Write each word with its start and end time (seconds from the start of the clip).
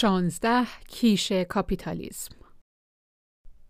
شانزده 0.00 0.66
کیش 0.88 1.32
کاپیتالیزم 1.32 2.36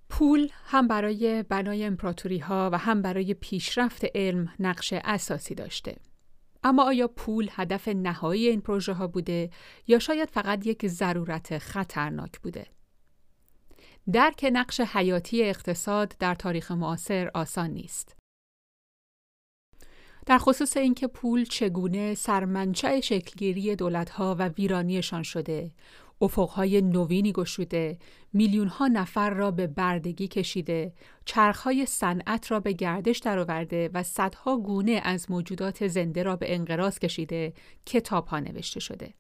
پول 0.09 0.49
هم 0.65 0.89
برای 0.89 1.43
بنای 1.43 1.85
امپراتوری 1.85 2.39
ها 2.39 2.71
و 2.73 2.79
هم 2.79 3.03
برای 3.03 3.35
پیشرفت 3.35 4.05
علم 4.15 4.55
نقش 4.59 4.93
اساسی 4.93 5.55
داشته. 5.55 5.97
اما 6.65 6.85
آیا 6.85 7.09
پول 7.09 7.49
هدف 7.53 7.89
نهایی 7.89 8.49
این 8.49 8.61
پروژه 8.61 8.93
ها 8.93 9.07
بوده 9.07 9.51
یا 9.87 9.99
شاید 9.99 10.31
فقط 10.31 10.67
یک 10.67 10.87
ضرورت 10.87 11.59
خطرناک 11.59 12.41
بوده؟ 12.41 12.67
درک 14.13 14.51
نقش 14.53 14.81
حیاتی 14.81 15.43
اقتصاد 15.43 16.15
در 16.19 16.35
تاریخ 16.35 16.73
معاصر 16.73 17.31
آسان 17.35 17.71
نیست. 17.71 18.17
در 20.27 20.39
خصوص 20.39 20.77
اینکه 20.77 21.07
پول 21.07 21.45
چگونه 21.45 22.15
سرمنشأ 22.15 23.01
شکلگیری 23.01 23.77
دولت‌ها 23.77 24.37
و 24.39 24.49
ویرانیشان 24.49 25.23
شده، 25.23 25.71
افقهای 26.21 26.83
نوینی 26.83 27.33
گشوده، 27.33 27.99
میلیونها 28.33 28.87
نفر 28.87 29.31
را 29.31 29.51
به 29.51 29.67
بردگی 29.67 30.29
کشیده، 30.29 30.93
چرخهای 31.25 31.87
صنعت 31.87 32.51
را 32.51 32.61
به 32.61 32.73
گردش 32.73 33.19
درآورده 33.19 33.91
و 33.95 34.03
صدها 34.03 34.57
گونه 34.57 35.01
از 35.05 35.31
موجودات 35.31 35.87
زنده 35.87 36.23
را 36.23 36.37
به 36.37 36.55
انقراض 36.55 36.99
کشیده، 36.99 37.53
کتابها 37.87 38.41
نوشته 38.41 38.81
شده. 38.81 39.15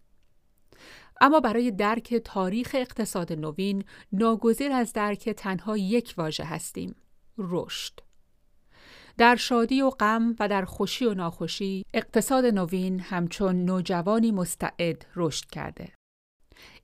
اما 1.21 1.41
برای 1.41 1.71
درک 1.71 2.15
تاریخ 2.15 2.77
اقتصاد 2.79 3.33
نوین 3.33 3.85
ناگزیر 4.13 4.73
از 4.73 4.93
درک 4.93 5.29
تنها 5.29 5.77
یک 5.77 6.15
واژه 6.17 6.45
هستیم 6.45 6.95
رشد 7.39 8.01
در 9.19 9.37
شادی 9.37 9.83
و 9.83 9.91
غم 9.91 10.37
و 10.41 10.49
در 10.49 10.65
خوشی 10.65 11.05
و 11.05 11.15
ناخوشی 11.15 11.85
اقتصاد 11.95 12.45
نوین 12.45 13.01
همچون 13.01 13.65
نوجوانی 13.65 14.33
مستعد 14.33 15.07
رشد 15.17 15.47
کرده 15.47 16.00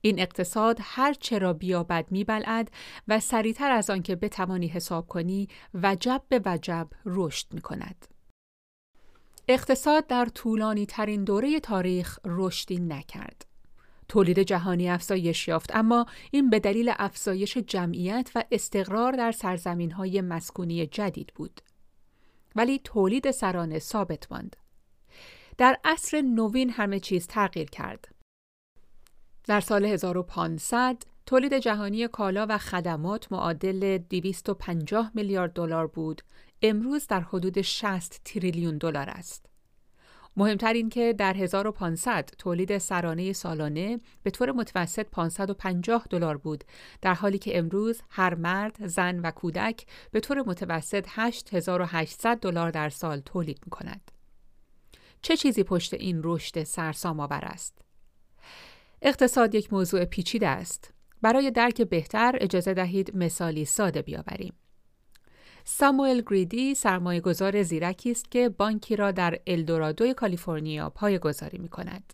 این 0.01 0.19
اقتصاد 0.19 0.77
هر 0.81 1.13
چرا 1.13 1.53
بیابد 1.53 2.05
میبلعد 2.11 2.71
و 3.07 3.19
سریعتر 3.19 3.71
از 3.71 3.89
آنکه 3.89 4.15
بتوانی 4.15 4.67
حساب 4.67 5.07
کنی 5.07 5.47
وجب 5.73 6.21
به 6.29 6.41
وجب 6.45 6.87
رشد 7.05 7.53
می 7.53 7.61
کند. 7.61 8.07
اقتصاد 9.47 10.07
در 10.07 10.25
طولانی 10.25 10.85
ترین 10.85 11.23
دوره 11.23 11.59
تاریخ 11.59 12.19
رشدی 12.25 12.79
نکرد. 12.79 13.45
تولید 14.07 14.39
جهانی 14.39 14.89
افزایش 14.89 15.47
یافت 15.47 15.75
اما 15.75 16.05
این 16.31 16.49
به 16.49 16.59
دلیل 16.59 16.93
افزایش 16.97 17.57
جمعیت 17.57 18.31
و 18.35 18.43
استقرار 18.51 19.11
در 19.11 19.31
سرزمین 19.31 19.91
های 19.91 20.21
مسکونی 20.21 20.87
جدید 20.87 21.31
بود. 21.35 21.61
ولی 22.55 22.79
تولید 22.83 23.31
سرانه 23.31 23.79
ثابت 23.79 24.31
ماند. 24.31 24.55
در 25.57 25.77
عصر 25.83 26.21
نوین 26.21 26.69
همه 26.69 26.99
چیز 26.99 27.27
تغییر 27.27 27.69
کرد. 27.69 28.16
در 29.47 29.61
سال 29.61 29.85
1500 29.85 30.97
تولید 31.25 31.53
جهانی 31.53 32.07
کالا 32.07 32.45
و 32.49 32.57
خدمات 32.57 33.31
معادل 33.31 33.97
250 33.97 35.11
میلیارد 35.13 35.53
دلار 35.53 35.87
بود 35.87 36.21
امروز 36.61 37.07
در 37.07 37.21
حدود 37.21 37.61
60 37.61 38.21
تریلیون 38.25 38.77
دلار 38.77 39.09
است 39.09 39.45
مهمتر 40.37 40.73
این 40.73 40.89
که 40.89 41.13
در 41.13 41.33
1500 41.33 42.29
تولید 42.37 42.77
سرانه 42.77 43.33
سالانه 43.33 43.99
به 44.23 44.31
طور 44.31 44.51
متوسط 44.51 45.07
550 45.11 46.05
دلار 46.09 46.37
بود 46.37 46.63
در 47.01 47.13
حالی 47.13 47.37
که 47.37 47.57
امروز 47.57 48.01
هر 48.09 48.35
مرد، 48.35 48.87
زن 48.87 49.19
و 49.19 49.31
کودک 49.31 49.85
به 50.11 50.19
طور 50.19 50.41
متوسط 50.41 51.07
8800 51.09 52.39
دلار 52.39 52.71
در 52.71 52.89
سال 52.89 53.19
تولید 53.19 53.59
می 53.65 53.69
کند. 53.69 54.11
چه 55.21 55.37
چیزی 55.37 55.63
پشت 55.63 55.93
این 55.93 56.21
رشد 56.23 56.63
سرسام 56.63 57.19
آور 57.19 57.45
است؟ 57.45 57.86
اقتصاد 59.01 59.55
یک 59.55 59.73
موضوع 59.73 60.05
پیچیده 60.05 60.47
است. 60.47 60.93
برای 61.21 61.51
درک 61.51 61.81
بهتر 61.81 62.37
اجازه 62.41 62.73
دهید 62.73 63.17
مثالی 63.17 63.65
ساده 63.65 64.01
بیاوریم. 64.01 64.53
ساموئل 65.63 66.21
گریدی 66.21 66.75
سرمایه 66.75 67.21
گذار 67.21 67.63
زیرکی 67.63 68.11
است 68.11 68.31
که 68.31 68.49
بانکی 68.49 68.95
را 68.95 69.11
در 69.11 69.39
الدورادو 69.47 70.13
کالیفرنیا 70.13 70.89
پایگذاری 70.89 71.57
می 71.57 71.69
کند. 71.69 72.13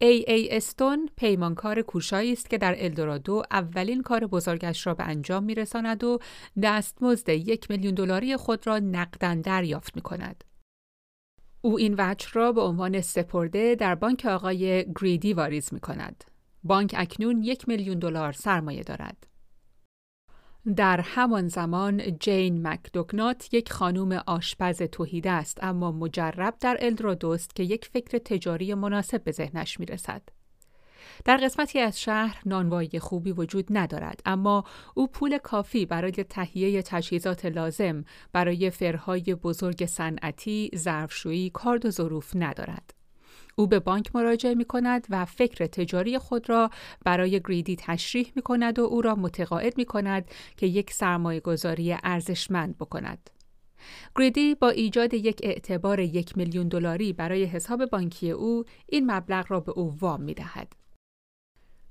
ای 0.00 0.24
ای 0.28 0.56
استون 0.56 1.08
پیمانکار 1.16 1.82
کوشایی 1.82 2.32
است 2.32 2.50
که 2.50 2.58
در 2.58 2.74
الدورادو 2.78 3.42
اولین 3.50 4.02
کار 4.02 4.26
بزرگش 4.26 4.86
را 4.86 4.94
به 4.94 5.04
انجام 5.04 5.44
می 5.44 5.54
رساند 5.54 6.04
و 6.04 6.18
دستمزد 6.62 7.28
یک 7.28 7.70
میلیون 7.70 7.94
دلاری 7.94 8.36
خود 8.36 8.66
را 8.66 8.78
نقدن 8.78 9.40
دریافت 9.40 9.96
می 9.96 10.02
کند. 10.02 10.44
او 11.60 11.78
این 11.78 11.94
وجه 11.98 12.28
را 12.32 12.52
به 12.52 12.60
عنوان 12.60 13.00
سپرده 13.00 13.74
در 13.74 13.94
بانک 13.94 14.26
آقای 14.26 14.86
گریدی 15.00 15.32
واریز 15.32 15.74
می 15.74 15.80
کند. 15.80 16.24
بانک 16.64 16.94
اکنون 16.98 17.42
یک 17.42 17.68
میلیون 17.68 17.98
دلار 17.98 18.32
سرمایه 18.32 18.82
دارد. 18.82 19.26
در 20.76 21.00
همان 21.00 21.48
زمان 21.48 22.18
جین 22.18 22.66
مکدوگنات 22.66 23.54
یک 23.54 23.72
خانوم 23.72 24.12
آشپز 24.12 24.82
توحیده 24.82 25.30
است 25.30 25.58
اما 25.64 25.92
مجرب 25.92 26.54
در 26.60 26.76
الدرادوست 26.80 27.54
که 27.54 27.62
یک 27.62 27.84
فکر 27.84 28.18
تجاری 28.18 28.74
مناسب 28.74 29.24
به 29.24 29.32
ذهنش 29.32 29.80
می 29.80 29.86
رسد. 29.86 30.22
در 31.24 31.36
قسمتی 31.36 31.78
از 31.78 32.00
شهر 32.00 32.42
نانوایی 32.46 32.98
خوبی 32.98 33.32
وجود 33.32 33.66
ندارد 33.70 34.20
اما 34.26 34.64
او 34.94 35.06
پول 35.06 35.38
کافی 35.38 35.86
برای 35.86 36.12
تهیه 36.12 36.82
تجهیزات 36.82 37.46
لازم 37.46 38.04
برای 38.32 38.70
فرهای 38.70 39.34
بزرگ 39.34 39.86
صنعتی، 39.86 40.70
ظرفشویی، 40.76 41.50
کارد 41.50 41.86
و 41.86 41.90
ظروف 41.90 42.32
ندارد. 42.34 42.94
او 43.56 43.66
به 43.66 43.78
بانک 43.78 44.16
مراجعه 44.16 44.54
می 44.54 44.64
کند 44.64 45.06
و 45.10 45.24
فکر 45.24 45.66
تجاری 45.66 46.18
خود 46.18 46.48
را 46.48 46.70
برای 47.04 47.40
گریدی 47.40 47.76
تشریح 47.76 48.32
می 48.36 48.42
کند 48.42 48.78
و 48.78 48.82
او 48.82 49.02
را 49.02 49.14
متقاعد 49.14 49.78
می 49.78 49.84
کند 49.84 50.30
که 50.56 50.66
یک 50.66 50.92
سرمایه 50.92 51.40
گذاری 51.40 51.96
ارزشمند 52.02 52.78
بکند. 52.78 53.30
گریدی 54.16 54.54
با 54.54 54.68
ایجاد 54.68 55.14
یک 55.14 55.40
اعتبار 55.42 56.00
یک 56.00 56.36
میلیون 56.36 56.68
دلاری 56.68 57.12
برای 57.12 57.44
حساب 57.44 57.86
بانکی 57.86 58.30
او 58.30 58.64
این 58.86 59.10
مبلغ 59.10 59.44
را 59.48 59.60
به 59.60 59.72
او 59.72 59.96
وام 60.00 60.22
می 60.22 60.34
دهد. 60.34 60.72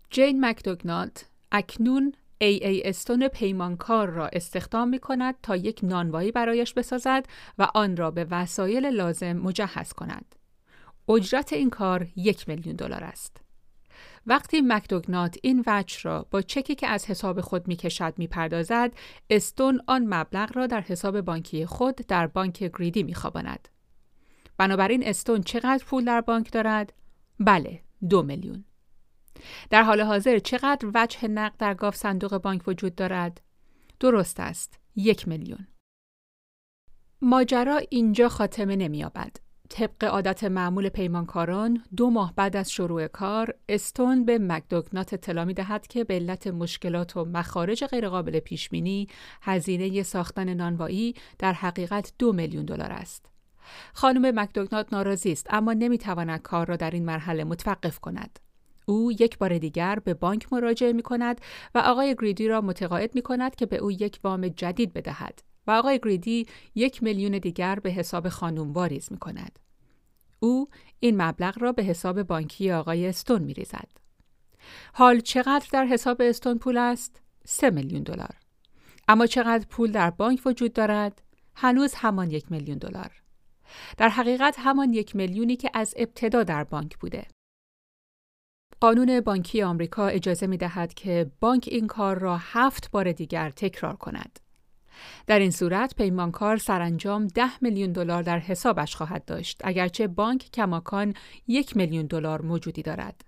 جین 0.09 0.45
مکدوگنات 0.45 1.25
اکنون 1.51 2.13
ای 2.41 2.65
ای 2.65 2.83
استون 2.83 3.27
پیمانکار 3.27 4.09
را 4.09 4.27
استخدام 4.27 4.89
می 4.89 4.99
کند 4.99 5.35
تا 5.43 5.55
یک 5.55 5.79
نانوایی 5.83 6.31
برایش 6.31 6.73
بسازد 6.73 7.25
و 7.57 7.67
آن 7.73 7.97
را 7.97 8.11
به 8.11 8.27
وسایل 8.31 8.85
لازم 8.85 9.33
مجهز 9.33 9.93
کند. 9.93 10.35
اجرت 11.09 11.53
این 11.53 11.69
کار 11.69 12.07
یک 12.15 12.49
میلیون 12.49 12.75
دلار 12.75 13.03
است. 13.03 13.37
وقتی 14.27 14.61
مکدوگنات 14.61 15.37
این 15.43 15.63
وجه 15.67 15.99
را 16.01 16.27
با 16.31 16.41
چکی 16.41 16.75
که 16.75 16.87
از 16.87 17.05
حساب 17.05 17.41
خود 17.41 17.67
می 17.67 17.75
کشد 17.75 18.13
می 18.17 18.27
پردازد، 18.27 18.91
استون 19.29 19.81
آن 19.87 20.05
مبلغ 20.13 20.57
را 20.57 20.67
در 20.67 20.81
حساب 20.81 21.21
بانکی 21.21 21.65
خود 21.65 21.95
در 21.95 22.27
بانک 22.27 22.63
گریدی 22.63 23.03
می 23.03 23.15
خواباند. 23.15 23.67
بنابراین 24.57 25.07
استون 25.07 25.41
چقدر 25.41 25.83
پول 25.85 26.05
در 26.05 26.21
بانک 26.21 26.51
دارد؟ 26.51 26.93
بله، 27.39 27.81
دو 28.09 28.23
میلیون. 28.23 28.63
در 29.69 29.83
حال 29.83 30.01
حاضر 30.01 30.39
چقدر 30.39 30.91
وجه 30.93 31.27
نقد 31.27 31.57
در 31.57 31.73
گاف 31.73 31.95
صندوق 31.95 32.37
بانک 32.37 32.67
وجود 32.67 32.95
دارد؟ 32.95 33.41
درست 33.99 34.39
است، 34.39 34.79
یک 34.95 35.27
میلیون. 35.27 35.67
ماجرا 37.21 37.81
اینجا 37.89 38.29
خاتمه 38.29 38.75
نمییابد. 38.75 39.37
طبق 39.69 40.03
عادت 40.03 40.43
معمول 40.43 40.89
پیمانکاران 40.89 41.83
دو 41.95 42.09
ماه 42.09 42.33
بعد 42.35 42.55
از 42.55 42.71
شروع 42.71 43.07
کار 43.07 43.53
استون 43.69 44.25
به 44.25 44.39
مکدوگنات 44.39 45.13
اطلاع 45.13 45.43
می 45.43 45.53
دهد 45.53 45.87
که 45.87 46.03
به 46.03 46.13
علت 46.13 46.47
مشکلات 46.47 47.17
و 47.17 47.25
مخارج 47.25 47.85
غیرقابل 47.85 48.39
پیش 48.39 48.69
بینی 48.69 49.07
هزینه 49.41 50.03
ساختن 50.03 50.53
نانوایی 50.53 51.15
در 51.39 51.53
حقیقت 51.53 52.13
دو 52.19 52.33
میلیون 52.33 52.65
دلار 52.65 52.91
است. 52.91 53.25
خانم 53.93 54.39
مکدوگنات 54.39 54.93
ناراضی 54.93 55.31
است 55.31 55.47
اما 55.49 55.73
نمی‌تواند 55.73 56.41
کار 56.41 56.67
را 56.67 56.75
در 56.75 56.91
این 56.91 57.05
مرحله 57.05 57.43
متوقف 57.43 57.99
کند. 57.99 58.39
او 58.89 59.11
یک 59.11 59.37
بار 59.37 59.57
دیگر 59.57 59.99
به 59.99 60.13
بانک 60.13 60.53
مراجعه 60.53 60.93
می 60.93 61.01
کند 61.01 61.41
و 61.75 61.79
آقای 61.79 62.15
گریدی 62.15 62.47
را 62.47 62.61
متقاعد 62.61 63.15
می 63.15 63.21
کند 63.21 63.55
که 63.55 63.65
به 63.65 63.77
او 63.77 63.91
یک 63.91 64.19
وام 64.23 64.47
جدید 64.47 64.93
بدهد 64.93 65.41
و 65.67 65.71
آقای 65.71 65.99
گریدی 66.03 66.45
یک 66.75 67.03
میلیون 67.03 67.31
دیگر 67.31 67.75
به 67.75 67.89
حساب 67.89 68.29
خانم 68.29 68.73
واریز 68.73 69.11
می 69.11 69.17
کند. 69.17 69.59
او 70.39 70.69
این 70.99 71.21
مبلغ 71.21 71.61
را 71.61 71.71
به 71.71 71.83
حساب 71.83 72.23
بانکی 72.23 72.71
آقای 72.71 73.07
استون 73.07 73.41
می 73.41 73.53
ریزد. 73.53 73.89
حال 74.93 75.19
چقدر 75.19 75.67
در 75.71 75.85
حساب 75.85 76.21
استون 76.21 76.57
پول 76.57 76.77
است؟ 76.77 77.21
سه 77.45 77.69
میلیون 77.69 78.03
دلار. 78.03 78.35
اما 79.07 79.25
چقدر 79.25 79.65
پول 79.69 79.91
در 79.91 80.09
بانک 80.09 80.41
وجود 80.45 80.73
دارد؟ 80.73 81.21
هنوز 81.55 81.93
همان 81.93 82.31
یک 82.31 82.51
میلیون 82.51 82.77
دلار. 82.77 83.11
در 83.97 84.09
حقیقت 84.09 84.55
همان 84.59 84.93
یک 84.93 85.15
میلیونی 85.15 85.55
که 85.55 85.71
از 85.73 85.93
ابتدا 85.97 86.43
در 86.43 86.63
بانک 86.63 86.97
بوده. 86.97 87.27
قانون 88.79 89.21
بانکی 89.21 89.61
آمریکا 89.61 90.07
اجازه 90.07 90.47
می 90.47 90.57
دهد 90.57 90.93
که 90.93 91.31
بانک 91.39 91.69
این 91.71 91.87
کار 91.87 92.19
را 92.19 92.37
هفت 92.37 92.91
بار 92.91 93.11
دیگر 93.11 93.49
تکرار 93.49 93.95
کند. 93.95 94.39
در 95.27 95.39
این 95.39 95.51
صورت 95.51 95.95
پیمانکار 95.95 96.57
سرانجام 96.57 97.27
ده 97.27 97.63
میلیون 97.63 97.91
دلار 97.91 98.23
در 98.23 98.39
حسابش 98.39 98.95
خواهد 98.95 99.25
داشت 99.25 99.61
اگرچه 99.63 100.07
بانک 100.07 100.51
کماکان 100.53 101.13
یک 101.47 101.77
میلیون 101.77 102.05
دلار 102.05 102.41
موجودی 102.41 102.81
دارد. 102.81 103.25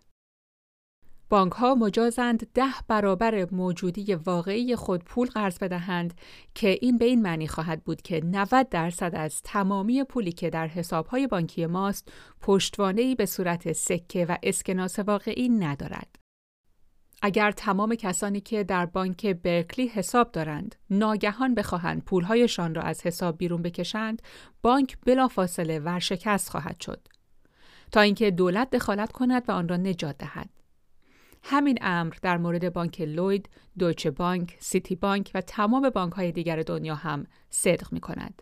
بانک 1.29 1.51
ها 1.51 1.75
مجازند 1.75 2.47
ده 2.53 2.73
برابر 2.87 3.47
موجودی 3.51 4.15
واقعی 4.15 4.75
خود 4.75 5.03
پول 5.03 5.27
قرض 5.27 5.57
بدهند 5.59 6.13
که 6.55 6.77
این 6.81 6.97
به 6.97 7.05
این 7.05 7.21
معنی 7.21 7.47
خواهد 7.47 7.83
بود 7.83 8.01
که 8.01 8.21
90 8.25 8.69
درصد 8.69 9.15
از 9.15 9.41
تمامی 9.41 10.03
پولی 10.03 10.31
که 10.31 10.49
در 10.49 10.67
حساب 10.67 11.07
های 11.07 11.27
بانکی 11.27 11.65
ماست 11.65 12.11
پشتوانه 12.41 13.15
به 13.15 13.25
صورت 13.25 13.73
سکه 13.73 14.25
و 14.25 14.37
اسکناس 14.43 14.99
واقعی 14.99 15.49
ندارد. 15.49 16.15
اگر 17.21 17.51
تمام 17.51 17.95
کسانی 17.95 18.41
که 18.41 18.63
در 18.63 18.85
بانک 18.85 19.25
برکلی 19.25 19.87
حساب 19.87 20.31
دارند 20.31 20.75
ناگهان 20.89 21.55
بخواهند 21.55 22.03
پولهایشان 22.03 22.75
را 22.75 22.81
از 22.81 23.05
حساب 23.05 23.37
بیرون 23.37 23.61
بکشند، 23.61 24.21
بانک 24.61 24.97
بلافاصله 25.05 25.79
ورشکست 25.79 26.49
خواهد 26.49 26.81
شد. 26.81 27.07
تا 27.91 28.01
اینکه 28.01 28.31
دولت 28.31 28.69
دخالت 28.69 29.11
کند 29.11 29.43
و 29.47 29.51
آن 29.51 29.67
را 29.67 29.77
نجات 29.77 30.17
دهد. 30.17 30.58
همین 31.43 31.77
امر 31.81 32.15
در 32.21 32.37
مورد 32.37 32.73
بانک 32.73 33.01
لوید، 33.01 33.49
دویچه 33.79 34.11
بانک، 34.11 34.57
سیتی 34.59 34.95
بانک 34.95 35.31
و 35.33 35.41
تمام 35.41 35.89
بانک 35.89 36.13
های 36.13 36.31
دیگر 36.31 36.61
دنیا 36.61 36.95
هم 36.95 37.27
صدق 37.49 37.93
می 37.93 37.99
کند. 37.99 38.41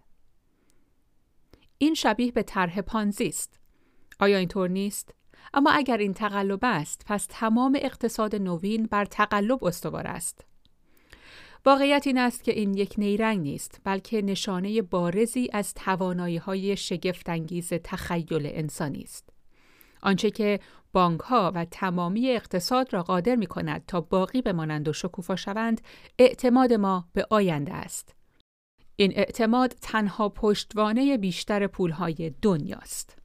این 1.78 1.94
شبیه 1.94 2.32
به 2.32 2.44
طرح 2.44 2.82
پانزی 2.82 3.28
است. 3.28 3.60
آیا 4.20 4.38
اینطور 4.38 4.70
نیست؟ 4.70 5.14
اما 5.54 5.72
اگر 5.72 5.98
این 5.98 6.14
تقلب 6.14 6.60
است، 6.64 7.04
پس 7.06 7.28
تمام 7.30 7.78
اقتصاد 7.82 8.36
نوین 8.36 8.86
بر 8.86 9.06
تقلب 9.06 9.64
استوار 9.64 10.08
است. 10.08 10.46
واقعیت 11.66 12.08
این 12.08 12.18
است 12.18 12.44
که 12.44 12.52
این 12.52 12.74
یک 12.74 12.96
نیرنگ 12.98 13.40
نیست 13.40 13.82
بلکه 13.84 14.22
نشانه 14.22 14.82
بارزی 14.82 15.50
از 15.54 15.74
توانایی 15.74 16.38
های 16.38 16.78
شگفتانگیز 16.78 17.70
تخیل 17.70 18.46
انسانی 18.46 19.02
است. 19.02 19.37
آنچه 20.02 20.32
که 20.32 20.60
بانک 20.94 21.20
ها 21.20 21.52
و 21.56 21.66
تمامی 21.66 22.30
اقتصاد 22.30 22.94
را 22.94 23.04
قادر 23.04 23.36
می 23.36 23.48
کند 23.48 23.84
تا 23.88 24.02
باقی 24.02 24.42
بمانند 24.42 24.88
و 24.88 24.94
شکوفا 24.94 25.36
شوند 25.36 25.82
اعتماد 26.20 26.74
ما 26.74 27.08
به 27.14 27.28
آینده 27.30 27.74
است. 27.74 28.16
این 28.96 29.14
اعتماد 29.16 29.76
تنها 29.82 30.30
پشتوانه 30.30 31.18
بیشتر 31.18 31.68
پولهای 31.68 32.34
دنیاست. 32.42 33.18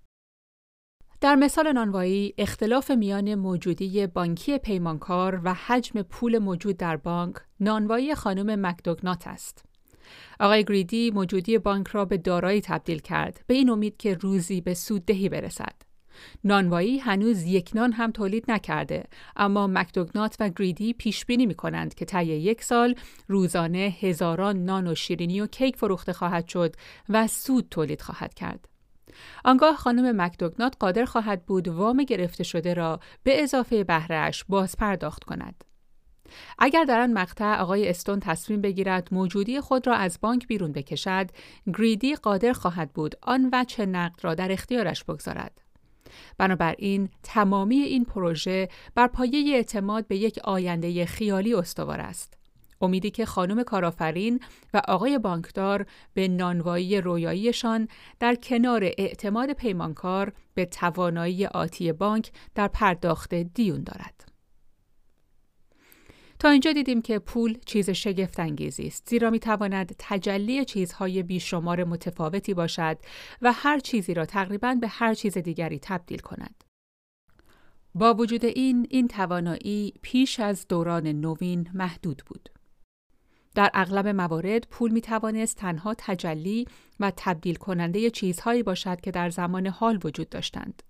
در 1.21 1.35
مثال 1.35 1.73
نانوایی 1.73 2.35
اختلاف 2.39 2.91
میان 2.91 3.35
موجودی 3.35 4.07
بانکی 4.07 4.59
پیمانکار 4.59 5.41
و 5.45 5.55
حجم 5.55 6.03
پول 6.03 6.39
موجود 6.39 6.77
در 6.77 6.97
بانک 6.97 7.37
نانوایی 7.61 8.15
خانم 8.15 8.67
مکدوگنات 8.67 9.27
است. 9.27 9.65
آقای 10.41 10.65
گریدی 10.65 11.11
موجودی 11.11 11.59
بانک 11.59 11.89
را 11.89 12.05
به 12.05 12.17
دارایی 12.19 12.61
تبدیل 12.61 12.99
کرد 12.99 13.45
به 13.47 13.55
این 13.55 13.71
امید 13.71 13.97
که 13.97 14.15
روزی 14.15 14.61
به 14.61 14.75
سوددهی 14.75 15.29
برسد. 15.29 15.92
نانوایی 16.45 16.99
هنوز 16.99 17.43
یک 17.43 17.71
نان 17.75 17.93
هم 17.93 18.11
تولید 18.11 18.45
نکرده 18.51 19.05
اما 19.37 19.67
مکدوگنات 19.67 20.37
و 20.41 20.49
گریدی 20.49 20.93
پیش 20.93 21.25
بینی 21.25 21.47
می 21.47 21.55
کنند 21.55 21.95
که 21.95 22.05
طی 22.05 22.27
یک 22.27 22.65
سال 22.65 22.95
روزانه 23.29 23.95
هزاران 24.01 24.65
نان 24.65 24.87
و 24.87 24.95
شیرینی 24.95 25.41
و 25.41 25.47
کیک 25.47 25.77
فروخته 25.77 26.13
خواهد 26.13 26.49
شد 26.49 26.77
و 27.09 27.27
سود 27.27 27.69
تولید 27.71 28.01
خواهد 28.03 28.35
کرد. 28.35 28.69
آنگاه 29.45 29.77
خانم 29.77 30.23
مکدوگنات 30.23 30.77
قادر 30.81 31.05
خواهد 31.05 31.47
بود 31.47 31.69
وام 31.69 32.05
گرفته 32.05 32.45
شده 32.45 32.75
را 32.75 33.01
به 33.23 33.43
اضافه 33.43 33.85
بهرهش 33.85 34.45
باز 34.49 34.77
پرداخت 34.77 35.25
کند. 35.25 35.65
اگر 36.59 36.85
در 36.85 37.01
آن 37.01 37.13
مقطع 37.13 37.57
آقای 37.57 37.89
استون 37.89 38.21
تصمیم 38.21 38.61
بگیرد 38.61 39.09
موجودی 39.13 39.61
خود 39.61 39.87
را 39.87 39.95
از 39.95 40.19
بانک 40.21 40.47
بیرون 40.47 40.73
بکشد، 40.73 41.31
گریدی 41.75 42.15
قادر 42.15 42.53
خواهد 42.53 42.93
بود 42.93 43.15
آن 43.23 43.51
وجه 43.53 43.87
نقد 43.87 44.25
را 44.25 44.35
در 44.35 44.53
اختیارش 44.53 45.05
بگذارد. 45.05 45.62
بنابراین 46.39 47.09
تمامی 47.23 47.77
این 47.77 48.05
پروژه 48.05 48.69
بر 48.95 49.07
پایه 49.07 49.55
اعتماد 49.57 50.07
به 50.07 50.17
یک 50.17 50.39
آینده 50.45 51.07
خیالی 51.07 51.55
استوار 51.55 52.01
است. 52.01 52.43
امیدی 52.81 53.11
که 53.11 53.27
خانم 53.27 53.63
کارآفرین 53.63 54.41
و 54.75 54.83
آقای 54.89 55.19
بانکدار 55.19 55.87
به 56.15 56.29
نانوایی 56.29 57.01
رویاییشان 57.01 57.89
در 58.21 58.35
کنار 58.35 58.85
اعتماد 58.85 59.53
پیمانکار 59.53 60.33
به 60.55 60.65
توانایی 60.65 61.47
آتی 61.47 61.93
بانک 61.93 62.33
در 62.55 62.69
پرداخت 62.69 63.35
دیون 63.35 63.83
دارد. 63.83 64.32
تا 66.43 66.49
اینجا 66.49 66.73
دیدیم 66.73 67.03
که 67.03 67.19
پول 67.19 67.59
چیز 67.67 67.91
شگفت 67.91 68.41
انگیزی 68.41 68.87
است 68.87 69.09
زیرا 69.09 69.31
می 69.31 69.39
تواند 69.39 69.95
تجلی 69.99 70.65
چیزهای 70.65 71.23
بیشمار 71.23 71.85
متفاوتی 71.85 72.55
باشد 72.55 72.99
و 73.43 73.53
هر 73.53 73.79
چیزی 73.79 74.15
را 74.15 74.27
تقریبا 74.27 74.75
به 74.75 74.89
هر 74.89 75.15
چیز 75.15 75.39
دیگری 75.39 75.79
تبدیل 75.79 76.19
کند. 76.19 76.65
با 77.95 78.15
وجود 78.15 78.45
این 78.45 78.87
این 78.91 79.09
توانایی 79.09 79.95
پیش 80.03 80.41
از 80.41 80.69
دوران 80.69 81.07
نوین 81.07 81.71
محدود 81.75 82.23
بود. 82.27 82.49
در 83.55 83.71
اغلب 83.75 84.09
موارد 84.09 84.67
پول 84.71 84.91
می 84.91 85.01
توانست 85.01 85.57
تنها 85.57 85.95
تجلی 85.99 86.69
و 87.01 87.13
تبدیل 87.17 87.55
کننده 87.55 88.11
چیزهایی 88.11 88.63
باشد 88.63 89.01
که 89.01 89.11
در 89.11 89.31
زمان 89.31 89.67
حال 89.67 90.01
وجود 90.05 90.29
داشتند. 90.29 90.83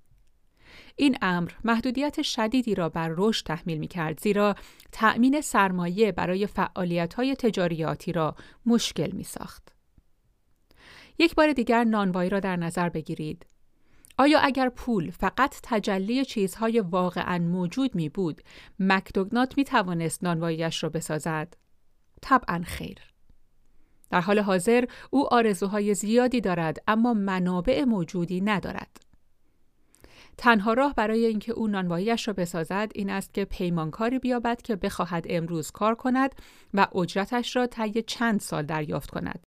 این 0.97 1.17
امر 1.23 1.51
محدودیت 1.65 2.23
شدیدی 2.23 2.75
را 2.75 2.89
بر 2.89 3.15
رشد 3.17 3.47
تحمیل 3.47 3.79
می 3.79 3.89
کرد 3.89 4.21
زیرا 4.21 4.55
تأمین 4.93 5.41
سرمایه 5.41 6.13
برای 6.13 6.47
فعالیت 6.47 7.15
های 7.15 7.37
تجاریاتی 7.37 8.13
را 8.13 8.37
مشکل 8.67 9.11
می 9.13 9.25
ساخت. 9.25 9.73
یک 11.19 11.35
بار 11.35 11.53
دیگر 11.53 11.85
نانوایی 11.85 12.31
را 12.31 12.41
در 12.41 12.57
نظر 12.57 12.89
بگیرید. 12.89 13.47
آیا 14.19 14.39
اگر 14.41 14.69
پول 14.69 15.11
فقط 15.11 15.57
تجلی 15.63 16.25
چیزهای 16.25 16.81
واقعا 16.81 17.39
موجود 17.39 17.95
می 17.95 18.09
بود، 18.09 18.43
مکدوگنات 18.79 19.59
می 19.59 19.65
توانست 19.65 20.25
نانواییش 20.25 20.83
را 20.83 20.89
بسازد؟ 20.89 21.55
طبعا 22.23 22.63
خیر. 22.67 22.99
در 24.11 24.21
حال 24.21 24.39
حاضر 24.39 24.85
او 25.11 25.35
آرزوهای 25.35 25.95
زیادی 25.95 26.41
دارد 26.41 26.79
اما 26.89 27.15
منابع 27.15 27.85
موجودی 27.85 28.41
ندارد. 28.41 29.12
تنها 30.39 30.73
راه 30.73 30.95
برای 30.95 31.27
اینکه 31.27 31.53
او 31.53 31.67
نانواییش 31.67 32.29
را 32.29 32.35
بسازد 32.35 32.93
این 32.95 33.11
است 33.11 33.35
که 33.35 33.45
پیمانکاری 33.45 34.19
بیابد 34.19 34.63
که 34.63 34.77
بخواهد 34.77 35.27
امروز 35.29 35.71
کار 35.71 35.95
کند 35.95 36.35
و 36.75 36.87
اجرتش 36.95 37.57
را 37.57 37.67
طی 37.67 38.03
چند 38.03 38.41
سال 38.41 38.67
دریافت 38.67 39.11
کند. 39.11 39.45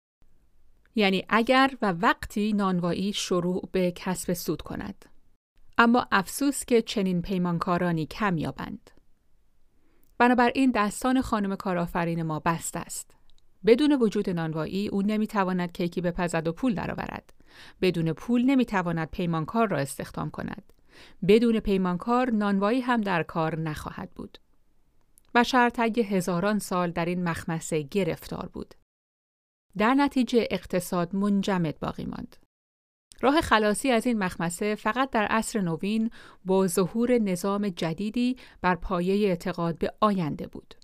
یعنی 0.94 1.24
اگر 1.28 1.70
و 1.82 1.92
وقتی 1.92 2.52
نانوایی 2.52 3.12
شروع 3.12 3.68
به 3.72 3.92
کسب 3.96 4.32
سود 4.32 4.62
کند. 4.62 5.04
اما 5.78 6.06
افسوس 6.12 6.64
که 6.64 6.82
چنین 6.82 7.22
پیمانکارانی 7.22 8.06
کم 8.06 8.38
یابند. 8.38 8.90
بنابراین 10.18 10.70
دستان 10.74 11.20
خانم 11.22 11.56
کارآفرین 11.56 12.22
ما 12.22 12.40
بست 12.40 12.76
است. 12.76 13.10
بدون 13.66 13.92
وجود 13.92 14.30
نانوایی 14.30 14.88
او 14.88 15.02
نمی‌تواند 15.02 15.72
کیکی 15.72 16.00
بپزد 16.00 16.46
و 16.46 16.52
پول 16.52 16.74
درآورد. 16.74 17.32
بدون 17.82 18.12
پول 18.12 18.42
نمی‌تواند 18.44 19.10
پیمانکار 19.10 19.68
را 19.68 19.78
استخدام 19.78 20.30
کند. 20.30 20.72
بدون 21.28 21.60
پیمانکار 21.60 22.30
نانوایی 22.30 22.80
هم 22.80 23.00
در 23.00 23.22
کار 23.22 23.58
نخواهد 23.58 24.10
بود. 24.10 24.38
بشر 25.34 25.70
طی 25.70 26.02
هزاران 26.02 26.58
سال 26.58 26.90
در 26.90 27.04
این 27.04 27.24
مخمسه 27.24 27.82
گرفتار 27.82 28.48
بود. 28.52 28.74
در 29.76 29.94
نتیجه 29.94 30.48
اقتصاد 30.50 31.16
منجمد 31.16 31.80
باقی 31.80 32.04
ماند. 32.04 32.36
راه 33.20 33.40
خلاصی 33.40 33.90
از 33.90 34.06
این 34.06 34.18
مخمسه 34.18 34.74
فقط 34.74 35.10
در 35.10 35.26
عصر 35.26 35.60
نوین 35.60 36.10
با 36.44 36.66
ظهور 36.66 37.18
نظام 37.18 37.68
جدیدی 37.68 38.36
بر 38.60 38.74
پایه 38.74 39.28
اعتقاد 39.28 39.78
به 39.78 39.92
آینده 40.00 40.46
بود. 40.46 40.74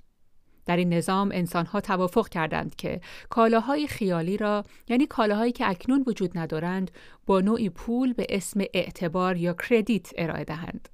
در 0.70 0.76
این 0.76 0.92
نظام 0.92 1.30
انسانها 1.32 1.80
توافق 1.80 2.28
کردند 2.28 2.76
که 2.76 3.00
کالاهای 3.30 3.86
خیالی 3.86 4.36
را 4.36 4.64
یعنی 4.88 5.06
کالاهایی 5.06 5.52
که 5.52 5.68
اکنون 5.68 6.04
وجود 6.06 6.38
ندارند 6.38 6.90
با 7.26 7.40
نوعی 7.40 7.70
پول 7.70 8.12
به 8.12 8.26
اسم 8.28 8.60
اعتبار 8.74 9.36
یا 9.36 9.52
کردیت 9.52 10.10
ارائه 10.18 10.44
دهند. 10.44 10.88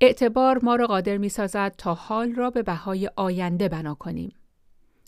اعتبار 0.00 0.60
ما 0.64 0.76
را 0.76 0.86
قادر 0.86 1.16
می 1.16 1.28
سازد 1.28 1.74
تا 1.78 1.94
حال 1.94 2.32
را 2.32 2.50
به 2.50 2.62
بهای 2.62 3.10
آینده 3.16 3.68
بنا 3.68 3.94
کنیم. 3.94 4.32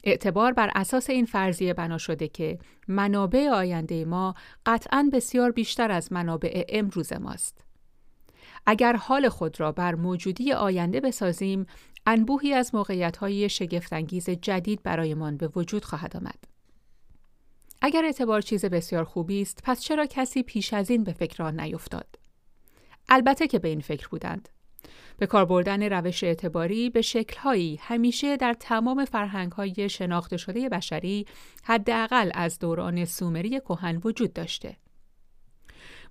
اعتبار 0.04 0.52
بر 0.52 0.70
اساس 0.74 1.10
این 1.10 1.26
فرضیه 1.26 1.74
بنا 1.74 1.98
شده 1.98 2.28
که 2.28 2.58
منابع 2.88 3.48
آینده 3.48 4.04
ما 4.04 4.34
قطعا 4.66 5.10
بسیار 5.12 5.50
بیشتر 5.50 5.90
از 5.90 6.12
منابع 6.12 6.64
امروز 6.68 7.12
ماست. 7.12 7.64
اگر 8.66 8.96
حال 8.96 9.28
خود 9.28 9.60
را 9.60 9.72
بر 9.72 9.94
موجودی 9.94 10.52
آینده 10.52 11.00
بسازیم، 11.00 11.66
انبوهی 12.06 12.54
از 12.54 12.74
موقعیت‌های 12.74 13.48
شگفتانگیز 13.48 14.30
جدید 14.30 14.82
برایمان 14.82 15.36
به 15.36 15.48
وجود 15.56 15.84
خواهد 15.84 16.16
آمد. 16.16 16.44
اگر 17.82 18.04
اعتبار 18.04 18.40
چیز 18.40 18.64
بسیار 18.64 19.04
خوبی 19.04 19.42
است، 19.42 19.60
پس 19.64 19.80
چرا 19.80 20.06
کسی 20.06 20.42
پیش 20.42 20.74
از 20.74 20.90
این 20.90 21.04
به 21.04 21.12
فکر 21.12 21.42
آن 21.42 21.60
نیفتاد؟ 21.60 22.18
البته 23.08 23.46
که 23.46 23.58
به 23.58 23.68
این 23.68 23.80
فکر 23.80 24.08
بودند. 24.08 24.48
به 25.16 25.26
کار 25.26 25.44
بردن 25.44 25.82
روش 25.82 26.24
اعتباری 26.24 26.90
به 26.90 27.02
شکلهایی 27.02 27.78
همیشه 27.82 28.36
در 28.36 28.54
تمام 28.60 29.04
فرهنگ‌های 29.04 29.88
شناخته 29.88 30.36
شده 30.36 30.68
بشری 30.68 31.26
حداقل 31.64 32.30
از 32.34 32.58
دوران 32.58 33.04
سومری 33.04 33.60
کهن 33.60 34.00
وجود 34.04 34.32
داشته. 34.32 34.76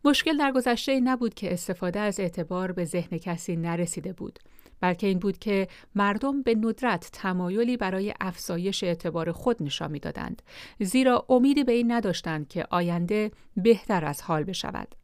مشکل 0.06 0.38
در 0.38 0.52
گذشته 0.52 1.00
نبود 1.00 1.34
که 1.34 1.54
استفاده 1.54 2.00
از 2.00 2.20
اعتبار 2.20 2.72
به 2.72 2.86
ذهن 2.86 3.18
کسی 3.18 3.56
نرسیده 3.56 4.14
بود 4.14 4.40
بلکه 4.82 5.08
این 5.08 5.20
بود 5.20 5.38
که 5.38 5.68
مردم 5.96 6.42
به 6.42 6.56
ندرت 6.56 7.10
تمایلی 7.14 7.78
برای 7.78 8.14
افزایش 8.20 8.84
اعتبار 8.84 9.32
خود 9.32 9.64
نشان 9.64 9.92
می‌دادند 9.92 10.42
زیرا 10.80 11.26
امیدی 11.30 11.64
به 11.64 11.72
این 11.72 11.92
نداشتند 11.92 12.48
که 12.48 12.66
آینده 12.70 13.32
بهتر 13.58 14.06
از 14.06 14.22
حال 14.22 14.44
بشود 14.44 14.96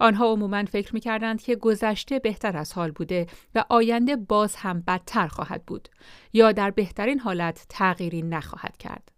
آنها 0.00 0.32
عموما 0.32 0.64
فکر 0.64 0.94
می 0.94 1.00
کردند 1.00 1.42
که 1.42 1.56
گذشته 1.56 2.18
بهتر 2.18 2.56
از 2.56 2.72
حال 2.72 2.90
بوده 2.90 3.26
و 3.54 3.64
آینده 3.68 4.16
باز 4.16 4.56
هم 4.56 4.80
بدتر 4.86 5.26
خواهد 5.26 5.66
بود 5.66 5.88
یا 6.32 6.52
در 6.52 6.70
بهترین 6.70 7.20
حالت 7.20 7.66
تغییری 7.68 8.22
نخواهد 8.22 8.76
کرد. 8.76 9.12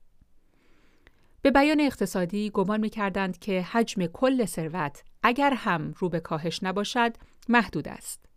به 1.43 1.51
بیان 1.51 1.81
اقتصادی 1.81 2.51
گمان 2.51 2.81
می 2.81 2.91
کردند 2.91 3.39
که 3.39 3.63
حجم 3.63 4.07
کل 4.07 4.45
ثروت 4.45 5.03
اگر 5.23 5.55
هم 5.57 5.95
رو 5.99 6.09
به 6.09 6.21
کاهش 6.21 6.63
نباشد 6.63 7.13
محدود 7.49 7.89
است. 7.89 8.28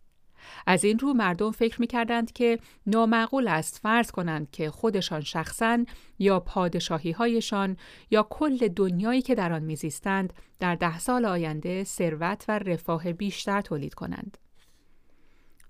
از 0.66 0.84
این 0.84 0.98
رو 0.98 1.14
مردم 1.14 1.50
فکر 1.50 1.80
می 1.80 1.86
کردند 1.86 2.32
که 2.32 2.58
نامعقول 2.86 3.48
است 3.48 3.78
فرض 3.82 4.10
کنند 4.10 4.50
که 4.50 4.70
خودشان 4.70 5.20
شخصا 5.20 5.84
یا 6.18 6.40
پادشاهی 6.40 7.10
هایشان 7.10 7.76
یا 8.10 8.26
کل 8.30 8.68
دنیایی 8.68 9.22
که 9.22 9.34
در 9.34 9.52
آن 9.52 9.62
میزیستند 9.62 10.32
در 10.60 10.74
ده 10.74 10.98
سال 10.98 11.24
آینده 11.24 11.84
ثروت 11.84 12.44
و 12.48 12.58
رفاه 12.58 13.12
بیشتر 13.12 13.60
تولید 13.60 13.94
کنند. 13.94 14.38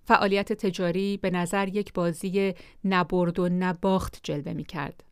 فعالیت 0.05 0.52
تجاری 0.52 1.17
به 1.17 1.31
نظر 1.31 1.69
یک 1.69 1.93
بازی 1.93 2.55
نبرد 2.85 3.38
و 3.38 3.49
نباخت 3.49 4.21
جلوه 4.23 4.52
می 4.52 4.64
کرد. 4.64 5.05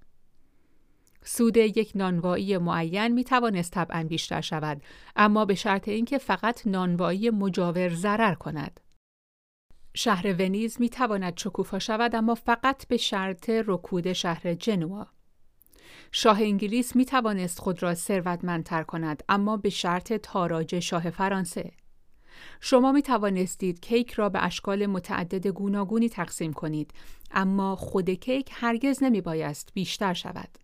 سود 1.24 1.56
یک 1.56 1.92
نانوایی 1.94 2.58
معین 2.58 3.08
می 3.08 3.24
توانست 3.24 3.72
طبعا 3.72 4.04
بیشتر 4.08 4.40
شود 4.40 4.82
اما 5.16 5.44
به 5.44 5.54
شرط 5.54 5.88
اینکه 5.88 6.18
فقط 6.18 6.66
نانوایی 6.66 7.30
مجاور 7.30 7.88
ضرر 7.88 8.34
کند. 8.34 8.80
شهر 9.94 10.34
ونیز 10.38 10.80
می 10.80 10.88
تواند 10.88 11.38
شکوفا 11.38 11.78
شود 11.78 12.14
اما 12.14 12.34
فقط 12.34 12.86
به 12.86 12.96
شرط 12.96 13.50
رکود 13.50 14.12
شهر 14.12 14.54
جنوا. 14.54 15.06
شاه 16.12 16.40
انگلیس 16.40 16.96
می 16.96 17.04
توانست 17.04 17.58
خود 17.58 17.82
را 17.82 17.94
ثروتمندتر 17.94 18.82
کند 18.82 19.22
اما 19.28 19.56
به 19.56 19.70
شرط 19.70 20.12
تاراج 20.12 20.78
شاه 20.78 21.10
فرانسه. 21.10 21.72
شما 22.60 22.92
می 22.92 23.02
توانستید 23.02 23.80
کیک 23.80 24.12
را 24.12 24.28
به 24.28 24.44
اشکال 24.44 24.86
متعدد 24.86 25.46
گوناگونی 25.46 26.08
تقسیم 26.08 26.52
کنید 26.52 26.94
اما 27.30 27.76
خود 27.76 28.10
کیک 28.10 28.50
هرگز 28.52 29.02
نمی 29.02 29.20
بایست 29.20 29.70
بیشتر 29.74 30.14
شود. 30.14 30.58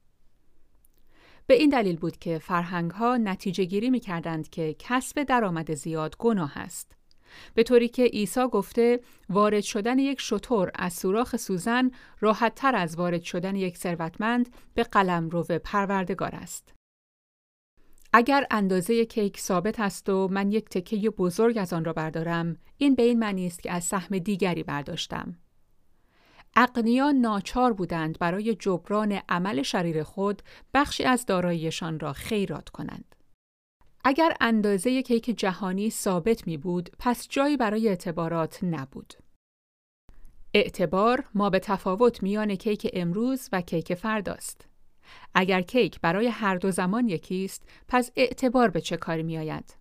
به 1.46 1.54
این 1.54 1.70
دلیل 1.70 1.96
بود 1.96 2.16
که 2.16 2.38
فرهنگ 2.38 2.90
ها 2.90 3.16
نتیجه 3.16 3.64
گیری 3.64 3.90
می 3.90 4.00
کردند 4.00 4.50
که 4.50 4.76
کسب 4.78 5.22
درآمد 5.22 5.74
زیاد 5.74 6.16
گناه 6.16 6.58
است. 6.58 6.95
به 7.54 7.62
طوری 7.62 7.88
که 7.88 8.04
عیسی 8.04 8.46
گفته 8.52 9.00
وارد 9.28 9.60
شدن 9.60 9.98
یک 9.98 10.20
شطور 10.20 10.70
از 10.74 10.92
سوراخ 10.92 11.36
سوزن 11.36 11.90
راحت 12.20 12.54
تر 12.54 12.76
از 12.76 12.96
وارد 12.96 13.22
شدن 13.22 13.56
یک 13.56 13.76
ثروتمند 13.76 14.48
به 14.74 14.82
قلم 14.82 15.28
رو 15.28 15.42
پروردگار 15.42 16.34
است. 16.34 16.74
اگر 18.12 18.46
اندازه 18.50 19.04
کیک 19.04 19.40
ثابت 19.40 19.80
است 19.80 20.08
و 20.08 20.28
من 20.28 20.52
یک 20.52 20.68
تکه 20.68 21.10
بزرگ 21.10 21.58
از 21.58 21.72
آن 21.72 21.84
را 21.84 21.92
بردارم، 21.92 22.56
این 22.78 22.94
به 22.94 23.02
این 23.02 23.18
معنی 23.18 23.46
است 23.46 23.62
که 23.62 23.72
از 23.72 23.84
سهم 23.84 24.18
دیگری 24.18 24.62
برداشتم. 24.62 25.36
اقنیا 26.56 27.10
ناچار 27.10 27.72
بودند 27.72 28.18
برای 28.18 28.54
جبران 28.54 29.20
عمل 29.28 29.62
شریر 29.62 30.02
خود 30.02 30.42
بخشی 30.74 31.04
از 31.04 31.26
داراییشان 31.26 32.00
را 32.00 32.12
خیرات 32.12 32.68
کنند. 32.68 33.15
اگر 34.08 34.36
اندازه 34.40 35.02
کیک 35.02 35.24
جهانی 35.38 35.90
ثابت 35.90 36.46
می 36.46 36.56
بود، 36.56 36.90
پس 36.98 37.28
جایی 37.28 37.56
برای 37.56 37.88
اعتبارات 37.88 38.64
نبود. 38.64 39.14
اعتبار 40.54 41.24
ما 41.34 41.50
به 41.50 41.58
تفاوت 41.58 42.22
میان 42.22 42.54
کیک 42.54 42.90
امروز 42.92 43.48
و 43.52 43.60
کیک 43.60 43.94
فرداست. 43.94 44.68
اگر 45.34 45.62
کیک 45.62 46.00
برای 46.00 46.26
هر 46.26 46.56
دو 46.56 46.70
زمان 46.70 47.08
یکیست، 47.08 47.62
پس 47.88 48.10
اعتبار 48.16 48.70
به 48.70 48.80
چه 48.80 48.96
کاری 48.96 49.22
می 49.22 49.38
آید؟ 49.38 49.76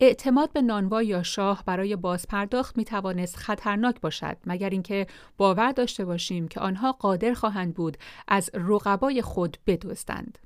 اعتماد 0.00 0.52
به 0.52 0.62
نانوا 0.62 1.02
یا 1.02 1.22
شاه 1.22 1.64
برای 1.66 1.96
بازپرداخت 1.96 2.76
می 2.76 2.84
توانست 2.84 3.36
خطرناک 3.36 4.00
باشد 4.00 4.36
مگر 4.46 4.70
اینکه 4.70 5.06
باور 5.36 5.72
داشته 5.72 6.04
باشیم 6.04 6.48
که 6.48 6.60
آنها 6.60 6.92
قادر 6.92 7.34
خواهند 7.34 7.74
بود 7.74 7.96
از 8.28 8.50
رقبای 8.54 9.22
خود 9.22 9.56
بدزدند. 9.66 10.38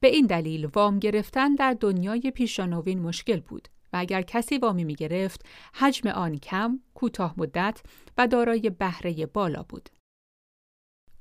به 0.00 0.08
این 0.08 0.26
دلیل 0.26 0.66
وام 0.66 0.98
گرفتن 0.98 1.54
در 1.54 1.76
دنیای 1.80 2.30
پیشانوین 2.34 2.98
مشکل 2.98 3.40
بود 3.40 3.68
و 3.92 3.96
اگر 3.96 4.22
کسی 4.22 4.58
وامی 4.58 4.84
می 4.84 4.94
گرفت 4.94 5.46
حجم 5.74 6.08
آن 6.08 6.38
کم، 6.38 6.80
کوتاه 6.94 7.34
مدت 7.36 7.82
و 8.18 8.26
دارای 8.26 8.70
بهره 8.70 9.26
بالا 9.26 9.62
بود. 9.68 9.88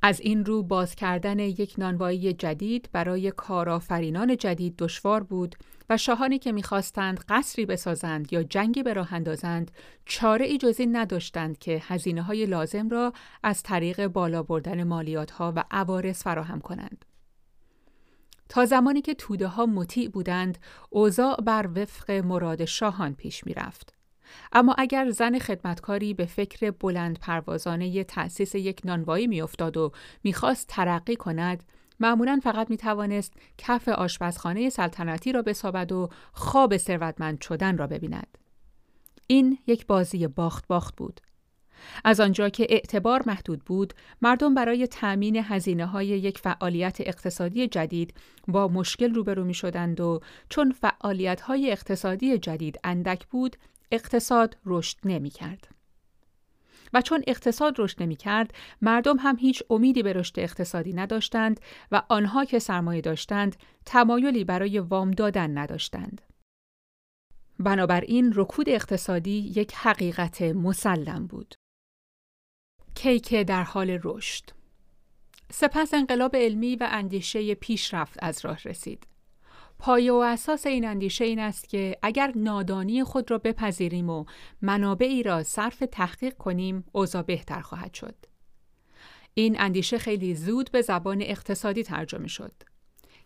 از 0.03 0.19
این 0.19 0.45
رو 0.45 0.63
باز 0.63 0.95
کردن 0.95 1.39
یک 1.39 1.75
نانوایی 1.77 2.33
جدید 2.33 2.89
برای 2.91 3.31
کارآفرینان 3.31 4.37
جدید 4.37 4.77
دشوار 4.77 5.23
بود 5.23 5.55
و 5.89 5.97
شاهانی 5.97 6.39
که 6.39 6.51
می‌خواستند 6.51 7.19
قصری 7.29 7.65
بسازند 7.65 8.33
یا 8.33 8.43
جنگی 8.43 8.83
به 8.83 8.93
راه 8.93 9.13
اندازند 9.13 9.71
چاره 10.05 10.45
ای 10.45 10.57
جز 10.57 10.79
این 10.79 10.95
نداشتند 10.95 11.57
که 11.57 11.81
هزینه 11.83 12.21
های 12.21 12.45
لازم 12.45 12.89
را 12.89 13.13
از 13.43 13.63
طریق 13.63 14.07
بالا 14.07 14.43
بردن 14.43 14.83
مالیات 14.83 15.31
ها 15.31 15.53
و 15.55 15.63
عوارض 15.71 16.23
فراهم 16.23 16.61
کنند. 16.61 17.05
تا 18.51 18.65
زمانی 18.65 19.01
که 19.01 19.13
توده 19.13 19.47
ها 19.47 19.65
مطیع 19.65 20.09
بودند، 20.09 20.57
اوضاع 20.89 21.35
بر 21.35 21.69
وفق 21.75 22.11
مراد 22.11 22.65
شاهان 22.65 23.15
پیش 23.15 23.45
می 23.45 23.53
رفت. 23.53 23.93
اما 24.51 24.75
اگر 24.77 25.09
زن 25.09 25.39
خدمتکاری 25.39 26.13
به 26.13 26.25
فکر 26.25 26.71
بلند 26.71 27.19
پروازانه 27.19 28.03
تأسیس 28.03 28.55
یک 28.55 28.81
نانوایی 28.85 29.27
میافتاد 29.27 29.77
و 29.77 29.91
می‌خواست 30.23 30.67
ترقی 30.67 31.15
کند، 31.15 31.63
معمولا 31.99 32.39
فقط 32.43 32.69
می 32.69 32.77
توانست 32.77 33.33
کف 33.57 33.89
آشپزخانه 33.89 34.69
سلطنتی 34.69 35.31
را 35.31 35.41
بسابد 35.41 35.91
و 35.91 36.09
خواب 36.33 36.77
ثروتمند 36.77 37.41
شدن 37.41 37.77
را 37.77 37.87
ببیند. 37.87 38.37
این 39.27 39.57
یک 39.67 39.87
بازی 39.87 40.27
باخت 40.27 40.67
باخت 40.67 40.95
بود. 40.95 41.21
از 42.03 42.19
آنجا 42.19 42.49
که 42.49 42.67
اعتبار 42.69 43.23
محدود 43.25 43.65
بود، 43.65 43.93
مردم 44.21 44.53
برای 44.53 44.87
تأمین 44.87 45.35
هزینه 45.35 45.85
های 45.85 46.07
یک 46.07 46.37
فعالیت 46.37 46.97
اقتصادی 46.99 47.67
جدید 47.67 48.13
با 48.47 48.67
مشکل 48.67 49.13
روبرو 49.13 49.43
می 49.43 49.53
شدند 49.53 50.01
و 50.01 50.19
چون 50.49 50.71
فعالیت 50.71 51.41
های 51.41 51.71
اقتصادی 51.71 52.37
جدید 52.37 52.79
اندک 52.83 53.27
بود، 53.27 53.55
اقتصاد 53.91 54.57
رشد 54.65 54.97
نمی 55.05 55.29
کرد. 55.29 55.67
و 56.93 57.01
چون 57.01 57.23
اقتصاد 57.27 57.75
رشد 57.77 58.03
نمی 58.03 58.15
کرد، 58.15 58.53
مردم 58.81 59.17
هم 59.17 59.37
هیچ 59.39 59.63
امیدی 59.69 60.03
به 60.03 60.13
رشد 60.13 60.39
اقتصادی 60.39 60.93
نداشتند 60.93 61.59
و 61.91 62.01
آنها 62.09 62.45
که 62.45 62.59
سرمایه 62.59 63.01
داشتند، 63.01 63.55
تمایلی 63.85 64.43
برای 64.43 64.79
وام 64.79 65.11
دادن 65.11 65.57
نداشتند. 65.57 66.21
بنابراین 67.59 68.33
رکود 68.35 68.69
اقتصادی 68.69 69.53
یک 69.55 69.73
حقیقت 69.75 70.41
مسلم 70.41 71.27
بود. 71.27 71.55
کیک 72.95 73.33
در 73.33 73.63
حال 73.63 73.99
رشد 74.03 74.43
سپس 75.51 75.93
انقلاب 75.93 76.35
علمی 76.35 76.75
و 76.75 76.87
اندیشه 76.91 77.55
پیشرفت 77.55 78.17
از 78.21 78.45
راه 78.45 78.59
رسید. 78.65 79.07
پایه 79.79 80.11
و 80.13 80.15
اساس 80.15 80.65
این 80.65 80.85
اندیشه 80.85 81.25
این 81.25 81.39
است 81.39 81.69
که 81.69 81.97
اگر 82.01 82.31
نادانی 82.35 83.03
خود 83.03 83.31
را 83.31 83.37
بپذیریم 83.37 84.09
و 84.09 84.25
منابعی 84.61 85.23
را 85.23 85.43
صرف 85.43 85.83
تحقیق 85.91 86.37
کنیم، 86.37 86.83
اوضاع 86.91 87.21
بهتر 87.21 87.61
خواهد 87.61 87.93
شد. 87.93 88.15
این 89.33 89.61
اندیشه 89.61 89.97
خیلی 89.97 90.35
زود 90.35 90.71
به 90.71 90.81
زبان 90.81 91.21
اقتصادی 91.21 91.83
ترجمه 91.83 92.27
شد. 92.27 92.53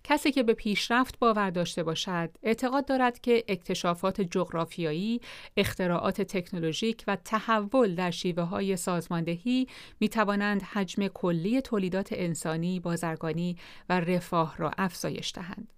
کسی 0.07 0.31
که 0.31 0.43
به 0.43 0.53
پیشرفت 0.53 1.19
باور 1.19 1.49
داشته 1.49 1.83
باشد، 1.83 2.29
اعتقاد 2.43 2.85
دارد 2.85 3.19
که 3.19 3.43
اکتشافات 3.47 4.21
جغرافیایی، 4.21 5.21
اختراعات 5.57 6.21
تکنولوژیک 6.21 7.03
و 7.07 7.15
تحول 7.15 7.95
در 7.95 8.11
شیوه 8.11 8.43
های 8.43 8.77
سازماندهی 8.77 9.67
می 9.99 10.09
توانند 10.09 10.61
حجم 10.61 11.07
کلی 11.07 11.61
تولیدات 11.61 12.09
انسانی، 12.11 12.79
بازرگانی 12.79 13.57
و 13.89 13.99
رفاه 13.99 14.57
را 14.57 14.71
افزایش 14.77 15.31
دهند. 15.35 15.73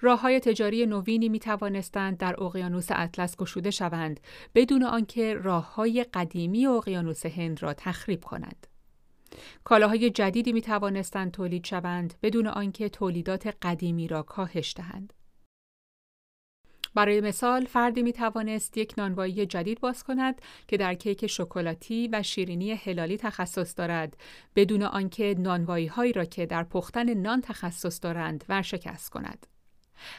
راه 0.00 0.20
های 0.20 0.40
تجاری 0.40 0.86
نوینی 0.86 1.28
می 1.28 1.38
توانستند 1.38 2.18
در 2.18 2.42
اقیانوس 2.42 2.86
اطلس 2.90 3.36
گشوده 3.36 3.70
شوند 3.70 4.20
بدون 4.54 4.82
آنکه 4.82 5.34
راه 5.34 5.74
های 5.74 6.04
قدیمی 6.14 6.66
اقیانوس 6.66 7.26
هند 7.26 7.62
را 7.62 7.74
تخریب 7.74 8.24
کنند. 8.24 8.66
کالاهای 9.64 10.10
جدیدی 10.10 10.52
می 10.52 10.60
توانستند 10.60 11.30
تولید 11.32 11.66
شوند 11.66 12.14
بدون 12.22 12.46
آنکه 12.46 12.88
تولیدات 12.88 13.56
قدیمی 13.62 14.08
را 14.08 14.22
کاهش 14.22 14.74
دهند. 14.76 15.12
برای 16.96 17.20
مثال 17.20 17.64
فردی 17.64 18.02
می 18.02 18.12
توانست 18.12 18.78
یک 18.78 18.94
نانوایی 18.98 19.46
جدید 19.46 19.80
باز 19.80 20.04
کند 20.04 20.42
که 20.68 20.76
در 20.76 20.94
کیک 20.94 21.26
شکلاتی 21.26 22.08
و 22.12 22.22
شیرینی 22.22 22.72
هلالی 22.72 23.16
تخصص 23.16 23.78
دارد 23.78 24.16
بدون 24.56 24.82
آنکه 24.82 25.34
نانوایی 25.38 25.86
هایی 25.86 26.12
را 26.12 26.24
که 26.24 26.46
در 26.46 26.62
پختن 26.62 27.14
نان 27.14 27.40
تخصص 27.40 28.02
دارند 28.02 28.44
ورشکست 28.48 29.10
کند. 29.10 29.46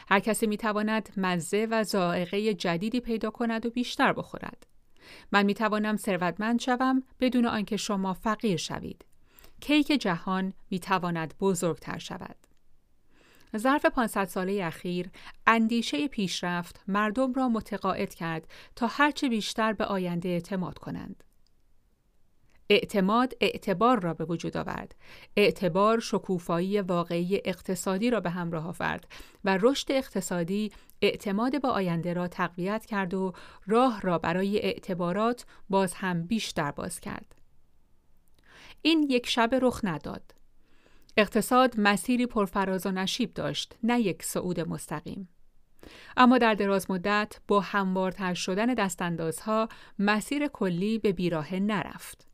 هر 0.08 0.20
کسی 0.20 0.46
می 0.46 0.56
تواند 0.56 1.08
مزه 1.16 1.68
و 1.70 1.82
ذائقه 1.82 2.54
جدیدی 2.54 3.00
پیدا 3.00 3.30
کند 3.30 3.66
و 3.66 3.70
بیشتر 3.70 4.12
بخورد. 4.12 4.66
من 5.32 5.42
می 5.42 5.54
توانم 5.54 5.96
ثروتمند 5.96 6.60
شوم 6.60 7.02
بدون 7.20 7.46
آنکه 7.46 7.76
شما 7.76 8.14
فقیر 8.14 8.56
شوید. 8.56 9.04
کیک 9.60 9.86
جهان 9.86 10.52
می 10.70 10.78
تواند 10.78 11.34
بزرگتر 11.40 11.98
شود. 11.98 12.36
ظرف 13.56 13.86
500 13.86 14.24
ساله 14.24 14.64
اخیر 14.64 15.10
اندیشه 15.46 16.08
پیشرفت 16.08 16.80
مردم 16.88 17.32
را 17.32 17.48
متقاعد 17.48 18.14
کرد 18.14 18.46
تا 18.76 18.86
هرچه 18.86 19.28
بیشتر 19.28 19.72
به 19.72 19.84
آینده 19.84 20.28
اعتماد 20.28 20.78
کنند. 20.78 21.24
اعتماد 22.70 23.34
اعتبار 23.40 24.00
را 24.00 24.14
به 24.14 24.24
وجود 24.24 24.56
آورد. 24.56 24.94
اعتبار 25.36 26.00
شکوفایی 26.00 26.80
واقعی 26.80 27.40
اقتصادی 27.44 28.10
را 28.10 28.20
به 28.20 28.30
همراه 28.30 28.68
آورد 28.68 29.06
و 29.44 29.58
رشد 29.62 29.92
اقتصادی 29.92 30.72
اعتماد 31.02 31.62
به 31.62 31.68
آینده 31.68 32.12
را 32.12 32.28
تقویت 32.28 32.86
کرد 32.86 33.14
و 33.14 33.32
راه 33.66 34.00
را 34.00 34.18
برای 34.18 34.58
اعتبارات 34.58 35.46
باز 35.68 35.94
هم 35.94 36.22
بیشتر 36.22 36.70
باز 36.70 37.00
کرد. 37.00 37.37
این 38.82 39.06
یک 39.10 39.26
شب 39.26 39.50
رخ 39.62 39.80
نداد. 39.84 40.34
اقتصاد 41.16 41.74
مسیری 41.80 42.26
پرفراز 42.26 42.86
و 42.86 42.90
نشیب 42.90 43.34
داشت، 43.34 43.76
نه 43.82 44.00
یک 44.00 44.22
صعود 44.22 44.60
مستقیم. 44.60 45.28
اما 46.16 46.38
در 46.38 46.54
دراز 46.54 46.90
مدت 46.90 47.40
با 47.48 47.60
هموارتر 47.60 48.34
شدن 48.34 48.74
دستاندازها 48.74 49.68
مسیر 49.98 50.46
کلی 50.46 50.98
به 50.98 51.12
بیراه 51.12 51.54
نرفت. 51.54 52.28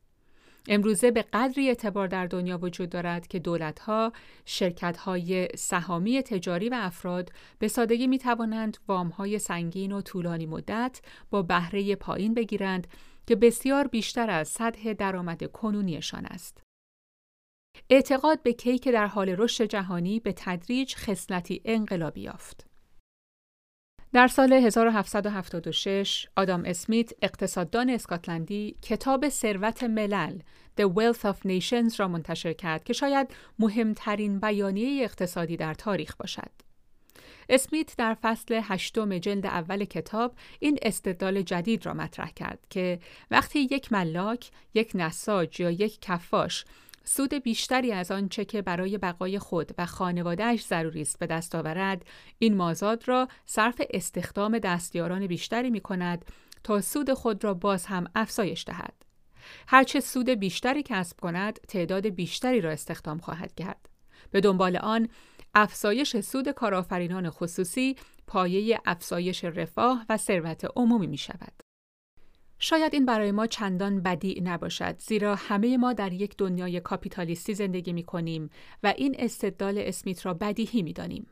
امروزه 0.68 1.10
به 1.10 1.22
قدری 1.22 1.68
اعتبار 1.68 2.06
در 2.06 2.26
دنیا 2.26 2.58
وجود 2.58 2.88
دارد 2.90 3.26
که 3.26 3.38
دولتها، 3.38 4.12
شرکتهای 4.44 5.48
سهامی 5.56 6.22
تجاری 6.22 6.68
و 6.68 6.74
افراد 6.78 7.32
به 7.58 7.68
سادگی 7.68 8.06
می 8.06 8.18
توانند 8.18 8.78
وامهای 8.88 9.38
سنگین 9.38 9.92
و 9.92 10.00
طولانی 10.00 10.46
مدت 10.46 11.00
با 11.30 11.42
بهره 11.42 11.96
پایین 11.96 12.34
بگیرند 12.34 12.86
که 13.26 13.36
بسیار 13.36 13.86
بیشتر 13.86 14.30
از 14.30 14.48
سطح 14.48 14.92
درآمد 14.92 15.52
کنونیشان 15.52 16.26
است. 16.26 16.62
اعتقاد 17.90 18.42
به 18.42 18.52
کیک 18.52 18.88
در 18.88 19.06
حال 19.06 19.28
رشد 19.28 19.64
جهانی 19.64 20.20
به 20.20 20.32
تدریج 20.36 20.94
خصلتی 20.94 21.62
انقلابی 21.64 22.20
یافت. 22.20 22.66
در 24.12 24.28
سال 24.28 24.52
1776 24.52 26.28
آدام 26.36 26.62
اسمیت 26.66 27.10
اقتصاددان 27.22 27.90
اسکاتلندی 27.90 28.76
کتاب 28.82 29.28
ثروت 29.28 29.82
ملل 29.82 30.38
The 30.80 30.84
Wealth 30.84 31.32
of 31.32 31.36
Nations 31.36 31.96
را 31.96 32.08
منتشر 32.08 32.52
کرد 32.52 32.84
که 32.84 32.92
شاید 32.92 33.34
مهمترین 33.58 34.40
بیانیه 34.40 35.04
اقتصادی 35.04 35.56
در 35.56 35.74
تاریخ 35.74 36.16
باشد. 36.16 36.50
اسمیت 37.48 37.96
در 37.96 38.16
فصل 38.22 38.60
هشتم 38.64 39.18
جلد 39.18 39.46
اول 39.46 39.84
کتاب 39.84 40.34
این 40.60 40.78
استدلال 40.82 41.42
جدید 41.42 41.86
را 41.86 41.94
مطرح 41.94 42.30
کرد 42.30 42.66
که 42.70 42.98
وقتی 43.30 43.58
یک 43.58 43.92
ملاک، 43.92 44.50
یک 44.74 44.90
نساج 44.94 45.60
یا 45.60 45.70
یک 45.70 46.00
کفاش 46.00 46.64
سود 47.04 47.34
بیشتری 47.34 47.92
از 47.92 48.10
آنچه 48.10 48.44
که 48.44 48.62
برای 48.62 48.98
بقای 48.98 49.38
خود 49.38 49.72
و 49.78 49.86
خانوادهش 49.86 50.64
ضروری 50.64 51.02
است 51.02 51.18
به 51.18 51.26
دست 51.26 51.54
آورد 51.54 52.04
این 52.38 52.56
مازاد 52.56 53.08
را 53.08 53.28
صرف 53.46 53.82
استخدام 53.90 54.58
دستیاران 54.58 55.26
بیشتری 55.26 55.70
می 55.70 55.80
کند 55.80 56.24
تا 56.64 56.80
سود 56.80 57.12
خود 57.12 57.44
را 57.44 57.54
باز 57.54 57.86
هم 57.86 58.06
افزایش 58.14 58.64
دهد. 58.64 58.94
هرچه 59.68 60.00
سود 60.00 60.28
بیشتری 60.30 60.82
کسب 60.82 61.20
کند 61.20 61.60
تعداد 61.60 62.06
بیشتری 62.06 62.60
را 62.60 62.70
استخدام 62.70 63.18
خواهد 63.18 63.54
کرد. 63.54 63.88
به 64.30 64.40
دنبال 64.40 64.76
آن 64.76 65.08
افزایش 65.54 66.20
سود 66.20 66.48
کارآفرینان 66.48 67.30
خصوصی 67.30 67.96
پایه 68.26 68.80
افزایش 68.86 69.44
رفاه 69.44 70.06
و 70.08 70.16
ثروت 70.16 70.64
عمومی 70.76 71.06
می 71.06 71.16
شود. 71.16 71.52
شاید 72.58 72.94
این 72.94 73.06
برای 73.06 73.32
ما 73.32 73.46
چندان 73.46 74.00
بدی 74.00 74.40
نباشد 74.40 74.98
زیرا 74.98 75.34
همه 75.34 75.76
ما 75.76 75.92
در 75.92 76.12
یک 76.12 76.36
دنیای 76.36 76.80
کاپیتالیستی 76.80 77.54
زندگی 77.54 77.92
می 77.92 78.02
کنیم 78.02 78.50
و 78.82 78.94
این 78.96 79.16
استدلال 79.18 79.78
اسمیت 79.78 80.26
را 80.26 80.34
بدیهی 80.34 80.82
می 80.82 80.92
دانیم. 80.92 81.26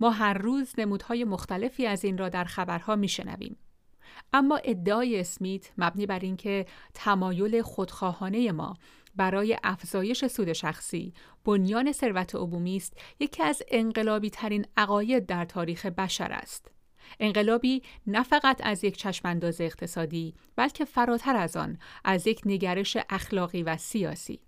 ما 0.00 0.10
هر 0.10 0.34
روز 0.34 0.72
نمودهای 0.78 1.24
مختلفی 1.24 1.86
از 1.86 2.04
این 2.04 2.18
را 2.18 2.28
در 2.28 2.44
خبرها 2.44 2.96
می 2.96 3.08
شنویم. 3.08 3.56
اما 4.32 4.56
ادعای 4.64 5.20
اسمیت 5.20 5.70
مبنی 5.78 6.06
بر 6.06 6.18
اینکه 6.18 6.66
تمایل 6.94 7.62
خودخواهانه 7.62 8.52
ما 8.52 8.76
برای 9.16 9.58
افزایش 9.64 10.26
سود 10.26 10.52
شخصی. 10.52 11.12
بنیان 11.44 11.92
ثروت 11.92 12.34
عمومی 12.34 12.76
است. 12.76 12.96
یکی 13.20 13.42
از 13.42 13.62
انقلابی 13.68 14.30
ترین 14.30 14.66
عقاید 14.76 15.26
در 15.26 15.44
تاریخ 15.44 15.86
بشر 15.86 16.32
است. 16.32 16.70
انقلابی 17.20 17.82
نه 18.06 18.22
فقط 18.22 18.60
از 18.64 18.84
یک 18.84 18.96
چشمانداز 18.96 19.60
اقتصادی 19.60 20.34
بلکه 20.56 20.84
فراتر 20.84 21.36
از 21.36 21.56
آن 21.56 21.78
از 22.04 22.26
یک 22.26 22.40
نگرش 22.46 22.96
اخلاقی 23.10 23.62
و 23.62 23.76
سیاسی. 23.76 24.40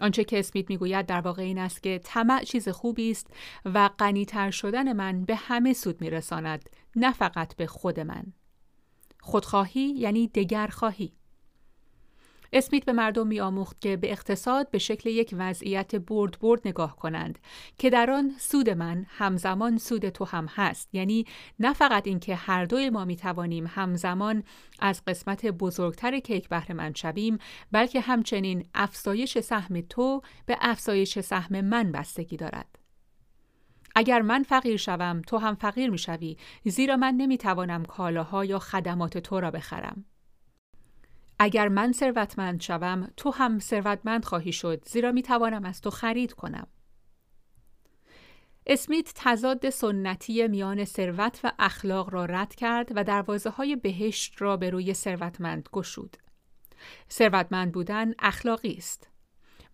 آنچه 0.00 0.24
که 0.24 0.38
اسمیت 0.38 0.70
می‌گوید 0.70 1.06
در 1.06 1.20
واقع 1.20 1.42
این 1.42 1.58
است 1.58 1.82
که 1.82 2.00
طمع 2.04 2.44
چیز 2.44 2.68
خوبی 2.68 3.10
است 3.10 3.26
و 3.64 3.90
غنیتر 3.98 4.50
شدن 4.50 4.92
من 4.92 5.24
به 5.24 5.36
همه 5.36 5.72
سود 5.72 6.00
میرساند 6.00 6.70
نه 6.96 7.12
فقط 7.12 7.56
به 7.56 7.66
خود 7.66 8.00
من. 8.00 8.24
خودخواهی 9.20 9.94
یعنی 9.96 10.28
دگرخواهی. 10.28 11.12
اسمیت 12.54 12.84
به 12.84 12.92
مردم 12.92 13.26
می 13.26 13.40
آموخت 13.40 13.80
که 13.80 13.96
به 13.96 14.12
اقتصاد 14.12 14.70
به 14.70 14.78
شکل 14.78 15.10
یک 15.10 15.34
وضعیت 15.38 15.94
برد 15.96 16.38
برد 16.38 16.60
نگاه 16.64 16.96
کنند 16.96 17.38
که 17.78 17.90
در 17.90 18.10
آن 18.10 18.32
سود 18.38 18.70
من 18.70 19.06
همزمان 19.08 19.78
سود 19.78 20.08
تو 20.08 20.24
هم 20.24 20.46
هست. 20.46 20.88
یعنی 20.92 21.26
نه 21.58 21.72
فقط 21.72 22.06
اینکه 22.06 22.34
هر 22.34 22.64
دوی 22.64 22.90
ما 22.90 23.04
می 23.04 23.16
توانیم 23.16 23.66
همزمان 23.68 24.42
از 24.80 25.02
قسمت 25.06 25.46
بزرگتر 25.46 26.18
کیک 26.18 26.48
بهره 26.48 26.74
مند 26.74 26.96
شویم 26.96 27.38
بلکه 27.72 28.00
همچنین 28.00 28.66
افزایش 28.74 29.38
سهم 29.38 29.80
تو 29.80 30.22
به 30.46 30.56
افزایش 30.60 31.20
سهم 31.20 31.60
من 31.60 31.92
بستگی 31.92 32.36
دارد. 32.36 32.78
اگر 33.94 34.22
من 34.22 34.42
فقیر 34.42 34.76
شوم 34.76 35.22
تو 35.26 35.38
هم 35.38 35.54
فقیر 35.54 35.90
می 35.90 35.98
شوی 35.98 36.36
زیرا 36.64 36.96
من 36.96 37.14
نمی 37.14 37.38
توانم 37.38 37.84
کالاها 37.84 38.44
یا 38.44 38.58
خدمات 38.58 39.18
تو 39.18 39.40
را 39.40 39.50
بخرم. 39.50 40.04
اگر 41.38 41.68
من 41.68 41.92
ثروتمند 41.92 42.60
شوم 42.60 43.10
تو 43.16 43.30
هم 43.30 43.58
ثروتمند 43.58 44.24
خواهی 44.24 44.52
شد 44.52 44.84
زیرا 44.88 45.12
می 45.12 45.22
توانم 45.22 45.64
از 45.64 45.80
تو 45.80 45.90
خرید 45.90 46.32
کنم 46.32 46.66
اسمیت 48.66 49.12
تضاد 49.14 49.70
سنتی 49.70 50.48
میان 50.48 50.84
ثروت 50.84 51.40
و 51.44 51.52
اخلاق 51.58 52.10
را 52.10 52.24
رد 52.24 52.54
کرد 52.54 52.92
و 52.96 53.04
دروازه 53.04 53.50
های 53.50 53.76
بهشت 53.76 54.34
را 54.38 54.56
به 54.56 54.70
روی 54.70 54.94
ثروتمند 54.94 55.68
گشود. 55.72 56.16
ثروتمند 57.10 57.72
بودن 57.72 58.14
اخلاقی 58.18 58.74
است. 58.74 59.10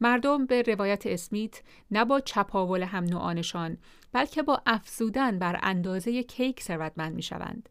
مردم 0.01 0.47
به 0.47 0.63
روایت 0.63 1.07
اسمیت 1.07 1.63
نه 1.91 2.05
با 2.05 2.21
چپاول 2.21 2.83
هم 2.83 3.05
نوعانشان 3.05 3.79
بلکه 4.13 4.43
با 4.43 4.63
افزودن 4.67 5.39
بر 5.39 5.61
اندازه 5.63 6.23
کیک 6.23 6.63
ثروتمند 6.63 7.15
می 7.15 7.23
شوند. 7.23 7.69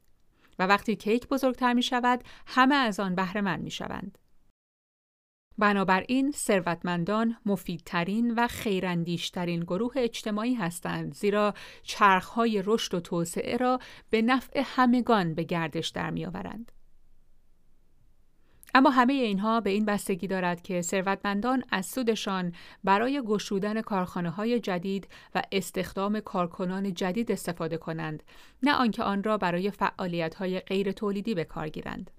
و 0.60 0.67
وقتی 0.67 0.95
کیک 0.95 1.28
بزرگتر 1.28 1.74
می 1.74 1.84
شود 1.84 2.24
همه 2.48 2.76
از 2.76 3.00
آن 3.00 3.15
بهره 3.15 3.41
مند 3.41 3.63
می 3.63 3.72
شوند. 3.72 4.17
بنابراین 5.58 6.32
ثروتمندان 6.32 7.38
مفیدترین 7.45 8.34
و 8.38 8.48
خیراندیشترین 8.48 9.60
گروه 9.60 9.93
اجتماعی 9.95 10.54
هستند 10.54 11.13
زیرا 11.13 11.54
چرخهای 11.84 12.63
رشد 12.65 12.93
و 12.93 13.00
توسعه 13.00 13.58
را 13.58 13.80
به 14.10 14.22
نفع 14.22 14.63
همگان 14.65 15.34
به 15.34 15.43
گردش 15.43 15.88
در 15.89 16.10
میآورند. 16.10 16.72
اما 18.73 18.89
همه 18.89 19.13
اینها 19.13 19.62
به 19.62 19.69
این 19.69 19.86
بستگی 19.86 20.27
دارد 20.27 20.62
که 20.62 20.82
ثروتمندان 20.82 21.63
از 21.71 21.86
سودشان 21.86 22.53
برای 22.84 23.21
گشودن 23.21 23.82
کارخانه 23.82 24.29
های 24.29 24.60
جدید 24.60 25.08
و 25.36 25.41
استخدام 25.51 26.19
کارکنان 26.19 26.93
جدید 26.93 27.32
استفاده 27.32 27.77
کنند 27.77 28.23
نه 28.63 28.73
آنکه 28.73 29.03
آن 29.03 29.23
را 29.23 29.38
برای 29.38 29.71
فعالیت 29.71 30.36
های 30.36 30.60
غیر 30.60 30.91
تولیدی 30.91 31.36
به 31.36 31.43
کار 31.43 31.69
گیرند. 31.69 32.12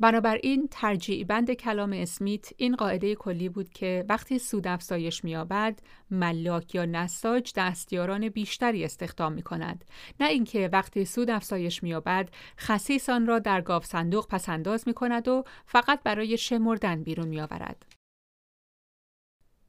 بنابراین 0.00 0.68
ترجیع 0.70 1.24
بند 1.24 1.50
کلام 1.50 1.92
اسمیت 1.92 2.48
این 2.56 2.76
قاعده 2.76 3.14
کلی 3.14 3.48
بود 3.48 3.68
که 3.68 4.04
وقتی 4.08 4.38
سود 4.38 4.66
افزایش 4.66 5.24
می‌یابد 5.24 5.78
ملاک 6.10 6.74
یا 6.74 6.84
نساج 6.84 7.52
دستیاران 7.56 8.28
بیشتری 8.28 8.84
استخدام 8.84 9.32
می 9.32 9.42
کند 9.42 9.84
نه 10.20 10.28
اینکه 10.28 10.70
وقتی 10.72 11.04
سود 11.04 11.30
افزایش 11.30 11.82
می‌یابد 11.82 12.28
خصیص 12.58 13.08
آن 13.08 13.26
را 13.26 13.38
در 13.38 13.60
گاو 13.60 13.82
صندوق 13.82 14.26
پسنداز 14.28 14.88
می 14.88 14.94
کند 14.94 15.28
و 15.28 15.44
فقط 15.66 16.02
برای 16.02 16.38
شمردن 16.38 17.02
بیرون 17.02 17.28
می 17.28 17.40
آورد. 17.40 17.86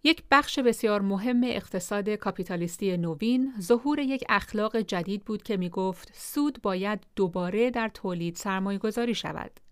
یک 0.03 0.23
بخش 0.31 0.59
بسیار 0.59 1.01
مهم 1.01 1.41
اقتصاد 1.43 2.09
کاپیتالیستی 2.09 2.97
نوین 2.97 3.53
ظهور 3.61 3.99
یک 3.99 4.23
اخلاق 4.29 4.77
جدید 4.77 5.25
بود 5.25 5.43
که 5.43 5.57
می 5.57 5.69
گفت 5.69 6.11
سود 6.13 6.61
باید 6.61 7.07
دوباره 7.15 7.71
در 7.71 7.87
تولید 7.93 8.35
سرمایه 8.35 8.79
گذاری 8.79 9.15
شود. 9.15 9.70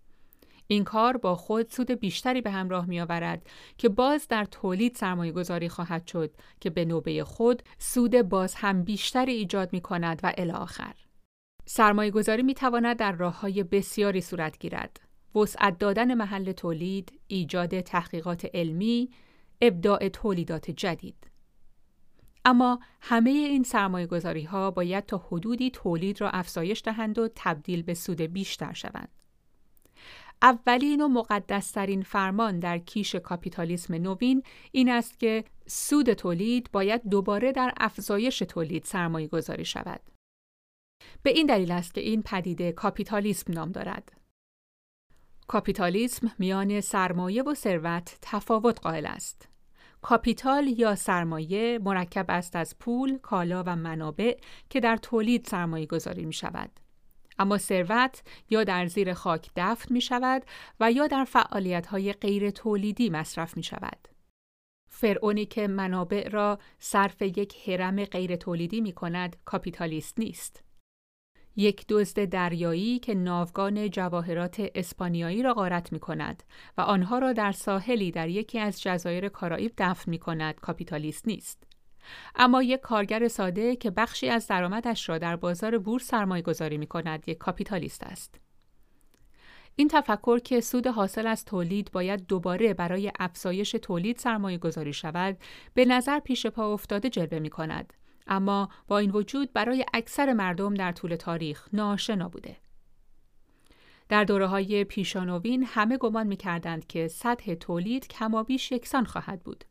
این 0.70 0.84
کار 0.84 1.16
با 1.16 1.36
خود 1.36 1.70
سود 1.70 1.90
بیشتری 1.90 2.40
به 2.40 2.50
همراه 2.50 2.86
می 2.86 3.00
آورد 3.00 3.46
که 3.78 3.88
باز 3.88 4.28
در 4.28 4.44
تولید 4.44 4.96
سرمایه 4.96 5.32
گذاری 5.32 5.68
خواهد 5.68 6.06
شد 6.06 6.34
که 6.60 6.70
به 6.70 6.84
نوبه 6.84 7.24
خود 7.24 7.62
سود 7.78 8.22
باز 8.22 8.54
هم 8.54 8.82
بیشتری 8.82 9.32
ایجاد 9.32 9.72
می 9.72 9.80
کند 9.80 10.20
و 10.22 10.32
الی. 10.38 10.52
سرمایه 11.66 12.10
گذاری 12.10 12.42
می 12.42 12.54
تواند 12.54 12.96
در 12.96 13.12
راه 13.12 13.40
های 13.40 13.62
بسیاری 13.62 14.20
صورت 14.20 14.58
گیرد. 14.58 15.00
وسعت 15.34 15.78
دادن 15.78 16.14
محل 16.14 16.52
تولید، 16.52 17.20
ایجاد 17.26 17.80
تحقیقات 17.80 18.46
علمی، 18.54 19.10
ابداع 19.60 20.08
تولیدات 20.08 20.70
جدید. 20.70 21.30
اما 22.44 22.80
همه 23.00 23.30
این 23.30 23.62
سرمایه 23.62 24.06
گذاری 24.06 24.44
ها 24.44 24.70
باید 24.70 25.06
تا 25.06 25.18
حدودی 25.18 25.70
تولید 25.70 26.20
را 26.20 26.30
افزایش 26.30 26.82
دهند 26.84 27.18
و 27.18 27.28
تبدیل 27.34 27.82
به 27.82 27.94
سود 27.94 28.20
بیشتر 28.20 28.72
شوند. 28.72 29.19
اولین 30.42 31.00
و 31.00 31.08
مقدسترین 31.08 32.02
فرمان 32.02 32.58
در 32.58 32.78
کیش 32.78 33.14
کاپیتالیسم 33.14 33.94
نوین 33.94 34.42
این 34.72 34.88
است 34.88 35.18
که 35.18 35.44
سود 35.66 36.12
تولید 36.12 36.70
باید 36.72 37.08
دوباره 37.08 37.52
در 37.52 37.72
افزایش 37.80 38.38
تولید 38.38 38.84
سرمایه 38.84 39.28
گذاری 39.28 39.64
شود. 39.64 40.00
به 41.22 41.30
این 41.30 41.46
دلیل 41.46 41.72
است 41.72 41.94
که 41.94 42.00
این 42.00 42.22
پدیده 42.22 42.72
کاپیتالیسم 42.72 43.52
نام 43.52 43.72
دارد. 43.72 44.12
کاپیتالیسم 45.48 46.32
میان 46.38 46.80
سرمایه 46.80 47.42
و 47.42 47.54
ثروت 47.54 48.18
تفاوت 48.22 48.80
قائل 48.80 49.06
است. 49.06 49.48
کاپیتال 50.02 50.66
یا 50.66 50.94
سرمایه 50.94 51.78
مرکب 51.82 52.26
است 52.28 52.56
از 52.56 52.78
پول، 52.78 53.18
کالا 53.18 53.62
و 53.66 53.76
منابع 53.76 54.38
که 54.70 54.80
در 54.80 54.96
تولید 54.96 55.46
سرمایه 55.46 55.86
گذاری 55.86 56.24
می 56.24 56.32
شود. 56.32 56.70
اما 57.40 57.58
ثروت 57.58 58.22
یا 58.50 58.64
در 58.64 58.86
زیر 58.86 59.12
خاک 59.14 59.50
دفن 59.56 59.94
می 59.94 60.00
شود 60.00 60.42
و 60.80 60.92
یا 60.92 61.06
در 61.06 61.24
فعالیت 61.24 61.86
های 61.86 62.12
غیر 62.12 62.50
تولیدی 62.50 63.10
مصرف 63.10 63.56
می 63.56 63.62
شود. 63.62 64.08
فرعونی 64.88 65.46
که 65.46 65.68
منابع 65.68 66.28
را 66.28 66.58
صرف 66.78 67.22
یک 67.22 67.68
حرم 67.68 68.04
غیر 68.04 68.36
تولیدی 68.36 68.80
می 68.80 68.92
کند 68.92 69.36
کاپیتالیست 69.44 70.18
نیست. 70.18 70.64
یک 71.56 71.84
دزد 71.88 72.24
دریایی 72.24 72.98
که 72.98 73.14
ناوگان 73.14 73.90
جواهرات 73.90 74.70
اسپانیایی 74.74 75.42
را 75.42 75.54
غارت 75.54 75.92
می 75.92 76.00
کند 76.00 76.42
و 76.78 76.80
آنها 76.80 77.18
را 77.18 77.32
در 77.32 77.52
ساحلی 77.52 78.10
در 78.10 78.28
یکی 78.28 78.58
از 78.58 78.82
جزایر 78.82 79.28
کارائیب 79.28 79.72
دفن 79.78 80.10
می 80.10 80.18
کند 80.18 80.54
کاپیتالیست 80.54 81.28
نیست. 81.28 81.69
اما 82.34 82.62
یک 82.62 82.80
کارگر 82.80 83.28
ساده 83.28 83.76
که 83.76 83.90
بخشی 83.90 84.28
از 84.28 84.46
درآمدش 84.46 85.08
را 85.08 85.18
در 85.18 85.36
بازار 85.36 85.78
بورس 85.78 86.04
سرمایه 86.04 86.42
گذاری 86.42 86.78
می 86.78 86.86
کند 86.86 87.28
یک 87.28 87.38
کاپیتالیست 87.38 88.02
است. 88.02 88.40
این 89.76 89.88
تفکر 89.88 90.38
که 90.38 90.60
سود 90.60 90.86
حاصل 90.86 91.26
از 91.26 91.44
تولید 91.44 91.92
باید 91.92 92.26
دوباره 92.26 92.74
برای 92.74 93.12
افزایش 93.18 93.70
تولید 93.70 94.18
سرمایه 94.18 94.58
گذاری 94.58 94.92
شود 94.92 95.38
به 95.74 95.84
نظر 95.84 96.18
پیش 96.18 96.46
پا 96.46 96.72
افتاده 96.72 97.10
جلوه 97.10 97.38
می 97.38 97.50
کند. 97.50 97.92
اما 98.26 98.68
با 98.88 98.98
این 98.98 99.10
وجود 99.10 99.52
برای 99.52 99.84
اکثر 99.94 100.32
مردم 100.32 100.74
در 100.74 100.92
طول 100.92 101.16
تاریخ 101.16 101.68
ناشنا 101.72 102.28
بوده. 102.28 102.56
در 104.08 104.24
دوره 104.24 104.46
های 104.46 104.84
پیشانوین 104.84 105.64
همه 105.64 105.96
گمان 105.96 106.26
می 106.26 106.36
کردند 106.36 106.86
که 106.86 107.08
سطح 107.08 107.54
تولید 107.54 108.08
کمابیش 108.08 108.72
یکسان 108.72 109.04
خواهد 109.04 109.42
بود. 109.42 109.64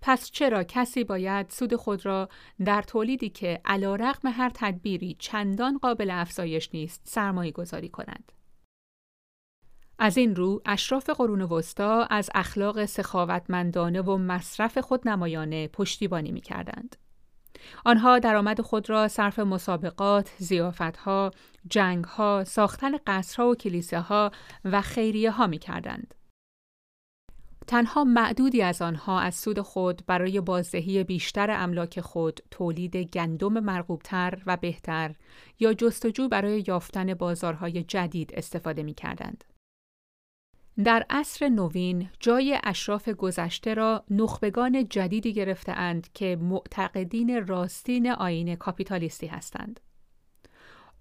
پس 0.00 0.30
چرا 0.30 0.64
کسی 0.64 1.04
باید 1.04 1.50
سود 1.50 1.76
خود 1.76 2.06
را 2.06 2.28
در 2.64 2.82
تولیدی 2.82 3.30
که 3.30 3.60
علا 3.64 3.94
رقم 3.94 4.28
هر 4.28 4.50
تدبیری 4.54 5.16
چندان 5.18 5.78
قابل 5.78 6.10
افزایش 6.10 6.70
نیست 6.74 7.00
سرمایه 7.04 7.52
گذاری 7.52 7.88
کند؟ 7.88 8.32
از 9.98 10.16
این 10.16 10.36
رو 10.36 10.62
اشراف 10.66 11.10
قرون 11.10 11.42
وسطا 11.42 12.06
از 12.10 12.30
اخلاق 12.34 12.84
سخاوتمندانه 12.84 14.00
و 14.00 14.16
مصرف 14.16 14.78
خود 14.78 15.08
نمایانه 15.08 15.68
پشتیبانی 15.68 16.32
می 16.32 16.40
کردند. 16.40 16.96
آنها 17.84 18.18
درآمد 18.18 18.60
خود 18.60 18.90
را 18.90 19.08
صرف 19.08 19.38
مسابقات، 19.38 20.30
زیافتها، 20.38 21.30
جنگها، 21.66 22.44
ساختن 22.44 22.92
قصرها 23.06 23.48
و 23.48 23.54
کلیساها 23.54 24.30
و 24.64 24.80
خیریه 24.80 25.30
ها 25.30 25.46
می 25.46 25.58
کردند. 25.58 26.14
تنها 27.68 28.04
معدودی 28.04 28.62
از 28.62 28.82
آنها 28.82 29.20
از 29.20 29.34
سود 29.34 29.60
خود 29.60 30.02
برای 30.06 30.40
بازدهی 30.40 31.04
بیشتر 31.04 31.50
املاک 31.50 32.00
خود 32.00 32.40
تولید 32.50 32.96
گندم 32.96 33.60
مرغوبتر 33.60 34.42
و 34.46 34.56
بهتر 34.56 35.14
یا 35.60 35.74
جستجو 35.74 36.28
برای 36.28 36.64
یافتن 36.66 37.14
بازارهای 37.14 37.82
جدید 37.82 38.30
استفاده 38.34 38.82
می 38.82 38.94
کردند. 38.94 39.44
در 40.84 41.06
عصر 41.10 41.48
نوین 41.48 42.10
جای 42.20 42.58
اشراف 42.64 43.08
گذشته 43.08 43.74
را 43.74 44.04
نخبگان 44.10 44.88
جدیدی 44.88 45.32
گرفتهاند 45.32 46.08
که 46.14 46.38
معتقدین 46.40 47.46
راستین 47.46 48.10
آین 48.10 48.56
کاپیتالیستی 48.56 49.26
هستند. 49.26 49.80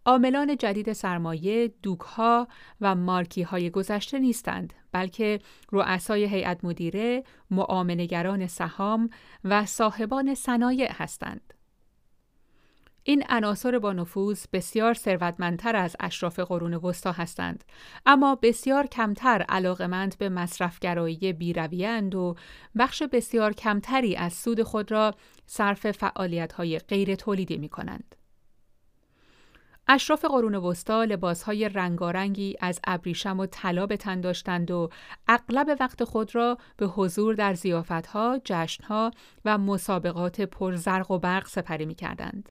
عاملان 0.08 0.58
جدید 0.58 0.94
سرمایه 0.94 1.74
دوکها 1.84 2.48
و 2.82 2.96
مارکی 2.96 3.42
های 3.42 3.70
گذشته 3.70 4.20
نیستند 4.20 4.74
بلکه 4.92 5.40
رؤسای 5.72 6.26
هیئت 6.26 6.66
مدیره، 6.66 7.24
معاملهگران 7.52 8.48
سهام 8.48 9.10
و 9.44 9.66
صاحبان 9.66 10.36
صنایع 10.36 10.92
هستند. 10.92 11.54
این 13.04 13.24
عناصر 13.30 13.80
با 13.80 13.94
نفوذ 13.94 14.46
بسیار 14.54 14.94
ثروتمندتر 14.94 15.76
از 15.76 15.96
اشراف 16.00 16.40
قرون 16.40 16.74
وسطا 16.74 17.12
هستند 17.12 17.64
اما 18.06 18.36
بسیار 18.36 18.88
کمتر 18.88 19.46
علاقمند 19.50 20.18
به 20.18 20.30
مصرفگرایی 20.30 21.34
بیرویند 21.34 22.16
و 22.16 22.36
بخش 22.78 23.04
بسیار 23.04 23.54
کمتری 23.54 24.16
از 24.16 24.34
سود 24.34 24.64
خود 24.64 24.92
را 24.92 25.14
صرف 25.46 25.92
فعالیت‌های 25.92 26.80
غیر 26.80 27.16
تولیدی 27.16 27.58
می 27.58 27.70
کنند. 27.70 28.16
اشراف 29.90 30.26
قرون 30.26 30.56
وسطا 30.56 31.04
لباسهای 31.04 31.70
رنگارنگی 31.70 32.56
از 32.60 32.80
ابریشم 32.88 33.40
و 33.40 33.46
طلا 33.46 33.86
به 33.86 33.98
تن 33.98 34.22
داشتند 34.22 34.72
و 34.72 34.90
اغلب 35.28 35.78
وقت 35.80 36.04
خود 36.04 36.36
را 36.36 36.58
به 36.78 36.86
حضور 36.86 37.36
در 37.36 37.54
زیافتها، 37.54 38.40
جشنها 38.46 39.12
و 39.46 39.58
مسابقات 39.58 40.42
پرزرق 40.42 41.12
و 41.12 41.20
برق 41.20 41.48
سپری 41.48 41.86
می 41.86 41.96
کردند. 41.96 42.50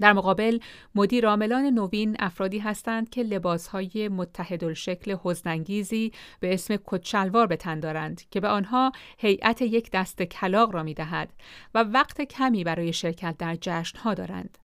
در 0.00 0.12
مقابل 0.12 0.58
مدیر 0.94 1.26
عاملان 1.26 1.64
نوین 1.64 2.16
افرادی 2.18 2.58
هستند 2.58 3.10
که 3.10 3.22
لباسهای 3.22 4.08
متحدالشکل 4.08 5.16
حزنانگیزی 5.24 6.12
به 6.40 6.54
اسم 6.54 6.76
کچلوار 6.84 7.46
به 7.46 7.56
تن 7.56 7.80
دارند 7.80 8.22
که 8.30 8.40
به 8.40 8.48
آنها 8.48 8.92
هیئت 9.18 9.62
یک 9.62 9.90
دست 9.90 10.22
کلاق 10.22 10.74
را 10.74 10.82
می‌دهد 10.82 11.32
و 11.74 11.82
وقت 11.82 12.22
کمی 12.22 12.64
برای 12.64 12.92
شرکت 12.92 13.36
در 13.38 13.56
جشنها 13.60 14.14
دارند. 14.14 14.58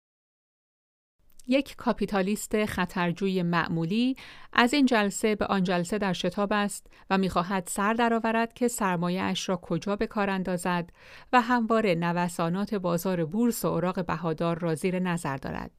یک 1.48 1.76
کاپیتالیست 1.76 2.64
خطرجوی 2.64 3.42
معمولی 3.42 4.16
از 4.52 4.74
این 4.74 4.86
جلسه 4.86 5.34
به 5.34 5.46
آن 5.46 5.64
جلسه 5.64 5.98
در 5.98 6.12
شتاب 6.12 6.52
است 6.52 6.86
و 7.10 7.18
می‌خواهد 7.18 7.64
سر 7.66 7.92
درآورد 7.92 8.52
که 8.52 8.68
سرمایه 8.68 9.22
اش 9.22 9.48
را 9.48 9.56
کجا 9.56 9.96
به 9.96 10.06
کار 10.06 10.30
اندازد 10.30 10.90
و 11.32 11.40
همواره 11.40 11.94
نوسانات 11.94 12.74
بازار 12.74 13.24
بورس 13.24 13.64
و 13.64 13.68
اوراق 13.68 14.06
بهادار 14.06 14.58
را 14.58 14.74
زیر 14.74 14.98
نظر 14.98 15.36
دارد. 15.36 15.70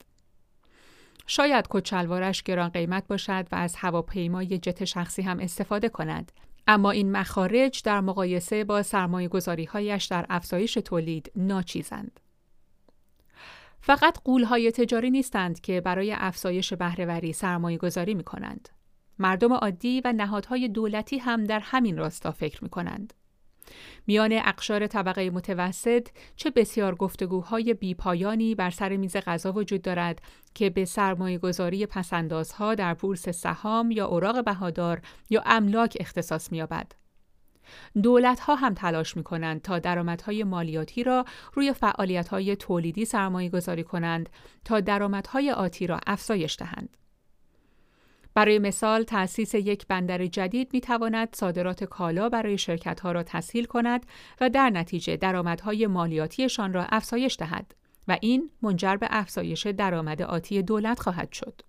شاید 1.27 1.65
کچلوارش 1.69 2.43
گران 2.43 2.69
قیمت 2.69 3.07
باشد 3.07 3.47
و 3.51 3.55
از 3.55 3.75
هواپیمای 3.75 4.57
جت 4.57 4.85
شخصی 4.85 5.21
هم 5.21 5.39
استفاده 5.39 5.89
کند. 5.89 6.31
اما 6.67 6.91
این 6.91 7.11
مخارج 7.11 7.81
در 7.83 8.01
مقایسه 8.01 8.63
با 8.63 8.83
سرمایه 8.83 9.29
در 10.09 10.25
افزایش 10.29 10.73
تولید 10.73 11.31
ناچیزند. 11.35 12.19
فقط 13.89 14.17
قولهای 14.23 14.71
تجاری 14.71 15.09
نیستند 15.09 15.61
که 15.61 15.81
برای 15.81 16.15
افزایش 16.17 16.73
بهرهوری 16.73 17.33
سرمایه 17.33 17.77
گذاری 17.77 18.13
می 18.13 18.23
کنند. 18.23 18.69
مردم 19.19 19.53
عادی 19.53 20.01
و 20.05 20.13
نهادهای 20.13 20.67
دولتی 20.67 21.17
هم 21.17 21.43
در 21.43 21.59
همین 21.59 21.97
راستا 21.97 22.31
فکر 22.31 22.63
می 22.63 22.69
کنند. 22.69 23.13
میان 24.07 24.33
اقشار 24.33 24.87
طبقه 24.87 25.29
متوسط 25.29 26.07
چه 26.35 26.49
بسیار 26.49 26.95
گفتگوهای 26.95 27.73
بیپایانی 27.73 28.55
بر 28.55 28.69
سر 28.69 28.97
میز 28.97 29.17
غذا 29.17 29.51
وجود 29.51 29.81
دارد 29.81 30.21
که 30.53 30.69
به 30.69 30.85
سرمایه 30.85 31.37
گذاری 31.37 31.85
پسندازها 31.85 32.75
در 32.75 32.93
بورس 32.93 33.29
سهام 33.29 33.91
یا 33.91 34.05
اوراق 34.05 34.45
بهادار 34.45 35.01
یا 35.29 35.43
املاک 35.45 35.97
اختصاص 35.99 36.51
می‌یابد. 36.51 36.91
دولت 38.03 38.39
ها 38.39 38.55
هم 38.55 38.73
تلاش 38.73 39.17
می 39.17 39.23
کنند 39.23 39.61
تا 39.61 39.79
درآمدهای 39.79 40.43
مالیاتی 40.43 41.03
را 41.03 41.25
روی 41.53 41.73
فعالیت 41.73 42.27
های 42.27 42.55
تولیدی 42.55 43.05
سرمایه 43.05 43.49
گذاری 43.49 43.83
کنند 43.83 44.29
تا 44.65 44.79
درآمدهای 44.79 45.51
آتی 45.51 45.87
را 45.87 45.99
افزایش 46.07 46.57
دهند. 46.59 46.97
برای 48.33 48.59
مثال 48.59 49.03
تأسیس 49.03 49.55
یک 49.55 49.87
بندر 49.87 50.25
جدید 50.25 50.69
می 50.73 50.81
تواند 50.81 51.29
صادرات 51.35 51.83
کالا 51.83 52.29
برای 52.29 52.57
شرکت 52.57 52.99
ها 52.99 53.11
را 53.11 53.23
تسهیل 53.23 53.65
کند 53.65 54.05
و 54.41 54.49
در 54.49 54.69
نتیجه 54.69 55.17
درآمدهای 55.17 55.87
مالیاتیشان 55.87 56.73
را 56.73 56.83
افزایش 56.83 57.35
دهد 57.39 57.75
و 58.07 58.17
این 58.21 58.49
منجر 58.61 58.95
به 58.95 59.07
افزایش 59.09 59.67
درآمد 59.67 60.21
آتی 60.21 60.61
دولت 60.61 60.99
خواهد 60.99 61.31
شد. 61.31 61.61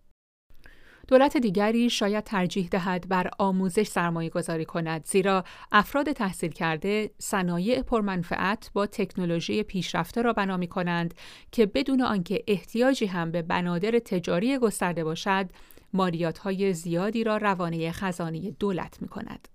دولت 1.09 1.37
دیگری 1.37 1.91
شاید 1.91 2.25
ترجیح 2.25 2.69
دهد 2.69 3.09
بر 3.09 3.31
آموزش 3.39 3.87
سرمایه 3.87 4.31
گذاری 4.31 4.65
کند 4.65 5.07
زیرا 5.07 5.45
افراد 5.73 6.13
تحصیل 6.13 6.51
کرده 6.51 7.11
صنایع 7.19 7.83
پرمنفعت 7.83 8.71
با 8.73 8.87
تکنولوژی 8.87 9.63
پیشرفته 9.63 10.23
را 10.23 10.33
بنا 10.33 10.57
می 10.57 10.67
کنند 10.67 11.15
که 11.53 11.67
بدون 11.67 12.03
آنکه 12.03 12.45
احتیاجی 12.47 13.07
هم 13.07 13.31
به 13.31 13.43
بنادر 13.43 13.99
تجاری 13.99 14.59
گسترده 14.59 15.05
باشد 15.05 15.51
مالیات 15.93 16.39
های 16.39 16.73
زیادی 16.73 17.25
را 17.25 17.37
روانه 17.37 17.93
خزانه 17.93 18.51
دولت 18.51 19.03
می 19.03 19.09
کند. 19.09 19.49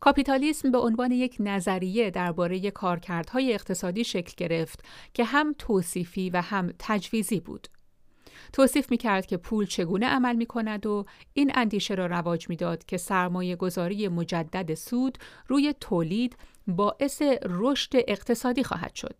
کاپیتالیسم 0.00 0.70
به 0.70 0.78
عنوان 0.78 1.10
یک 1.10 1.36
نظریه 1.40 2.10
درباره 2.10 2.70
کارکردهای 2.70 3.54
اقتصادی 3.54 4.04
شکل 4.04 4.32
گرفت 4.36 4.84
که 5.14 5.24
هم 5.24 5.54
توصیفی 5.58 6.30
و 6.30 6.40
هم 6.40 6.72
تجویزی 6.78 7.40
بود. 7.40 7.68
توصیف 8.52 8.90
می 8.90 8.96
کرد 8.96 9.26
که 9.26 9.36
پول 9.36 9.66
چگونه 9.66 10.06
عمل 10.06 10.36
می 10.36 10.46
کند 10.46 10.86
و 10.86 11.04
این 11.34 11.52
اندیشه 11.54 11.94
را 11.94 12.06
رواج 12.06 12.48
می 12.48 12.56
داد 12.56 12.84
که 12.84 12.96
سرمایه 12.96 13.56
گذاری 13.56 14.08
مجدد 14.08 14.74
سود 14.74 15.18
روی 15.48 15.74
تولید 15.80 16.36
باعث 16.66 17.22
رشد 17.42 17.90
اقتصادی 17.94 18.64
خواهد 18.64 18.94
شد. 18.94 19.14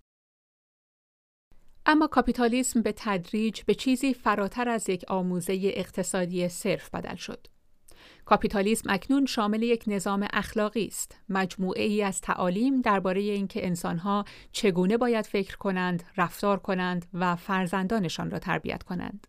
اما 1.86 2.06
کاپیتالیسم 2.06 2.82
به 2.82 2.94
تدریج 2.96 3.62
به 3.62 3.74
چیزی 3.74 4.14
فراتر 4.14 4.68
از 4.68 4.88
یک 4.88 5.04
آموزه 5.08 5.60
اقتصادی 5.62 6.48
صرف 6.48 6.94
بدل 6.94 7.16
شد. 7.16 7.46
کاپیتالیسم 8.24 8.90
اکنون 8.90 9.26
شامل 9.26 9.62
یک 9.62 9.84
نظام 9.86 10.26
اخلاقی 10.32 10.86
است، 10.86 11.16
مجموعه 11.28 11.84
ای 11.84 12.02
از 12.02 12.20
تعالیم 12.20 12.80
درباره 12.80 13.20
اینکه 13.20 13.66
انسانها 13.66 14.24
چگونه 14.52 14.96
باید 14.96 15.26
فکر 15.26 15.56
کنند، 15.56 16.02
رفتار 16.16 16.58
کنند 16.58 17.06
و 17.14 17.36
فرزندانشان 17.36 18.30
را 18.30 18.38
تربیت 18.38 18.82
کنند. 18.82 19.26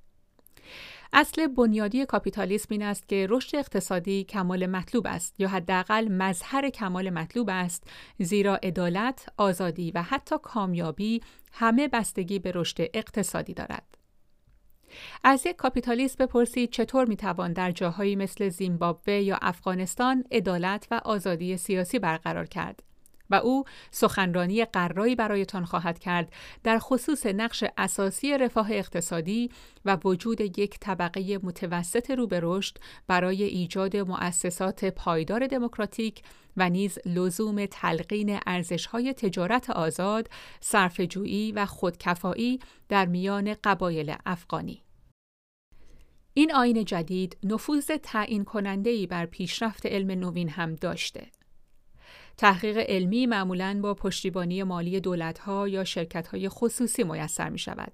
اصل 1.14 1.48
بنیادی 1.48 2.06
کاپیتالیسم 2.06 2.68
این 2.70 2.82
است 2.82 3.08
که 3.08 3.28
رشد 3.30 3.56
اقتصادی 3.56 4.24
کمال 4.24 4.66
مطلوب 4.66 5.08
است 5.08 5.40
یا 5.40 5.48
حداقل 5.48 6.08
مظهر 6.08 6.70
کمال 6.70 7.10
مطلوب 7.10 7.50
است 7.52 7.84
زیرا 8.20 8.56
عدالت، 8.56 9.26
آزادی 9.38 9.92
و 9.92 10.02
حتی 10.02 10.36
کامیابی 10.44 11.22
همه 11.52 11.88
بستگی 11.88 12.40
به 12.40 12.52
رشد 12.56 12.78
اقتصادی 12.94 13.54
دارد. 13.54 13.98
از 15.24 15.46
یک 15.46 15.56
کاپیتالیست 15.56 16.18
بپرسید 16.18 16.72
چطور 16.72 17.06
می‌توان 17.06 17.54
در 17.54 17.72
جاهایی 17.72 18.16
مثل 18.16 18.50
زیمبابوه 18.50 19.14
یا 19.14 19.40
افغانستان 19.42 20.24
عدالت 20.32 20.88
و 20.92 21.02
آزادی 21.06 21.58
سیاسی 21.58 22.00
برقرار 22.00 22.46
کرد 22.46 22.84
و 23.30 23.36
او 23.36 23.64
سخنرانی 23.92 24.66
قرایی 24.66 25.16
برایتان 25.16 25.66
خواهد 25.66 26.00
کرد 26.00 26.34
در 26.64 26.80
خصوص 26.80 27.26
نقش 27.26 27.64
اساسی 27.78 28.38
رفاه 28.38 28.72
اقتصادی 28.72 29.50
و 29.86 29.98
وجود 30.06 30.42
یک 30.42 30.80
طبقه 30.80 31.40
متوسط 31.44 32.12
رو 32.12 32.28
به 32.28 32.40
رشد 32.44 32.78
برای 33.08 33.44
ایجاد 33.44 33.98
مؤسسات 33.98 34.86
پایدار 34.86 35.48
دموکراتیک 35.48 36.22
و 36.58 36.70
نیز 36.70 37.00
لزوم 37.06 37.66
تلقین 37.66 38.40
ارزش‌های 38.48 39.14
تجارت 39.14 39.70
آزاد، 39.70 40.30
صرفه‌جویی 40.60 41.52
و 41.52 41.66
خودکفایی 41.66 42.60
در 42.90 43.06
میان 43.06 43.56
قبایل 43.64 44.16
افغانی. 44.26 44.83
این 46.34 46.56
آین 46.56 46.86
جدید 46.86 47.38
نفوذ 47.44 47.92
تعیین 48.04 48.44
کننده 48.44 49.08
بر 49.08 49.26
پیشرفت 49.26 49.86
علم 49.86 50.12
نوین 50.12 50.50
هم 50.50 50.76
داشته. 50.76 51.28
تحقیق 52.38 52.78
علمی 52.78 53.26
معمولاً 53.26 53.80
با 53.84 53.94
پشتیبانی 53.94 54.64
مالی 54.64 55.00
دولت‌ها 55.00 55.68
یا 55.68 55.84
شرکت‌های 55.84 56.50
خصوصی 56.50 57.04
میسر 57.04 57.50
می 57.50 57.60
شود. 57.60 57.94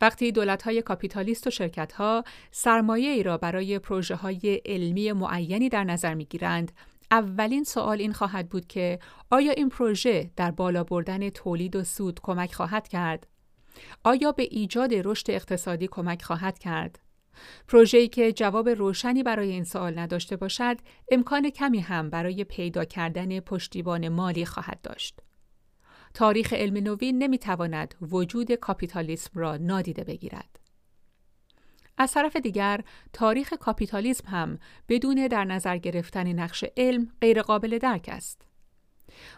وقتی 0.00 0.32
دولت‌های 0.32 0.82
کاپیتالیست 0.82 1.46
و 1.46 1.50
شرکت‌ها 1.50 2.24
سرمایه 2.50 3.10
ای 3.10 3.22
را 3.22 3.38
برای 3.38 3.78
پروژه 3.78 4.14
های 4.14 4.62
علمی 4.66 5.12
معینی 5.12 5.68
در 5.68 5.84
نظر 5.84 6.14
می 6.14 6.24
گیرند، 6.24 6.72
اولین 7.10 7.64
سوال 7.64 8.00
این 8.00 8.12
خواهد 8.12 8.48
بود 8.48 8.66
که 8.66 8.98
آیا 9.30 9.52
این 9.52 9.68
پروژه 9.68 10.30
در 10.36 10.50
بالا 10.50 10.84
بردن 10.84 11.30
تولید 11.30 11.76
و 11.76 11.84
سود 11.84 12.20
کمک 12.22 12.54
خواهد 12.54 12.88
کرد؟ 12.88 13.26
آیا 14.04 14.32
به 14.32 14.42
ایجاد 14.42 14.94
رشد 14.94 15.30
اقتصادی 15.30 15.88
کمک 15.88 16.22
خواهد 16.22 16.58
کرد؟ 16.58 17.05
پروژه‌ای 17.68 18.08
که 18.08 18.32
جواب 18.32 18.68
روشنی 18.68 19.22
برای 19.22 19.50
این 19.50 19.64
سوال 19.64 19.98
نداشته 19.98 20.36
باشد، 20.36 20.76
امکان 21.10 21.50
کمی 21.50 21.80
هم 21.80 22.10
برای 22.10 22.44
پیدا 22.44 22.84
کردن 22.84 23.40
پشتیبان 23.40 24.08
مالی 24.08 24.44
خواهد 24.44 24.80
داشت. 24.82 25.20
تاریخ 26.14 26.52
علم 26.52 26.76
نوین 26.76 27.22
نمی‌تواند 27.22 27.94
وجود 28.00 28.52
کاپیتالیسم 28.52 29.40
را 29.40 29.56
نادیده 29.56 30.04
بگیرد. 30.04 30.60
از 31.98 32.12
طرف 32.12 32.36
دیگر 32.36 32.80
تاریخ 33.12 33.54
کاپیتالیسم 33.54 34.28
هم 34.28 34.58
بدون 34.88 35.26
در 35.26 35.44
نظر 35.44 35.76
گرفتن 35.76 36.32
نقش 36.32 36.64
علم 36.76 37.08
غیرقابل 37.20 37.78
درک 37.78 38.08
است. 38.12 38.42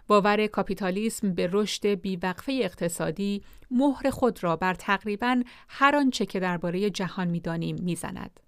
باور 0.06 0.46
کاپیتالیسم 0.46 1.34
به 1.34 1.48
رشد 1.52 1.86
بیوقفه 1.86 2.60
اقتصادی 2.62 3.42
مهر 3.70 4.10
خود 4.10 4.44
را 4.44 4.56
بر 4.56 4.74
تقریبا 4.74 5.42
هر 5.68 5.96
آنچه 5.96 6.26
که 6.26 6.40
درباره 6.40 6.90
جهان 6.90 7.28
می‌دانیم 7.28 7.76
می‌زند. 7.80 8.40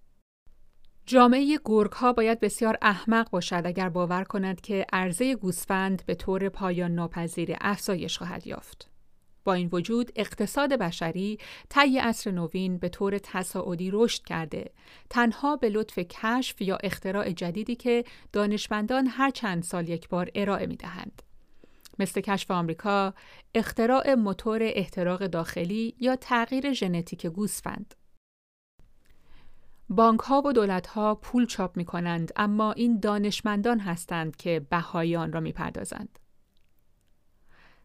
جامعه 1.06 1.58
گرگ 1.64 1.92
ها 1.92 2.12
باید 2.12 2.40
بسیار 2.40 2.78
احمق 2.82 3.30
باشد 3.30 3.62
اگر 3.64 3.88
باور 3.88 4.24
کند 4.24 4.60
که 4.60 4.86
عرضه 4.92 5.34
گوسفند 5.34 6.02
به 6.06 6.14
طور 6.14 6.48
پایان 6.48 6.94
ناپذیر 6.94 7.56
افزایش 7.60 8.18
خواهد 8.18 8.46
یافت. 8.46 8.89
با 9.44 9.54
این 9.54 9.68
وجود 9.72 10.12
اقتصاد 10.16 10.72
بشری 10.72 11.38
طی 11.68 11.98
عصر 11.98 12.30
نوین 12.30 12.78
به 12.78 12.88
طور 12.88 13.18
تصاعدی 13.18 13.90
رشد 13.92 14.24
کرده 14.24 14.70
تنها 15.10 15.56
به 15.56 15.68
لطف 15.68 15.98
کشف 15.98 16.62
یا 16.62 16.76
اختراع 16.76 17.30
جدیدی 17.30 17.76
که 17.76 18.04
دانشمندان 18.32 19.06
هر 19.06 19.30
چند 19.30 19.62
سال 19.62 19.88
یک 19.88 20.08
بار 20.08 20.30
ارائه 20.34 20.66
می 20.66 20.76
دهند. 20.76 21.22
مثل 21.98 22.20
کشف 22.20 22.50
آمریکا، 22.50 23.14
اختراع 23.54 24.14
موتور 24.14 24.60
احتراق 24.62 25.26
داخلی 25.26 25.94
یا 26.00 26.16
تغییر 26.16 26.72
ژنتیک 26.72 27.26
گوسفند. 27.26 27.94
بانک 29.88 30.20
ها 30.20 30.42
و 30.46 30.52
دولت 30.52 30.86
ها 30.86 31.14
پول 31.14 31.46
چاپ 31.46 31.76
می 31.76 31.84
کنند 31.84 32.32
اما 32.36 32.72
این 32.72 33.00
دانشمندان 33.00 33.78
هستند 33.78 34.36
که 34.36 34.66
بهای 34.70 35.16
آن 35.16 35.32
را 35.32 35.40
می 35.40 35.52
پردازند. 35.52 36.18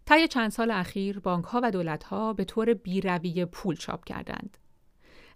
طی 0.05 0.27
چند 0.27 0.51
سال 0.51 0.71
اخیر 0.71 1.19
بانک 1.19 1.45
ها 1.45 1.59
و 1.63 1.71
دولت 1.71 2.03
ها 2.03 2.33
به 2.33 2.43
طور 2.43 2.73
بیرویه 2.73 3.45
پول 3.45 3.75
چاپ 3.75 4.05
کردند. 4.05 4.57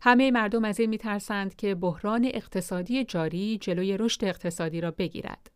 همه 0.02 0.32
مردم 0.32 0.66
از 0.66 0.80
این 0.80 0.90
میترسند 0.90 1.56
که 1.56 1.76
بحران 1.76 2.30
اقتصادی 2.34 3.04
جاری 3.04 3.58
جلوی 3.58 3.98
رشد 3.98 4.26
اقتصادی 4.26 4.82
را 4.82 4.92
بگیرد. 4.92 5.52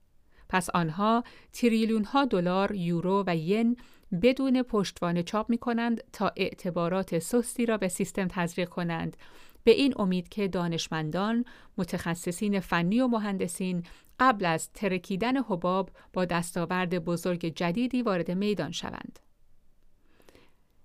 پس 0.49 0.69
آنها 0.69 1.23
تریلیون 1.53 2.03
ها 2.03 2.25
دلار، 2.25 2.75
یورو 2.75 3.23
و 3.27 3.35
ین 3.35 3.77
بدون 4.21 4.61
پشتوانه 4.61 5.23
چاپ 5.23 5.49
می 5.49 5.57
کنند 5.57 6.03
تا 6.13 6.31
اعتبارات 6.35 7.19
سستی 7.19 7.65
را 7.65 7.77
به 7.77 7.87
سیستم 7.87 8.27
تزریق 8.27 8.69
کنند 8.69 9.17
به 9.63 9.71
این 9.71 9.93
امید 9.97 10.29
که 10.29 10.47
دانشمندان، 10.47 11.45
متخصصین 11.77 12.59
فنی 12.59 13.01
و 13.01 13.07
مهندسین 13.07 13.83
قبل 14.19 14.45
از 14.45 14.71
ترکیدن 14.71 15.37
حباب 15.37 15.89
با 16.13 16.25
دستاورد 16.25 17.05
بزرگ 17.05 17.45
جدیدی 17.45 18.01
وارد 18.01 18.31
میدان 18.31 18.71
شوند. 18.71 19.19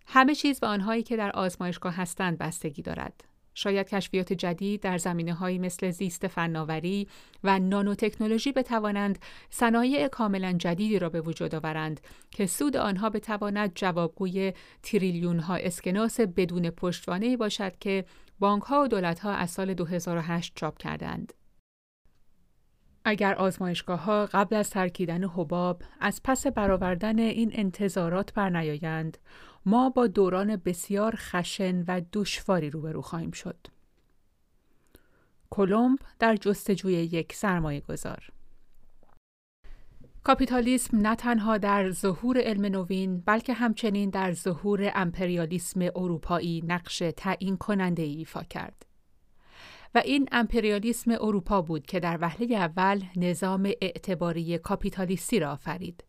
همه 0.07 0.35
چیز 0.35 0.61
به 0.61 0.67
آنهایی 0.67 1.03
که 1.03 1.17
در 1.17 1.31
آزمایشگاه 1.31 1.95
هستند 1.95 2.38
بستگی 2.38 2.83
دارد. 2.83 3.25
شاید 3.59 3.88
کشفیات 3.88 4.33
جدید 4.33 4.81
در 4.81 4.99
زمینه 4.99 5.35
هایی 5.35 5.59
مثل 5.59 5.91
زیست 5.91 6.27
فناوری 6.27 7.09
و 7.45 7.59
نانوتکنولوژی 7.59 8.53
بتوانند 8.53 9.19
صنایع 9.51 10.09
کاملا 10.09 10.53
جدیدی 10.53 10.99
را 10.99 11.09
به 11.09 11.21
وجود 11.21 11.55
آورند 11.55 12.01
که 12.31 12.47
سود 12.47 12.77
آنها 12.77 13.11
بتواند 13.11 13.73
جوابگوی 13.75 14.53
تریلیون 14.83 15.38
ها 15.38 15.57
اسکناس 15.57 16.21
بدون 16.21 16.71
پشتوانه 16.71 17.37
باشد 17.37 17.79
که 17.79 18.05
بانک 18.38 18.62
ها 18.62 18.83
و 18.83 18.88
دولت 18.88 19.21
ها 19.21 19.33
از 19.33 19.51
سال 19.51 19.75
2008 19.75 20.53
چاپ 20.55 20.79
کردند. 20.79 21.33
اگر 23.05 23.35
آزمایشگاه 23.35 24.05
ها 24.05 24.27
قبل 24.27 24.57
از 24.57 24.71
ترکیدن 24.71 25.25
حباب 25.25 25.83
از 26.01 26.21
پس 26.25 26.47
برآوردن 26.47 27.19
این 27.19 27.51
انتظارات 27.55 28.35
برنیایند 28.35 29.19
ما 29.67 29.91
با 29.91 30.07
دوران 30.07 30.57
بسیار 30.57 31.15
خشن 31.17 31.85
و 31.89 32.01
دشواری 32.13 32.71
روبرو 32.71 33.03
خواهیم 33.03 33.31
شد. 33.31 33.67
کلمب 35.51 35.99
در 36.19 36.37
جستجوی 36.37 36.93
یک 36.93 37.33
سرمایه 37.33 37.81
گذار 37.81 38.31
کاپیتالیسم 40.25 40.97
نه 40.97 41.17
تنها 41.17 41.59
در 41.59 41.91
ظهور 41.91 42.41
علم 42.41 42.65
نوین 42.65 43.21
بلکه 43.21 43.53
همچنین 43.53 44.11
در 44.11 44.33
ظهور 44.33 44.93
امپریالیسم 44.95 45.81
اروپایی 45.81 46.65
نقش 46.67 47.03
تعیین 47.17 47.57
کننده 47.57 48.03
ایفا 48.03 48.43
کرد. 48.43 48.87
و 49.94 50.03
این 50.05 50.29
امپریالیسم 50.33 51.11
اروپا 51.11 51.62
بود 51.62 51.87
که 51.87 52.01
در 52.01 52.18
وهله 52.20 52.57
اول 52.57 53.03
نظام 53.16 53.70
اعتباری 53.81 54.59
کاپیتالیستی 54.59 55.40
را 55.40 55.53
آفرید. 55.53 56.05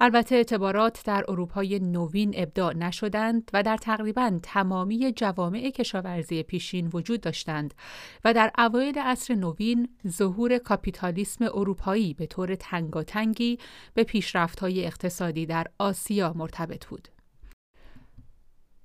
البته 0.00 0.34
اعتبارات 0.34 1.02
در 1.04 1.24
اروپای 1.28 1.78
نوین 1.78 2.34
ابداع 2.36 2.74
نشدند 2.74 3.50
و 3.52 3.62
در 3.62 3.76
تقریبا 3.76 4.38
تمامی 4.42 5.12
جوامع 5.12 5.70
کشاورزی 5.70 6.42
پیشین 6.42 6.90
وجود 6.92 7.20
داشتند 7.20 7.74
و 8.24 8.34
در 8.34 8.50
اوایل 8.58 8.98
عصر 8.98 9.34
نوین 9.34 9.88
ظهور 10.08 10.58
کاپیتالیسم 10.58 11.44
اروپایی 11.44 12.14
به 12.14 12.26
طور 12.26 12.54
تنگاتنگی 12.54 13.58
به 13.94 14.04
پیشرفت‌های 14.04 14.86
اقتصادی 14.86 15.46
در 15.46 15.66
آسیا 15.78 16.32
مرتبط 16.36 16.86
بود. 16.86 17.08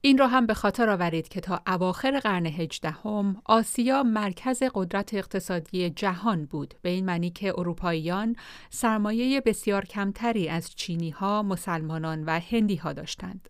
این 0.02 0.18
را 0.18 0.28
هم 0.28 0.46
به 0.46 0.54
خاطر 0.54 0.90
آورید 0.90 1.28
که 1.28 1.42
تا 1.42 1.62
اواخر 1.68 2.20
قرن 2.20 2.46
هجدهم 2.46 3.42
آسیا 3.46 4.04
مرکز 4.04 4.64
قدرت 4.74 5.14
اقتصادی 5.14 5.90
جهان 5.90 6.46
بود 6.46 6.74
به 6.82 6.90
این 6.90 7.06
معنی 7.06 7.30
که 7.30 7.54
اروپاییان 7.58 8.36
سرمایه 8.70 9.42
بسیار 9.42 9.86
کمتری 9.86 10.50
از 10.50 10.76
چینی 10.76 11.10
ها، 11.10 11.44
مسلمانان 11.44 12.24
و 12.24 12.40
هندی 12.40 12.76
ها 12.76 12.94
داشتند. 12.94 13.50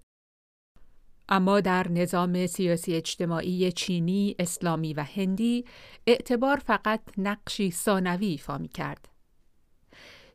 اما 1.30 1.62
در 1.62 1.88
نظام 1.92 2.48
سیاسی 2.48 2.94
اجتماعی 2.94 3.72
چینی، 3.72 4.36
اسلامی 4.40 4.94
و 4.94 5.04
هندی 5.04 5.66
اعتبار 6.08 6.58
فقط 6.58 7.02
نقشی 7.18 7.72
ثانوی 7.72 8.28
ایفا 8.28 8.58
می 8.58 8.68
کرد. 8.68 9.17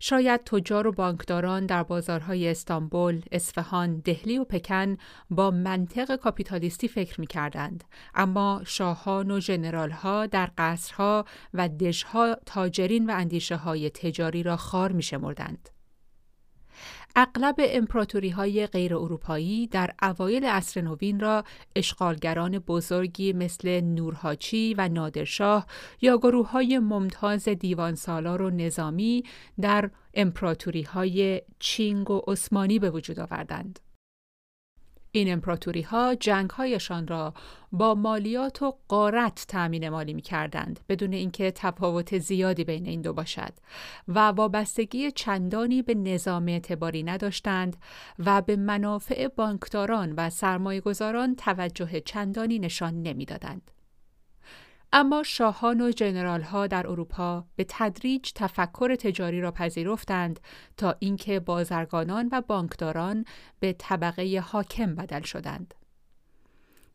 شاید 0.04 0.44
تجار 0.44 0.86
و 0.86 0.92
بانکداران 0.92 1.66
در 1.66 1.82
بازارهای 1.82 2.48
استانبول، 2.48 3.22
اصفهان، 3.32 3.98
دهلی 3.98 4.38
و 4.38 4.44
پکن 4.44 4.96
با 5.30 5.50
منطق 5.50 6.16
کاپیتالیستی 6.16 6.88
فکر 6.88 7.20
می 7.20 7.26
کردند. 7.26 7.84
اما 8.14 8.62
شاهان 8.66 9.30
و 9.30 9.40
ژنرالها 9.40 10.26
در 10.26 10.50
قصرها 10.58 11.24
و 11.54 11.68
دژها 11.68 12.36
تاجرین 12.46 13.10
و 13.10 13.12
اندیشه 13.16 13.56
های 13.56 13.90
تجاری 13.90 14.42
را 14.42 14.56
خار 14.56 14.92
می 14.92 15.02
شمردند. 15.02 15.68
اغلب 17.16 17.54
امپراتوری 17.58 18.30
های 18.30 18.66
غیر 18.66 18.94
اروپایی 18.94 19.66
در 19.66 19.90
اوایل 20.02 20.44
عصر 20.44 20.80
نوین 20.80 21.20
را 21.20 21.44
اشغالگران 21.76 22.58
بزرگی 22.58 23.32
مثل 23.32 23.80
نورهاچی 23.80 24.74
و 24.78 24.88
نادرشاه 24.88 25.66
یا 26.00 26.18
گروه 26.18 26.50
های 26.50 26.78
ممتاز 26.78 27.48
دیوان 27.48 27.94
سالار 27.94 28.42
و 28.42 28.50
نظامی 28.50 29.24
در 29.60 29.90
امپراتوری 30.14 30.82
های 30.82 31.42
چینگ 31.58 32.10
و 32.10 32.22
عثمانی 32.26 32.78
به 32.78 32.90
وجود 32.90 33.20
آوردند. 33.20 33.80
این 35.14 35.32
امپراتوری 35.32 35.82
ها 35.82 36.14
جنگ 36.14 36.50
هایشان 36.50 37.06
را 37.06 37.34
با 37.72 37.94
مالیات 37.94 38.62
و 38.62 38.76
قارت 38.88 39.44
تأمین 39.48 39.88
مالی 39.88 40.14
می 40.14 40.22
کردند 40.22 40.80
بدون 40.88 41.12
اینکه 41.12 41.50
تفاوت 41.50 42.18
زیادی 42.18 42.64
بین 42.64 42.86
این 42.86 43.02
دو 43.02 43.12
باشد 43.12 43.52
و 44.08 44.18
وابستگی 44.18 45.10
چندانی 45.10 45.82
به 45.82 45.94
نظام 45.94 46.48
اعتباری 46.48 47.02
نداشتند 47.02 47.76
و 48.18 48.42
به 48.42 48.56
منافع 48.56 49.28
بانکداران 49.28 50.12
و 50.16 50.30
سرمایهگذاران 50.30 51.34
توجه 51.34 52.00
چندانی 52.00 52.58
نشان 52.58 53.02
نمی‌دادند. 53.02 53.70
اما 54.92 55.22
شاهان 55.22 55.80
و 55.80 55.90
جنرال 55.90 56.42
ها 56.42 56.66
در 56.66 56.86
اروپا 56.86 57.44
به 57.56 57.66
تدریج 57.68 58.32
تفکر 58.34 58.94
تجاری 58.94 59.40
را 59.40 59.50
پذیرفتند 59.50 60.40
تا 60.76 60.96
اینکه 60.98 61.40
بازرگانان 61.40 62.28
و 62.32 62.40
بانکداران 62.40 63.24
به 63.60 63.72
طبقه 63.72 64.42
حاکم 64.46 64.94
بدل 64.94 65.22
شدند. 65.22 65.74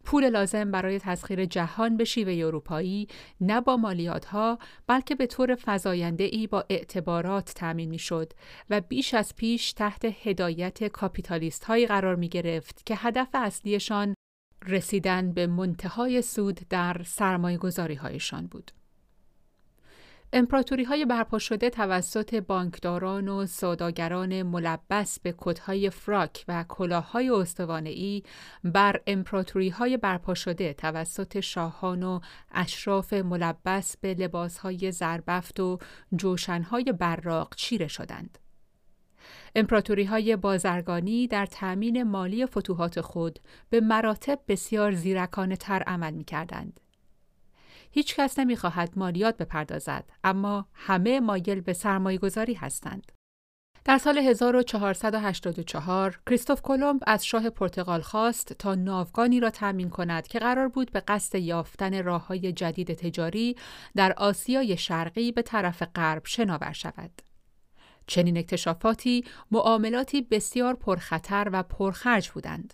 پول 0.08 0.30
لازم 0.30 0.72
برای 0.72 1.00
تسخیر 1.00 1.46
جهان 1.46 1.98
به 1.98 2.04
شیوه 2.04 2.46
اروپایی 2.46 3.08
نه 3.42 3.62
با 3.62 3.78
مالیات 3.78 4.26
ها 4.26 4.60
بلکه 4.88 5.16
به 5.16 5.28
طور 5.28 5.58
فزاینده 5.66 6.24
ای 6.24 6.48
با 6.48 6.66
اعتبارات 6.70 7.54
تأمین 7.56 7.90
می 7.90 8.00
شد 8.00 8.34
و 8.70 8.82
بیش 8.82 9.14
از 9.14 9.36
پیش 9.36 9.74
تحت 9.74 10.06
هدایت 10.24 10.84
کاپیتالیست 10.84 11.64
هایی 11.64 11.88
قرار 11.88 12.16
می 12.16 12.30
گرفت 12.30 12.86
که 12.86 12.96
هدف 12.98 13.28
اصلیشان 13.34 14.14
رسیدن 14.68 15.32
به 15.32 15.48
منتهای 15.48 16.22
سود 16.22 16.60
در 16.70 17.02
سرمایه 17.06 17.58
گذاری 17.58 17.96
هایشان 17.96 18.48
بود. 18.48 18.72
امپراتوری 20.34 20.84
های 20.84 21.06
برپا 21.06 21.40
شده 21.40 21.70
توسط 21.70 22.36
بانکداران 22.36 23.28
و 23.30 23.46
سوداگران 23.46 24.44
ملبس 24.44 25.20
به 25.20 25.36
کتهای 25.38 25.90
فراک 25.90 26.46
و 26.48 26.66
کلاههای 26.68 27.46
ای 27.86 28.24
بر 28.64 29.02
امپراتوری 29.08 29.70
های 29.70 29.98
برپا 29.98 30.34
شده 30.34 30.74
توسط 30.74 31.40
شاهان 31.40 32.04
و 32.04 32.20
اشراف 32.52 33.14
ملبس 33.14 33.98
به 33.98 34.14
لباس 34.14 34.58
های 34.58 34.92
زربفت 34.92 35.60
و 35.60 35.78
جوشنهای 36.16 36.84
براق 36.84 37.56
چیره 37.56 37.88
شدند. 37.88 38.38
امپراتوری 39.56 40.04
های 40.04 40.36
بازرگانی 40.36 41.28
در 41.28 41.46
تأمین 41.46 42.04
مالی 42.04 42.46
فتوحات 42.46 43.02
خود 43.02 43.40
به 43.70 43.82
مراتب 43.82 44.40
بسیار 44.48 44.92
زیرکانه 44.92 45.56
تر 45.56 45.84
عمل 45.88 46.14
می 46.14 46.24
کردند. 46.24 46.80
هیچ 47.92 48.16
کس 48.16 48.40
نمی 48.40 48.56
خواهد 48.56 48.90
مالیات 48.96 49.38
بپردازد 49.38 50.04
اما 50.24 50.66
همه 50.74 51.20
مایل 51.20 51.62
به 51.62 51.74
سرمایه 51.74 52.18
گذاری 52.18 52.54
هستند. 52.54 53.12
در 53.88 53.98
سال 53.98 54.18
1484 54.18 56.20
کریستوف 56.26 56.62
کلمب 56.62 57.02
از 57.08 57.26
شاه 57.26 57.50
پرتغال 57.50 58.02
خواست 58.02 58.54
تا 58.54 58.76
ناوگانی 58.76 59.40
را 59.40 59.50
تأمین 59.50 59.90
کند 59.90 60.28
که 60.28 60.40
قرار 60.40 60.68
بود 60.68 60.92
به 60.92 61.00
قصد 61.00 61.36
یافتن 61.36 62.04
راههای 62.04 62.52
جدید 62.52 62.94
تجاری 62.94 63.56
در 63.96 64.14
آسیای 64.18 64.78
شرقی 64.78 65.32
به 65.32 65.42
طرف 65.42 65.84
غرب 65.96 66.22
شناور 66.26 66.74
شود. 66.74 67.12
چنین 68.08 68.38
اکتشافاتی 68.38 69.26
معاملاتی 69.52 70.22
بسیار 70.22 70.74
پرخطر 70.74 71.50
و 71.52 71.64
پرخرج 71.64 72.30
بودند. 72.30 72.74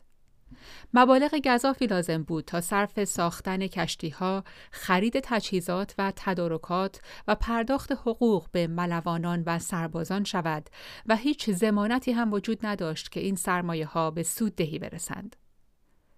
مبالغ 0.93 1.35
گذافی 1.45 1.87
لازم 1.87 2.23
بود 2.23 2.45
تا 2.45 2.61
صرف 2.61 3.03
ساختن 3.03 3.67
کشتی 3.67 4.09
ها، 4.09 4.43
خرید 4.71 5.19
تجهیزات 5.23 5.95
و 5.97 6.13
تدارکات 6.15 7.01
و 7.27 7.35
پرداخت 7.35 7.91
حقوق 7.91 8.47
به 8.51 8.67
ملوانان 8.67 9.43
و 9.45 9.59
سربازان 9.59 10.23
شود 10.23 10.69
و 11.05 11.15
هیچ 11.15 11.49
زمانتی 11.49 12.11
هم 12.11 12.33
وجود 12.33 12.65
نداشت 12.65 13.11
که 13.11 13.19
این 13.19 13.35
سرمایه 13.35 13.85
ها 13.85 14.11
به 14.11 14.23
سود 14.23 14.55
دهی 14.55 14.79
برسند. 14.79 15.35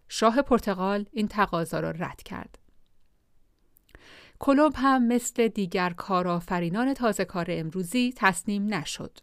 شاه 0.07 0.41
پرتغال 0.41 1.05
این 1.11 1.27
تقاضا 1.27 1.79
را 1.79 1.91
رد 1.91 2.23
کرد. 2.23 2.64
کلوب 4.39 4.73
هم 4.75 5.07
مثل 5.07 5.47
دیگر 5.47 5.89
کارآفرینان 5.89 6.93
تازه 6.93 7.25
کار 7.25 7.45
امروزی 7.49 8.13
تسلیم 8.15 8.73
نشد. 8.73 9.19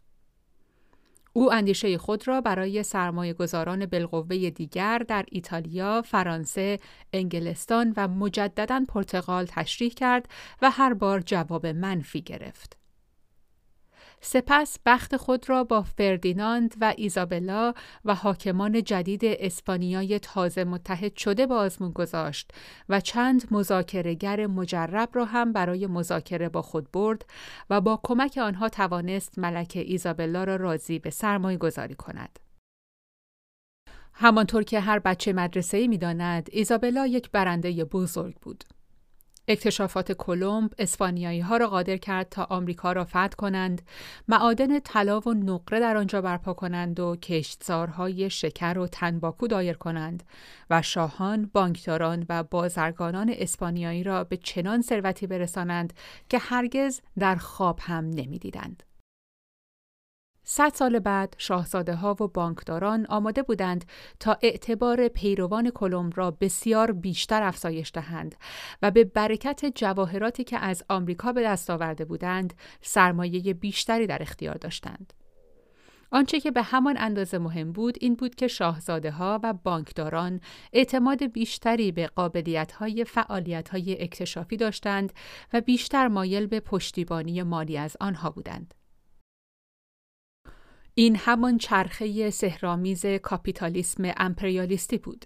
او 1.32 1.52
اندیشه 1.52 1.98
خود 1.98 2.28
را 2.28 2.40
برای 2.40 2.82
سرمایه 2.82 3.32
گذاران 3.32 3.86
بالقوه 3.86 4.50
دیگر 4.50 4.98
در 4.98 5.24
ایتالیا، 5.30 6.02
فرانسه، 6.02 6.78
انگلستان 7.12 7.94
و 7.96 8.08
مجددا 8.08 8.84
پرتغال 8.88 9.46
تشریح 9.46 9.90
کرد 9.90 10.28
و 10.62 10.70
هر 10.70 10.94
بار 10.94 11.20
جواب 11.20 11.66
منفی 11.66 12.20
گرفت. 12.20 12.81
سپس 14.24 14.78
بخت 14.86 15.16
خود 15.16 15.48
را 15.48 15.64
با 15.64 15.82
فردیناند 15.82 16.74
و 16.80 16.94
ایزابلا 16.96 17.74
و 18.04 18.14
حاکمان 18.14 18.82
جدید 18.82 19.20
اسپانیای 19.24 20.18
تازه 20.18 20.64
متحد 20.64 21.16
شده 21.16 21.46
به 21.46 21.54
آزمون 21.54 21.90
گذاشت 21.90 22.52
و 22.88 23.00
چند 23.00 23.44
مذاکرهگر 23.50 24.46
مجرب 24.46 25.08
را 25.12 25.24
هم 25.24 25.52
برای 25.52 25.86
مذاکره 25.86 26.48
با 26.48 26.62
خود 26.62 26.90
برد 26.90 27.26
و 27.70 27.80
با 27.80 28.00
کمک 28.02 28.38
آنها 28.38 28.68
توانست 28.68 29.38
ملکه 29.38 29.80
ایزابلا 29.80 30.44
را 30.44 30.56
راضی 30.56 30.98
به 30.98 31.10
سرمایه 31.10 31.58
گذاری 31.58 31.94
کند. 31.94 32.38
همانطور 34.14 34.62
که 34.62 34.80
هر 34.80 34.98
بچه 34.98 35.32
مدرسه‌ای 35.32 35.88
می‌داند، 35.88 36.48
ایزابلا 36.52 37.06
یک 37.06 37.30
برنده 37.30 37.84
بزرگ 37.84 38.34
بود. 38.34 38.64
اکتشافات 39.48 40.12
کلمب 40.12 40.72
اسپانیایی 40.78 41.40
ها 41.40 41.56
را 41.56 41.68
قادر 41.68 41.96
کرد 41.96 42.28
تا 42.28 42.44
آمریکا 42.44 42.92
را 42.92 43.04
فتح 43.04 43.28
کنند، 43.28 43.82
معادن 44.28 44.80
طلا 44.80 45.20
و 45.20 45.34
نقره 45.34 45.80
در 45.80 45.96
آنجا 45.96 46.20
برپا 46.20 46.52
کنند 46.52 47.00
و 47.00 47.16
کشتزارهای 47.16 48.30
شکر 48.30 48.78
و 48.78 48.86
تنباکو 48.86 49.46
دایر 49.46 49.76
کنند 49.76 50.22
و 50.70 50.82
شاهان، 50.82 51.50
بانکداران 51.52 52.26
و 52.28 52.42
بازرگانان 52.42 53.34
اسپانیایی 53.36 54.02
را 54.02 54.24
به 54.24 54.36
چنان 54.36 54.82
ثروتی 54.82 55.26
برسانند 55.26 55.92
که 56.28 56.38
هرگز 56.38 57.00
در 57.18 57.36
خواب 57.36 57.78
هم 57.82 58.04
نمی‌دیدند. 58.04 58.82
صد 60.54 60.74
سال 60.74 60.98
بعد 60.98 61.34
شاهزاده 61.38 61.94
ها 61.94 62.16
و 62.20 62.28
بانکداران 62.28 63.06
آماده 63.06 63.42
بودند 63.42 63.84
تا 64.20 64.36
اعتبار 64.42 65.08
پیروان 65.08 65.70
کلم 65.70 66.10
را 66.10 66.30
بسیار 66.30 66.92
بیشتر 66.92 67.42
افزایش 67.42 67.90
دهند 67.94 68.34
و 68.82 68.90
به 68.90 69.04
برکت 69.04 69.64
جواهراتی 69.74 70.44
که 70.44 70.58
از 70.58 70.82
آمریکا 70.88 71.32
به 71.32 71.42
دست 71.42 71.70
آورده 71.70 72.04
بودند 72.04 72.54
سرمایه 72.80 73.54
بیشتری 73.54 74.06
در 74.06 74.22
اختیار 74.22 74.54
داشتند. 74.54 75.12
آنچه 76.10 76.40
که 76.40 76.50
به 76.50 76.62
همان 76.62 76.96
اندازه 76.98 77.38
مهم 77.38 77.72
بود 77.72 77.96
این 78.00 78.14
بود 78.14 78.34
که 78.34 78.48
شاهزاده 78.48 79.10
ها 79.10 79.40
و 79.42 79.52
بانکداران 79.52 80.40
اعتماد 80.72 81.26
بیشتری 81.26 81.92
به 81.92 82.06
قابلیت 82.06 82.72
های 82.72 83.04
فعالیت 83.04 83.68
های 83.68 84.02
اکتشافی 84.02 84.56
داشتند 84.56 85.12
و 85.52 85.60
بیشتر 85.60 86.08
مایل 86.08 86.46
به 86.46 86.60
پشتیبانی 86.60 87.42
مالی 87.42 87.76
از 87.78 87.96
آنها 88.00 88.30
بودند. 88.30 88.74
این 90.94 91.16
همان 91.16 91.58
چرخه 91.58 92.30
سهرامیز 92.30 93.06
کاپیتالیسم 93.06 94.12
امپریالیستی 94.16 94.98
بود. 94.98 95.24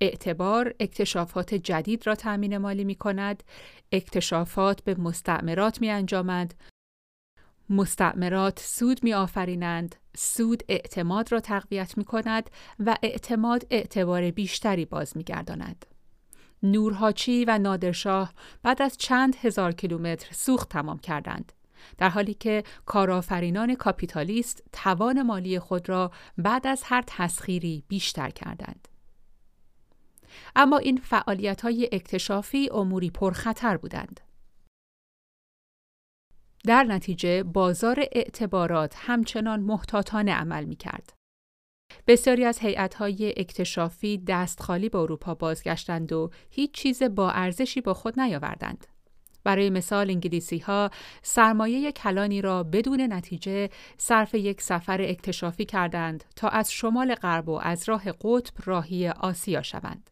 اعتبار 0.00 0.74
اکتشافات 0.80 1.54
جدید 1.54 2.06
را 2.06 2.14
تأمین 2.14 2.58
مالی 2.58 2.84
می 2.84 2.94
کند، 2.94 3.42
اکتشافات 3.92 4.84
به 4.84 4.94
مستعمرات 4.94 5.80
می 5.80 5.90
انجامد، 5.90 6.54
مستعمرات 7.70 8.60
سود 8.60 9.04
می 9.04 9.14
آفرینند، 9.14 9.96
سود 10.16 10.62
اعتماد 10.68 11.32
را 11.32 11.40
تقویت 11.40 11.98
می 11.98 12.04
کند 12.04 12.50
و 12.78 12.96
اعتماد 13.02 13.66
اعتبار 13.70 14.30
بیشتری 14.30 14.84
باز 14.84 15.16
می 15.16 15.24
گرداند. 15.24 15.86
نورهاچی 16.62 17.44
و 17.44 17.58
نادرشاه 17.58 18.32
بعد 18.62 18.82
از 18.82 18.96
چند 18.96 19.36
هزار 19.36 19.72
کیلومتر 19.72 20.28
سوخت 20.32 20.68
تمام 20.68 20.98
کردند. 20.98 21.52
در 21.98 22.08
حالی 22.08 22.34
که 22.34 22.64
کارآفرینان 22.86 23.74
کاپیتالیست 23.74 24.64
توان 24.72 25.22
مالی 25.22 25.58
خود 25.58 25.88
را 25.88 26.10
بعد 26.38 26.66
از 26.66 26.82
هر 26.84 27.04
تسخیری 27.06 27.84
بیشتر 27.88 28.30
کردند. 28.30 28.88
اما 30.56 30.78
این 30.78 30.96
فعالیت 30.96 31.60
های 31.60 31.88
اکتشافی 31.92 32.70
اموری 32.72 33.10
پرخطر 33.10 33.76
بودند. 33.76 34.20
در 36.64 36.84
نتیجه 36.84 37.42
بازار 37.42 38.00
اعتبارات 38.12 38.94
همچنان 38.96 39.60
محتاطانه 39.60 40.34
عمل 40.34 40.64
می 40.64 40.76
کرد. 40.76 41.12
بسیاری 42.06 42.44
از 42.44 42.58
هیئت‌های 42.58 43.34
اکتشافی 43.36 44.18
دست 44.18 44.62
خالی 44.62 44.88
به 44.88 44.98
اروپا 44.98 45.34
بازگشتند 45.34 46.12
و 46.12 46.30
هیچ 46.50 46.72
چیز 46.72 47.02
با 47.02 47.30
ارزشی 47.30 47.80
با 47.80 47.94
خود 47.94 48.20
نیاوردند. 48.20 48.86
برای 49.44 49.70
مثال 49.70 50.10
انگلیسی 50.10 50.58
ها 50.58 50.90
سرمایه 51.22 51.92
کلانی 51.92 52.42
را 52.42 52.62
بدون 52.62 53.12
نتیجه 53.12 53.70
صرف 53.98 54.34
یک 54.34 54.60
سفر 54.62 55.02
اکتشافی 55.02 55.64
کردند 55.64 56.24
تا 56.36 56.48
از 56.48 56.72
شمال 56.72 57.14
غرب 57.14 57.48
و 57.48 57.60
از 57.62 57.88
راه 57.88 58.02
قطب 58.12 58.54
راهی 58.64 59.08
آسیا 59.08 59.62
شوند. 59.62 60.10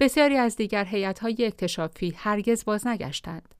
بسیاری 0.00 0.36
از 0.36 0.56
دیگر 0.56 0.84
هیئت‌های 0.84 1.44
اکتشافی 1.46 2.14
هرگز 2.16 2.64
باز 2.64 2.86
نگشتند. 2.86 3.54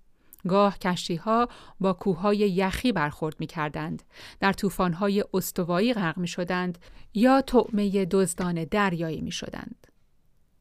گاه 0.49 0.79
کشتی 0.79 1.17
ها 1.17 1.49
با 1.81 1.93
کوههای 1.93 2.37
یخی 2.39 2.93
برخورد 2.93 3.37
می 3.39 3.47
کردند، 3.47 4.03
در 4.41 4.53
طوفان‌های 4.53 5.25
استوایی 5.35 5.95
غرق 5.95 6.19
می 6.19 6.29
شدند 6.29 6.79
یا 7.15 7.41
طعمه 7.41 8.05
دزدان 8.05 8.65
دریایی 8.65 9.21
می 9.21 9.33
شدند. 9.33 9.88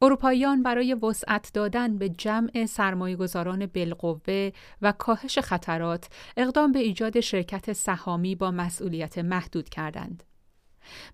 اروپاییان 0.02 0.62
برای 0.62 0.94
وسعت 0.94 1.50
دادن 1.54 1.98
به 1.98 2.08
جمع 2.08 2.66
سرمایه‌گذاران 2.66 3.66
بالقوه 3.66 4.50
و 4.82 4.92
کاهش 4.92 5.38
خطرات 5.38 6.08
اقدام 6.36 6.72
به 6.72 6.78
ایجاد 6.78 7.20
شرکت 7.20 7.72
سهامی 7.72 8.34
با 8.34 8.50
مسئولیت 8.50 9.18
محدود 9.18 9.68
کردند. 9.68 10.22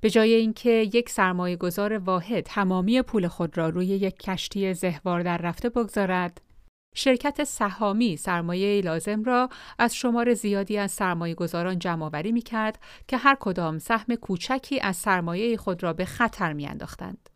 به 0.01 0.11
جای 0.11 0.35
اینکه 0.35 0.71
یک 0.71 1.11
سرمایه 1.11 1.57
گذار 1.57 1.99
واحد 1.99 2.41
تمامی 2.41 3.03
پول 3.03 3.29
خود 3.29 3.59
را 3.59 3.69
روی 3.69 3.87
یک 3.87 4.19
کشتی 4.19 4.75
زهوار 4.75 5.23
در 5.23 5.39
رفته 5.39 5.69
بگذارد، 5.69 6.41
شرکت 6.95 7.45
سهامی 7.45 8.17
سرمایه 8.17 8.81
لازم 8.81 9.23
را 9.23 9.49
از 9.79 9.95
شمار 9.95 10.35
زیادی 10.35 10.79
از 10.79 10.93
سرمایه 10.93 11.35
گذاران 11.35 11.79
جمع 11.79 12.05
آوری 12.05 12.33
می 12.33 12.43
کرد 12.43 12.79
که 13.09 13.17
هر 13.17 13.37
کدام 13.41 13.79
سهم 13.79 14.15
کوچکی 14.15 14.81
از 14.81 14.97
سرمایه 14.97 15.57
خود 15.57 15.83
را 15.83 15.93
به 15.93 16.05
خطر 16.05 16.53
می 16.53 16.67
انداختند. 16.67 17.34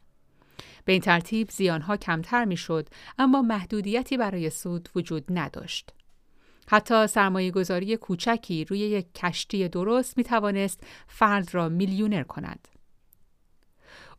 به 0.89 0.93
این 0.93 1.03
ترتیب 1.03 1.51
زیانها 1.51 1.97
کمتر 1.97 2.45
می 2.45 2.57
شد 2.57 2.89
اما 3.18 3.43
محدودیتی 3.43 4.16
برای 4.16 4.51
سود 4.51 4.89
وجود 4.95 5.24
نداشت. 5.30 5.91
حتی 6.68 7.07
سرمایه 7.07 7.51
گذاری 7.51 7.97
کوچکی 7.97 8.64
روی 8.64 8.78
یک 8.78 9.07
کشتی 9.14 9.68
درست 9.68 10.18
می 10.18 10.24
توانست 10.24 10.80
فرد 11.07 11.55
را 11.55 11.68
میلیونر 11.68 12.22
کند. 12.22 12.68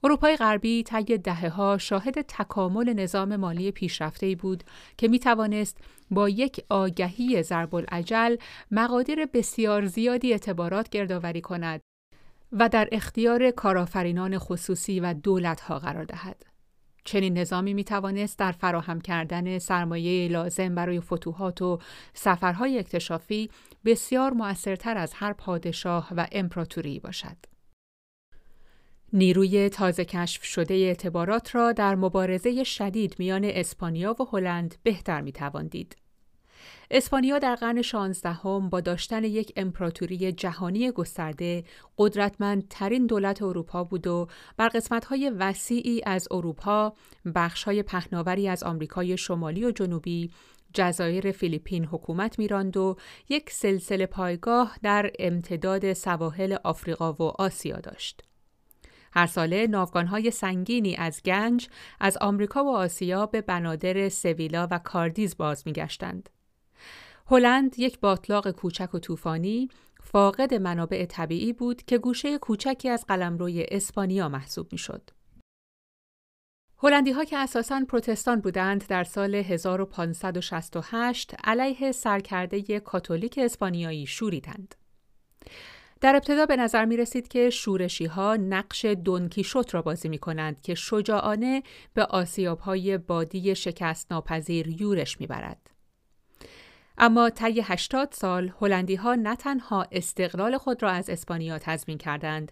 اروپای 0.03 0.35
غربی 0.35 0.83
طی 0.83 1.17
دهه 1.17 1.49
ها 1.49 1.77
شاهد 1.77 2.21
تکامل 2.21 2.93
نظام 2.93 3.35
مالی 3.35 3.71
پیشرفته 3.71 4.35
بود 4.35 4.63
که 4.97 5.07
می 5.07 5.19
توانست 5.19 5.77
با 6.11 6.29
یک 6.29 6.65
آگهی 6.69 7.43
ضرب 7.43 7.75
العجل 7.75 8.35
مقادیر 8.71 9.25
بسیار 9.25 9.85
زیادی 9.85 10.31
اعتبارات 10.31 10.89
گردآوری 10.89 11.41
کند 11.41 11.81
و 12.51 12.69
در 12.69 12.89
اختیار 12.91 13.51
کارآفرینان 13.51 14.37
خصوصی 14.37 14.99
و 14.99 15.13
دولت 15.13 15.61
ها 15.61 15.79
قرار 15.79 16.03
دهد. 16.03 16.49
چنین 17.03 17.37
نظامی 17.37 17.73
می 17.73 17.83
توانست 17.83 18.39
در 18.39 18.51
فراهم 18.51 19.01
کردن 19.01 19.59
سرمایه 19.59 20.27
لازم 20.27 20.75
برای 20.75 20.99
فتوحات 20.99 21.61
و 21.61 21.79
سفرهای 22.13 22.79
اکتشافی 22.79 23.49
بسیار 23.85 24.33
مؤثرتر 24.33 24.97
از 24.97 25.13
هر 25.15 25.33
پادشاه 25.33 26.13
و 26.17 26.27
امپراتوری 26.31 26.99
باشد. 26.99 27.37
نیروی 29.13 29.69
تازه 29.69 30.05
کشف 30.05 30.43
شده 30.43 30.73
اعتبارات 30.73 31.55
را 31.55 31.71
در 31.71 31.95
مبارزه 31.95 32.63
شدید 32.63 33.15
میان 33.19 33.45
اسپانیا 33.45 34.15
و 34.19 34.27
هلند 34.31 34.75
بهتر 34.83 35.21
می 35.21 35.33
دید. 35.69 35.95
اسپانیا 36.91 37.39
در 37.39 37.55
قرن 37.55 37.81
شانزدهم 37.81 38.69
با 38.69 38.81
داشتن 38.81 39.23
یک 39.23 39.53
امپراتوری 39.55 40.31
جهانی 40.31 40.91
گسترده 40.91 41.63
قدرتمندترین 41.97 43.07
دولت 43.07 43.41
اروپا 43.41 43.83
بود 43.83 44.07
و 44.07 44.27
بر 44.57 44.67
قسمت‌های 44.67 45.29
وسیعی 45.29 46.01
از 46.05 46.27
اروپا 46.31 46.93
بخش‌های 47.35 47.83
پهناوری 47.83 48.47
از 48.47 48.63
آمریکای 48.63 49.17
شمالی 49.17 49.65
و 49.65 49.71
جنوبی 49.71 50.31
جزایر 50.73 51.31
فیلیپین 51.31 51.85
حکومت 51.85 52.39
میراند 52.39 52.77
و 52.77 52.95
یک 53.29 53.51
سلسله 53.51 54.05
پایگاه 54.05 54.77
در 54.83 55.11
امتداد 55.19 55.93
سواحل 55.93 56.55
آفریقا 56.63 57.13
و 57.13 57.21
آسیا 57.21 57.79
داشت. 57.79 58.23
هر 59.13 59.27
ساله 59.27 59.67
ناوگانهای 59.67 60.31
سنگینی 60.31 60.95
از 60.95 61.21
گنج 61.25 61.69
از 61.99 62.17
آمریکا 62.21 62.63
و 62.63 62.75
آسیا 62.75 63.25
به 63.25 63.41
بنادر 63.41 64.09
سویلا 64.09 64.67
و 64.71 64.79
کاردیز 64.79 65.37
باز 65.37 65.63
میگشتند. 65.65 66.29
هلند 67.31 67.79
یک 67.79 67.99
باطلاق 67.99 68.51
کوچک 68.51 68.95
و 68.95 68.99
طوفانی 68.99 69.69
فاقد 70.03 70.53
منابع 70.53 71.05
طبیعی 71.05 71.53
بود 71.53 71.83
که 71.83 71.97
گوشه 71.97 72.37
کوچکی 72.37 72.89
از 72.89 73.05
قلمروی 73.07 73.65
اسپانیا 73.71 74.29
محسوب 74.29 74.67
می‌شد. 74.71 75.09
هلندی 76.77 77.11
ها 77.11 77.25
که 77.25 77.37
اساساً 77.37 77.85
پروتستان 77.89 78.41
بودند 78.41 78.87
در 78.87 79.03
سال 79.03 79.35
1568 79.35 81.35
علیه 81.43 81.91
سرکرده 81.91 82.79
کاتولیک 82.79 83.39
اسپانیایی 83.43 84.05
شوریدند. 84.05 84.75
در 86.01 86.15
ابتدا 86.15 86.45
به 86.45 86.55
نظر 86.55 86.85
می 86.85 86.97
رسید 86.97 87.27
که 87.27 87.49
شورشی 87.49 88.05
ها 88.05 88.35
نقش 88.35 88.85
دونکیشوت 88.85 89.73
را 89.73 89.81
بازی 89.81 90.09
می 90.09 90.17
کنند 90.17 90.61
که 90.61 90.75
شجاعانه 90.75 91.63
به 91.93 92.05
آسیاب 92.05 92.59
های 92.59 92.97
بادی 92.97 93.55
شکست 93.55 94.11
ناپذیر 94.11 94.81
یورش 94.81 95.19
می 95.19 95.27
برد. 95.27 95.78
اما 97.01 97.29
طی 97.29 97.61
80 97.61 98.09
سال 98.11 98.51
هلندی 98.61 98.95
ها 98.95 99.15
نه 99.15 99.35
تنها 99.35 99.85
استقلال 99.91 100.57
خود 100.57 100.83
را 100.83 100.91
از 100.91 101.09
اسپانیا 101.09 101.59
تضمین 101.59 101.97
کردند 101.97 102.51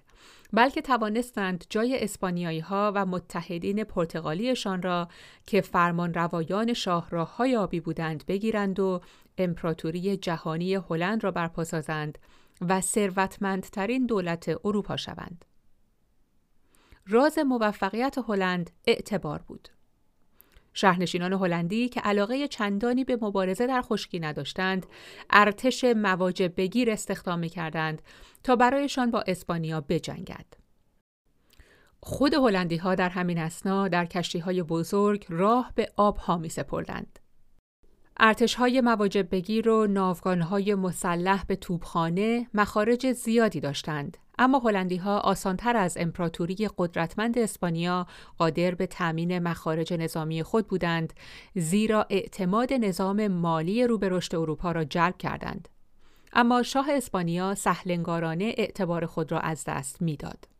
بلکه 0.54 0.82
توانستند 0.82 1.66
جای 1.70 2.04
اسپانیایی 2.04 2.60
ها 2.60 2.91
و 2.95 3.06
متحدین 3.06 3.84
پرتغالیشان 3.84 4.82
را 4.82 5.08
که 5.48 5.62
فرمان 5.62 6.14
روایان 6.14 6.74
شاهراه 6.74 7.36
های 7.36 7.56
آبی 7.56 7.80
بودند 7.80 8.26
بگیرند 8.26 8.80
و 8.80 9.02
امپراتوری 9.38 10.18
جهانی 10.18 10.76
هلند 10.76 11.24
را 11.24 11.32
برپا 11.32 11.64
سازند 11.64 12.18
و 12.62 12.82
ثروتمندترین 12.82 14.06
دولت 14.06 14.50
اروپا 14.66 14.98
شوند. 14.98 15.45
راز 17.08 17.39
موفقیت 17.39 18.18
هلند 18.28 18.72
اعتبار 18.88 19.41
بود. 19.48 19.70
شهرنشینان 20.78 21.34
هلندی 21.34 21.89
که 21.89 22.01
علاقه 22.01 22.47
چندانی 22.47 23.03
به 23.03 23.17
مبارزه 23.21 23.67
در 23.67 23.82
خشکی 23.82 24.19
نداشتند، 24.19 24.86
ارتش 25.30 25.84
مواجب 25.84 26.53
بگیر 26.57 26.91
استخدام 26.91 27.47
کردند 27.47 28.01
تا 28.43 28.55
برایشان 28.55 29.11
با 29.11 29.23
اسپانیا 29.28 29.82
بجنگد. 29.82 30.45
خود 31.99 32.34
هلندی 32.34 32.78
ها 32.78 32.95
در 32.95 33.09
همین 33.09 33.38
اسنا 33.38 33.88
در 33.88 34.05
کشتی 34.05 34.39
های 34.39 34.63
بزرگ 34.63 35.25
راه 35.30 35.71
به 35.75 35.89
آب 35.95 36.17
ها 36.17 36.38
می 36.38 36.49
سپردند. 36.49 37.19
ارتش 38.19 38.55
های 38.55 38.82
مواجب 38.82 39.28
بگیر 39.32 39.69
و 39.69 39.88
ناوگان 39.88 40.41
های 40.41 40.75
مسلح 40.75 41.43
به 41.45 41.55
توبخانه 41.55 42.47
مخارج 42.53 43.11
زیادی 43.11 43.59
داشتند 43.59 44.17
اما 44.39 44.59
هلندی 44.59 44.97
ها 44.97 45.19
آسانتر 45.19 45.77
از 45.77 45.97
امپراتوری 45.97 46.69
قدرتمند 46.77 47.39
اسپانیا 47.39 48.07
قادر 48.38 48.75
به 48.75 48.88
تأمین 48.88 49.39
مخارج 49.39 49.93
نظامی 49.93 50.43
خود 50.43 50.67
بودند 50.67 51.13
زیرا 51.55 52.05
اعتماد 52.09 52.73
نظام 52.73 53.27
مالی 53.27 53.88
رو 53.88 53.97
به 53.97 54.09
رشد 54.09 54.35
اروپا 54.35 54.71
را 54.71 54.83
جلب 54.83 55.17
کردند. 55.17 55.69
اما 56.33 56.63
شاه 56.63 56.88
اسپانیا 56.91 57.55
سهلنگارانه 57.55 58.53
اعتبار 58.57 59.05
خود 59.05 59.31
را 59.31 59.39
از 59.39 59.63
دست 59.67 60.01
می‌داد. 60.01 60.57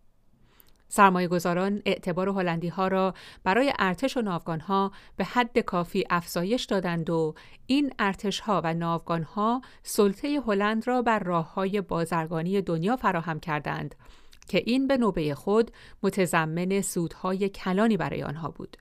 سرمایه 0.90 1.28
گذاران 1.28 1.82
اعتبار 1.86 2.30
هلندی 2.30 2.68
ها 2.68 2.88
را 2.88 3.14
برای 3.44 3.74
ارتش 3.80 4.18
و 4.18 4.22
ناوگان 4.22 4.60
ها 4.60 4.92
به 5.16 5.24
حد 5.24 5.60
کافی 5.60 6.04
افزایش 6.10 6.66
دادند 6.66 7.10
و 7.10 7.36
این 7.66 7.94
ارتش 8.00 8.40
ها 8.40 8.62
و 8.64 8.74
ناوگان 8.74 9.24
ها 9.24 9.62
سلطه 9.84 10.42
هلند 10.48 10.88
را 10.88 11.02
بر 11.02 11.20
راه 11.20 11.54
های 11.54 11.82
بازرگانی 11.82 12.62
دنیا 12.62 12.96
فراهم 12.96 13.40
کردند 13.40 13.96
که 14.48 14.64
این 14.66 14.88
به 14.88 14.98
نوبه 14.98 15.36
خود 15.36 15.72
متضمن 16.04 16.82
سودهای 16.82 17.50
کلانی 17.50 17.98
برای 17.98 18.24
آنها 18.24 18.50
بود. 18.50 18.78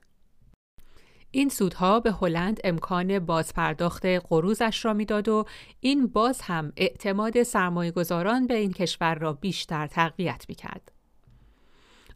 این 1.31 1.49
سودها 1.49 1.99
به 1.99 2.11
هلند 2.11 2.59
امکان 2.63 3.19
بازپرداخت 3.19 4.05
قروزش 4.05 4.85
را 4.85 4.93
می‌داد 4.93 5.29
و 5.29 5.45
این 5.79 6.07
باز 6.07 6.41
هم 6.41 6.73
اعتماد 6.77 7.43
سرمایهگذاران 7.43 8.47
به 8.47 8.53
این 8.53 8.73
کشور 8.73 9.15
را 9.15 9.33
بیشتر 9.33 9.87
تقویت 9.87 10.45
می‌کرد. 10.49 10.96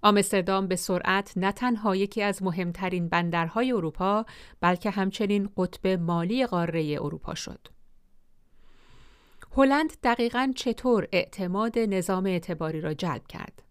آمستردام 0.02 0.68
به 0.68 0.76
سرعت 0.76 1.34
نه 1.36 1.52
تنها 1.52 1.96
یکی 1.96 2.22
از 2.22 2.44
مهمترین 2.44 3.10
بندرهای 3.10 3.72
اروپا 3.72 4.26
بلکه 4.62 4.90
همچنین 4.90 5.50
قطب 5.58 5.88
مالی 5.88 6.46
قاره 6.46 6.98
اروپا 7.02 7.36
شد. 7.36 7.68
هلند 9.58 9.94
دقیقا 10.04 10.52
چطور 10.56 11.08
اعتماد 11.12 11.80
نظام 11.80 12.26
اعتباری 12.26 12.82
را 12.82 12.94
جلب 12.94 13.28
کرد؟ 13.28 13.64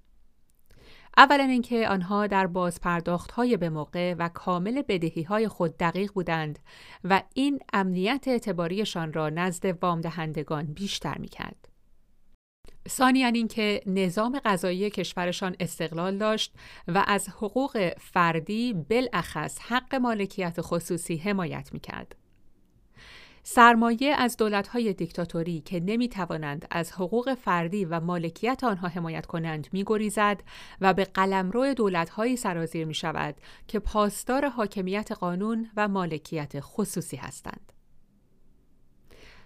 اولا 1.16 1.44
اینکه 1.44 1.88
آنها 1.88 2.26
در 2.26 2.46
بازپرداخت 2.46 3.30
های 3.30 3.56
به 3.56 3.70
موقع 3.70 4.14
و 4.18 4.28
کامل 4.28 4.82
بدهی 4.82 5.22
های 5.22 5.48
خود 5.48 5.76
دقیق 5.76 6.12
بودند 6.12 6.58
و 7.04 7.22
این 7.34 7.60
امنیت 7.72 8.24
اعتباریشان 8.28 9.12
را 9.12 9.28
نزد 9.28 9.82
وام 9.82 10.00
دهندگان 10.00 10.64
بیشتر 10.64 11.18
می 11.18 11.28
کرد. 11.28 11.69
ثانیا 12.90 13.26
اینکه 13.26 13.82
نظام 13.86 14.40
غذایی 14.44 14.90
کشورشان 14.90 15.56
استقلال 15.60 16.18
داشت 16.18 16.54
و 16.88 17.04
از 17.06 17.28
حقوق 17.28 17.92
فردی 17.98 18.72
بالاخص 18.72 19.58
حق 19.58 19.94
مالکیت 19.94 20.56
خصوصی 20.60 21.16
حمایت 21.16 21.70
می 21.72 21.80
کرد. 21.80 22.16
سرمایه 23.42 24.14
از 24.18 24.36
دولت‌های 24.36 24.92
دیکتاتوری 24.92 25.60
که 25.60 25.80
نمی‌توانند 25.80 26.66
از 26.70 26.92
حقوق 26.92 27.34
فردی 27.34 27.84
و 27.84 28.00
مالکیت 28.00 28.64
آنها 28.64 28.88
حمایت 28.88 29.26
کنند 29.26 29.68
می‌گریزد 29.72 30.42
و 30.80 30.94
به 30.94 31.04
قلمرو 31.04 31.74
دولت‌هایی 31.74 32.36
سرازیر 32.36 32.84
می‌شود 32.84 33.34
که 33.68 33.78
پاسدار 33.78 34.48
حاکمیت 34.48 35.12
قانون 35.12 35.70
و 35.76 35.88
مالکیت 35.88 36.52
خصوصی 36.60 37.16
هستند. 37.16 37.72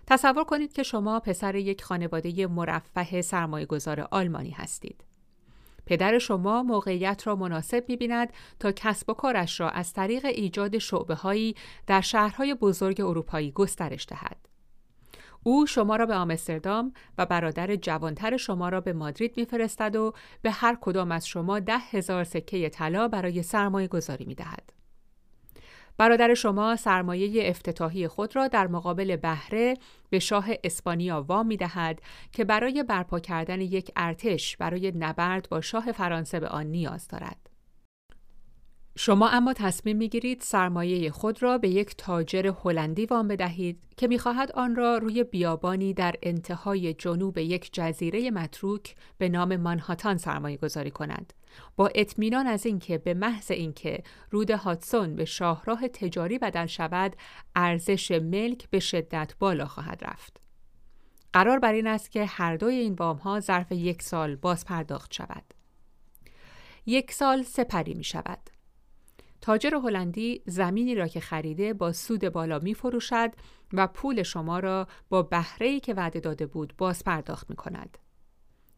تصور 0.06 0.44
کنید 0.44 0.72
که 0.72 0.82
شما 0.82 1.20
پسر 1.20 1.54
یک 1.54 1.84
خانواده 1.84 2.46
مرفه 2.46 3.22
سرمایه‌گذار 3.22 4.08
آلمانی 4.10 4.50
هستید. 4.50 5.04
پدر 5.86 6.18
شما 6.18 6.62
موقعیت 6.62 7.26
را 7.26 7.36
مناسب 7.36 7.84
می‌بیند 7.88 8.32
تا 8.60 8.72
کسب 8.72 9.10
و 9.10 9.14
کارش 9.14 9.60
را 9.60 9.70
از 9.70 9.92
طریق 9.92 10.24
ایجاد 10.24 10.78
شعبه 10.78 11.14
هایی 11.14 11.54
در 11.86 12.00
شهرهای 12.00 12.54
بزرگ 12.54 13.00
اروپایی 13.00 13.50
گسترش 13.50 14.06
دهد. 14.08 14.36
او 15.42 15.66
شما 15.66 15.96
را 15.96 16.06
به 16.06 16.14
آمستردام 16.14 16.92
و 17.18 17.26
برادر 17.26 17.76
جوانتر 17.76 18.36
شما 18.36 18.68
را 18.68 18.80
به 18.80 18.92
مادرید 18.92 19.36
میفرستد 19.36 19.96
و 19.96 20.12
به 20.42 20.50
هر 20.50 20.78
کدام 20.80 21.12
از 21.12 21.26
شما 21.26 21.60
ده 21.60 21.78
هزار 21.78 22.24
سکه 22.24 22.68
طلا 22.68 23.08
برای 23.08 23.42
سرمایه 23.42 23.88
گذاری 23.88 24.24
می 24.24 24.34
دهد. 24.34 24.73
برادر 25.98 26.34
شما 26.34 26.76
سرمایه 26.76 27.48
افتتاحی 27.48 28.08
خود 28.08 28.36
را 28.36 28.48
در 28.48 28.66
مقابل 28.66 29.16
بهره 29.16 29.74
به 30.10 30.18
شاه 30.18 30.46
اسپانیا 30.64 31.22
وام 31.22 31.46
می 31.46 31.56
دهد 31.56 32.00
که 32.32 32.44
برای 32.44 32.82
برپا 32.82 33.20
کردن 33.20 33.60
یک 33.60 33.90
ارتش 33.96 34.56
برای 34.56 34.92
نبرد 34.96 35.48
با 35.50 35.60
شاه 35.60 35.92
فرانسه 35.92 36.40
به 36.40 36.48
آن 36.48 36.66
نیاز 36.66 37.08
دارد. 37.08 37.54
شما 38.96 39.28
اما 39.28 39.52
تصمیم 39.52 39.96
می 39.96 40.08
گیرید 40.08 40.40
سرمایه 40.40 41.10
خود 41.10 41.42
را 41.42 41.58
به 41.58 41.68
یک 41.68 41.94
تاجر 41.98 42.52
هلندی 42.64 43.06
وام 43.06 43.28
بدهید 43.28 43.82
که 43.96 44.08
می‌خواهد 44.08 44.52
آن 44.52 44.76
را 44.76 44.98
روی 44.98 45.24
بیابانی 45.24 45.94
در 45.94 46.14
انتهای 46.22 46.94
جنوب 46.94 47.38
یک 47.38 47.70
جزیره 47.72 48.30
متروک 48.30 48.94
به 49.18 49.28
نام 49.28 49.56
مانهاتان 49.56 50.16
سرمایه 50.16 50.56
گذاری 50.56 50.90
کند 50.90 51.32
با 51.76 51.90
اطمینان 51.94 52.46
از 52.46 52.66
اینکه 52.66 52.98
به 52.98 53.14
محض 53.14 53.50
اینکه 53.50 54.02
رود 54.30 54.50
هاتسون 54.50 55.16
به 55.16 55.24
شاهراه 55.24 55.88
تجاری 55.88 56.38
بدل 56.38 56.66
شود 56.66 57.16
ارزش 57.54 58.10
ملک 58.10 58.70
به 58.70 58.80
شدت 58.80 59.34
بالا 59.38 59.66
خواهد 59.66 60.04
رفت 60.04 60.40
قرار 61.32 61.58
بر 61.58 61.72
این 61.72 61.86
است 61.86 62.10
که 62.10 62.24
هر 62.24 62.56
دوی 62.56 62.74
این 62.74 62.94
وام 62.94 63.16
ها 63.16 63.40
ظرف 63.40 63.72
یک 63.72 64.02
سال 64.02 64.36
باز 64.36 64.64
پرداخت 64.64 65.14
شود 65.14 65.44
یک 66.86 67.12
سال 67.12 67.42
سپری 67.42 67.94
می 67.94 68.04
شود 68.04 68.50
تاجر 69.40 69.74
هلندی 69.74 70.42
زمینی 70.46 70.94
را 70.94 71.06
که 71.06 71.20
خریده 71.20 71.74
با 71.74 71.92
سود 71.92 72.28
بالا 72.28 72.58
می 72.58 72.74
فروشد 72.74 73.32
و 73.72 73.86
پول 73.86 74.22
شما 74.22 74.58
را 74.58 74.88
با 75.08 75.22
بهره 75.22 75.80
که 75.80 75.94
وعده 75.94 76.20
داده 76.20 76.46
بود 76.46 76.74
باز 76.78 77.04
پرداخت 77.04 77.50
می 77.50 77.56
کند. 77.56 77.98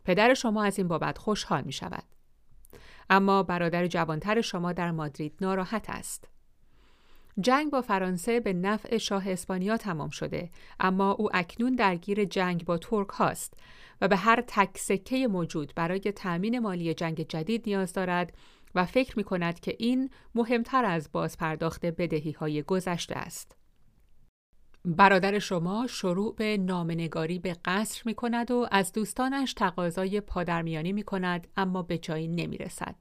پدر 0.05 0.35
شما 0.35 0.65
از 0.65 0.79
این 0.79 0.89
بابت 0.89 1.19
خوشحال 1.19 1.63
می 1.65 1.73
شود. 1.73 2.16
اما 3.11 3.43
برادر 3.43 3.87
جوانتر 3.87 4.41
شما 4.41 4.73
در 4.73 4.91
مادرید 4.91 5.35
ناراحت 5.41 5.91
است. 5.91 6.29
جنگ 7.41 7.71
با 7.71 7.81
فرانسه 7.81 8.41
به 8.41 8.53
نفع 8.53 8.99
شاه 8.99 9.31
اسپانیا 9.31 9.77
تمام 9.77 10.11
شده 10.11 10.51
اما 10.81 11.13
او 11.13 11.37
اکنون 11.37 11.75
درگیر 11.75 12.25
جنگ 12.25 12.65
با 12.65 12.79
ترک 12.79 13.09
هاست 13.09 13.55
و 14.01 14.09
به 14.09 14.17
هر 14.17 14.45
تک 14.47 14.79
سکه 14.79 15.29
موجود 15.29 15.73
برای 15.77 16.01
تأمین 16.01 16.59
مالی 16.59 16.95
جنگ 16.95 17.29
جدید 17.29 17.63
نیاز 17.67 17.93
دارد 17.93 18.33
و 18.75 18.85
فکر 18.85 19.17
می 19.17 19.25
کند 19.25 19.61
که 19.61 19.77
این 19.79 20.11
مهمتر 20.35 20.85
از 20.85 21.13
بازپرداخت 21.13 21.87
بدهی 21.87 22.33
های 22.33 22.63
گذشته 22.63 23.15
است. 23.15 23.57
برادر 24.87 25.39
شما 25.39 25.87
شروع 25.87 26.35
به 26.35 26.57
نامنگاری 26.57 27.39
به 27.39 27.57
قصر 27.65 28.03
می 28.05 28.15
کند 28.15 28.51
و 28.51 28.67
از 28.71 28.93
دوستانش 28.93 29.55
تقاضای 29.55 30.21
پادرمیانی 30.21 30.93
می 30.93 31.03
کند 31.03 31.47
اما 31.57 31.83
به 31.83 31.99
جایی 31.99 32.29
نمی 32.29 32.59
رسد. 32.59 32.95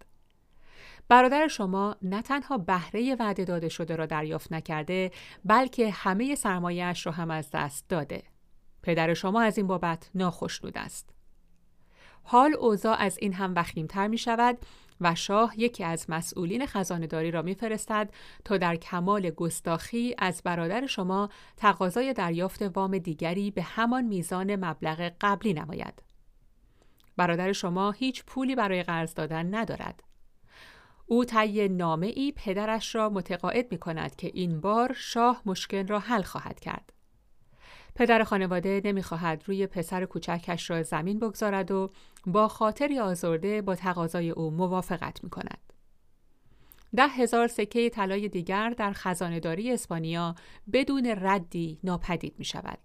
برادر 1.07 1.47
شما 1.47 1.95
نه 2.01 2.21
تنها 2.21 2.57
بهره 2.57 3.15
وعده 3.19 3.45
داده 3.45 3.69
شده 3.69 3.95
را 3.95 4.05
دریافت 4.05 4.53
نکرده 4.53 5.11
بلکه 5.45 5.91
همه 5.91 6.36
سرمایهش 6.36 7.05
را 7.05 7.11
هم 7.11 7.31
از 7.31 7.49
دست 7.53 7.89
داده. 7.89 8.23
پدر 8.83 9.13
شما 9.13 9.41
از 9.41 9.57
این 9.57 9.67
بابت 9.67 10.09
ناخشنود 10.15 10.77
است. 10.77 11.09
حال 12.23 12.55
اوضاع 12.59 12.97
از 12.99 13.17
این 13.21 13.33
هم 13.33 13.53
وخیمتر 13.55 14.07
می 14.07 14.17
شود 14.17 14.57
و 15.02 15.16
شاه 15.16 15.54
یکی 15.58 15.84
از 15.84 16.06
مسئولین 16.10 16.66
خزانهداری 16.66 17.32
را 17.32 17.41
میفرستد 17.41 18.10
تا 18.46 18.58
در 18.58 18.76
کمال 18.76 19.30
گستاخی 19.30 20.16
از 20.18 20.41
برادر 20.43 20.88
شما 20.88 21.30
تقاضای 21.58 22.14
دریافت 22.14 22.62
وام 22.62 22.98
دیگری 22.98 23.52
به 23.52 23.62
همان 23.62 24.06
میزان 24.06 24.56
مبلغ 24.56 25.12
قبلی 25.22 25.54
نماید. 25.54 26.04
برادر 27.18 27.52
شما 27.52 27.91
هیچ 27.91 28.24
پولی 28.24 28.56
برای 28.56 28.84
قرض 28.84 29.14
دادن 29.14 29.56
ندارد. 29.56 30.04
او 31.06 31.26
طی 31.26 31.70
نامه 31.70 32.08
ای 32.08 32.34
پدرش 32.36 32.96
را 32.96 33.10
متقاعد 33.10 33.72
می 33.72 33.78
کند 33.78 34.16
که 34.16 34.32
این 34.34 34.62
بار 34.62 34.93
شاه 34.98 35.41
مشکل 35.46 35.88
را 35.88 36.00
حل 36.00 36.22
خواهد 36.22 36.60
کرد. 36.60 36.95
پدر 37.96 38.24
خانواده 38.24 38.82
نمی‌خواهد 38.86 39.43
روی 39.46 39.68
پسر 39.68 40.06
کوچکش 40.06 40.70
را 40.70 40.84
زمین 40.84 41.20
بگذارد 41.20 41.72
و 41.72 41.91
با 42.26 42.48
خاطری 42.48 43.00
آزرده 43.00 43.62
با 43.62 43.76
تقاضای 43.76 44.30
او 44.30 44.52
موافقت 44.52 45.24
می 45.24 45.30
کند. 45.30 45.74
ده 46.96 47.08
هزار 47.08 47.48
سکه 47.48 47.89
طلای 47.89 48.30
دیگر 48.30 48.70
در 48.70 48.91
خزانهداری 48.91 49.72
اسپانیا 49.72 50.36
بدون 50.74 51.16
ردی 51.18 51.80
ناپدید 51.84 52.36
می 52.38 52.46
شود. 52.46 52.80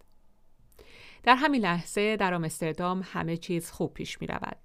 در 1.23 1.35
همین 1.35 1.61
لحظه 1.63 2.17
در 2.17 2.35
آمستردام 2.35 3.03
همه 3.05 3.37
چیز 3.37 3.71
خوب 3.71 3.95
پیش 3.95 4.21
می 4.21 4.27
رود. 4.27 4.57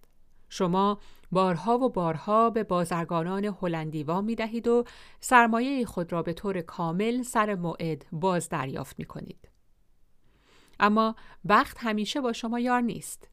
شما 0.49 0.99
بارها 1.31 1.77
و 1.77 1.89
بارها 1.89 2.49
به 2.49 2.63
بازرگانان 2.63 3.45
هلندی 3.61 4.03
وام 4.03 4.25
می 4.25 4.35
دهید 4.35 4.67
و 4.67 4.83
سرمایه 5.19 5.85
خود 5.85 6.11
را 6.11 6.23
به 6.23 6.33
طور 6.33 6.61
کامل 6.61 7.21
سر 7.21 7.55
موعد 7.55 8.05
باز 8.11 8.49
دریافت 8.49 8.99
می 8.99 9.05
کنید. 9.05 9.54
اما 10.79 11.15
وقت 11.45 11.77
همیشه 11.79 12.21
با 12.21 12.33
شما 12.33 12.59
یار 12.59 12.81
نیست. 12.81 13.29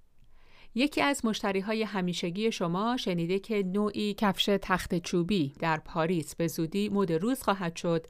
یکی 0.74 1.01
از 1.01 1.24
مشتری 1.24 1.61
های 1.61 1.82
همیشگی 1.82 2.53
شما 2.53 2.97
شنیده 2.97 3.38
که 3.38 3.62
نوعی 3.62 4.14
کفش 4.14 4.45
تخت 4.62 4.99
چوبی 4.99 5.55
در 5.59 5.76
پاریس 5.76 6.34
به 6.34 6.47
زودی 6.47 6.88
مد 6.88 7.12
روز 7.12 7.43
خواهد 7.43 7.76
شد 7.76 8.07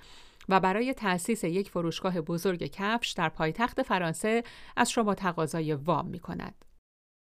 و 0.48 0.60
برای 0.60 0.94
تأسیس 0.94 1.44
یک 1.44 1.70
فروشگاه 1.70 2.20
بزرگ 2.20 2.62
کفش 2.62 3.12
در 3.12 3.28
پایتخت 3.28 3.82
فرانسه 3.82 4.42
از 4.76 4.90
شما 4.90 5.14
تقاضای 5.14 5.74
وام 5.74 6.06
می 6.06 6.18
کند. 6.18 6.64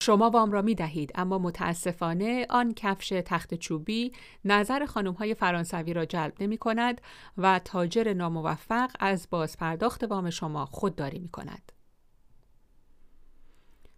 شما 0.02 0.30
وام 0.30 0.52
را 0.52 0.62
می 0.62 0.74
دهید 0.74 1.12
اما 1.14 1.38
متاسفانه 1.38 2.46
آن 2.50 2.72
کفش 2.74 3.09
تخت 3.09 3.55
چوبی 3.55 4.12
نظر 4.44 4.86
خانم 4.86 5.12
های 5.12 5.34
فرانسوی 5.34 5.94
را 5.94 6.05
جلب 6.05 6.32
نمی 6.40 6.59
کند 6.59 7.00
و 7.38 7.59
تاجر 7.59 8.14
ناموفق 8.14 8.90
از 9.00 9.28
بازپرداخت 9.30 10.05
وام 10.05 10.30
شما 10.30 10.66
خودداری 10.66 11.18
می 11.18 11.28
کند. 11.28 11.74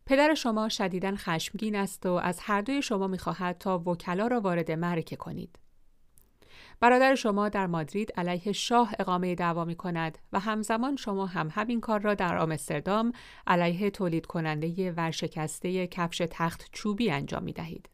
پدر 0.06 0.34
شما 0.34 0.68
شدیداً 0.68 1.14
خشمگین 1.16 1.76
است 1.76 2.06
و 2.06 2.12
از 2.12 2.38
هر 2.42 2.60
دوی 2.60 2.82
شما 2.82 3.06
می‌خواهد 3.06 3.58
تا 3.58 3.78
وکلا 3.78 4.26
را 4.26 4.40
وارد 4.40 4.70
معرکه 4.70 5.16
کنید. 5.16 5.58
برادر 6.80 7.14
شما 7.14 7.48
در 7.48 7.66
مادرید 7.66 8.12
علیه 8.16 8.52
شاه 8.52 8.92
اقامه 8.98 9.34
دعوا 9.34 9.64
می 9.64 9.74
کند 9.74 10.18
و 10.32 10.40
همزمان 10.40 10.96
شما 10.96 11.26
هم 11.26 11.48
همین 11.52 11.80
کار 11.80 12.00
را 12.00 12.14
در 12.14 12.38
آمستردام 12.38 13.12
علیه 13.46 13.90
تولید 13.90 14.26
کننده 14.26 14.92
ورشکسته 14.92 15.86
کفش 15.86 16.22
تخت 16.30 16.68
چوبی 16.72 17.10
انجام 17.10 17.42
می 17.42 17.52
دهید. 17.52 17.88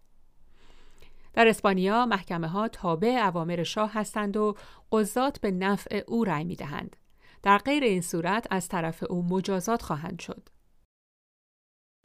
در 1.34 1.48
اسپانیا 1.48 2.06
محکمه 2.06 2.48
ها 2.48 2.68
تابع 2.68 3.28
اوامر 3.28 3.62
شاه 3.62 3.92
هستند 3.92 4.36
و 4.36 4.54
قضات 4.92 5.40
به 5.40 5.50
نفع 5.50 6.02
او 6.06 6.24
رأی 6.24 6.44
می 6.44 6.56
دهند. 6.56 6.96
در 7.42 7.58
غیر 7.58 7.84
این 7.84 8.00
صورت 8.00 8.46
از 8.50 8.68
طرف 8.68 9.04
او 9.10 9.22
مجازات 9.22 9.82
خواهند 9.82 10.20
شد. 10.20 10.48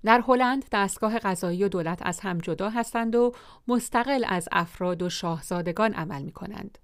در 0.04 0.24
هلند 0.28 0.66
دستگاه 0.72 1.20
قضایی 1.20 1.64
و 1.64 1.70
دولت 1.70 2.00
از 2.02 2.20
هم 2.20 2.38
جدا 2.38 2.70
هستند 2.70 3.16
و 3.16 3.32
مستقل 3.68 4.26
از 4.28 4.50
افراد 4.52 5.02
و 5.02 5.10
شاهزادگان 5.10 5.94
عمل 5.94 6.22
می 6.22 6.32
کنند. 6.32 6.78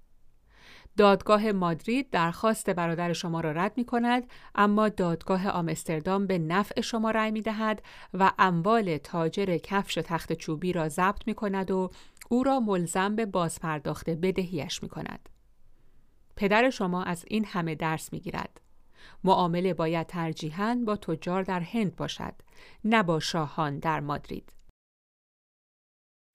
دادگاه 0.97 1.51
مادرید 1.51 2.09
درخواست 2.09 2.69
برادر 2.69 3.13
شما 3.13 3.41
را 3.41 3.51
رد 3.51 3.73
می 3.77 3.85
کند 3.85 4.23
اما 4.55 4.89
دادگاه 4.89 5.49
آمستردام 5.49 6.27
به 6.27 6.37
نفع 6.37 6.81
شما 6.81 7.11
رأی 7.11 7.31
می 7.31 7.41
دهد 7.41 7.81
و 8.13 8.31
اموال 8.39 8.97
تاجر 8.97 9.57
کفش 9.57 9.93
تخت 9.93 10.33
چوبی 10.33 10.73
را 10.73 10.89
ضبط 10.89 11.27
می 11.27 11.33
کند 11.33 11.71
و 11.71 11.89
او 12.29 12.43
را 12.43 12.59
ملزم 12.59 13.15
به 13.15 13.25
بازپرداخت 13.25 14.09
بدهیش 14.09 14.83
می 14.83 14.89
کند. 14.89 15.29
پدر 16.35 16.69
شما 16.69 17.03
از 17.03 17.25
این 17.27 17.45
همه 17.45 17.75
درس 17.75 18.13
می 18.13 18.19
گیرد. 18.19 18.62
معامله 19.23 19.73
باید 19.73 20.07
ترجیحاً 20.07 20.83
با 20.85 20.95
تجار 20.95 21.43
در 21.43 21.59
هند 21.59 21.95
باشد 21.95 22.33
نه 22.83 23.03
با 23.03 23.19
شاهان 23.19 23.79
در 23.79 23.99
مادرید. 23.99 24.53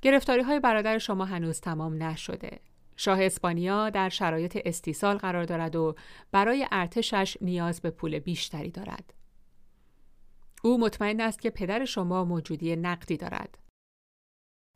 گرفتاری 0.02 0.42
های 0.42 0.60
برادر 0.60 0.98
شما 0.98 1.24
هنوز 1.24 1.60
تمام 1.60 2.02
نشده. 2.02 2.60
شاه 2.96 3.22
اسپانیا 3.22 3.90
در 3.90 4.08
شرایط 4.08 4.58
استیصال 4.64 5.16
قرار 5.16 5.44
دارد 5.44 5.76
و 5.76 5.94
برای 6.32 6.66
ارتشش 6.70 7.36
نیاز 7.40 7.80
به 7.80 7.90
پول 7.90 8.18
بیشتری 8.18 8.70
دارد. 8.70 9.14
او 10.62 10.80
مطمئن 10.80 11.20
است 11.20 11.40
که 11.40 11.50
پدر 11.50 11.84
شما 11.84 12.24
موجودی 12.24 12.76
نقدی 12.76 13.16
دارد. 13.16 13.58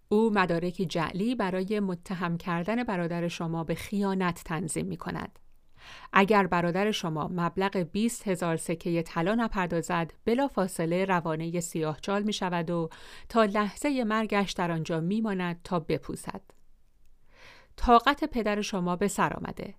او 0.08 0.30
مدارکی 0.30 0.86
جعلی 0.86 1.34
برای 1.34 1.80
متهم 1.80 2.36
کردن 2.36 2.84
برادر 2.84 3.28
شما 3.28 3.64
به 3.64 3.74
خیانت 3.74 4.42
تنظیم 4.44 4.86
می 4.86 4.96
کند. 4.96 5.38
اگر 6.12 6.46
برادر 6.46 6.90
شما 6.90 7.28
مبلغ 7.28 7.76
20 7.76 8.28
هزار 8.28 8.56
سکه 8.56 9.02
طلا 9.02 9.34
نپردازد 9.34 10.12
بلا 10.24 10.48
فاصله 10.48 11.04
روانه 11.04 11.60
سیاهچال 11.60 12.22
می 12.22 12.32
شود 12.32 12.70
و 12.70 12.88
تا 13.28 13.44
لحظه 13.44 14.04
مرگش 14.04 14.52
در 14.52 14.70
آنجا 14.70 15.00
می 15.00 15.20
ماند 15.20 15.60
تا 15.64 15.80
بپوسد. 15.80 16.40
طاقت 17.76 18.24
پدر 18.24 18.60
شما 18.60 18.96
به 18.96 19.08
سر 19.08 19.32
آمده. 19.32 19.74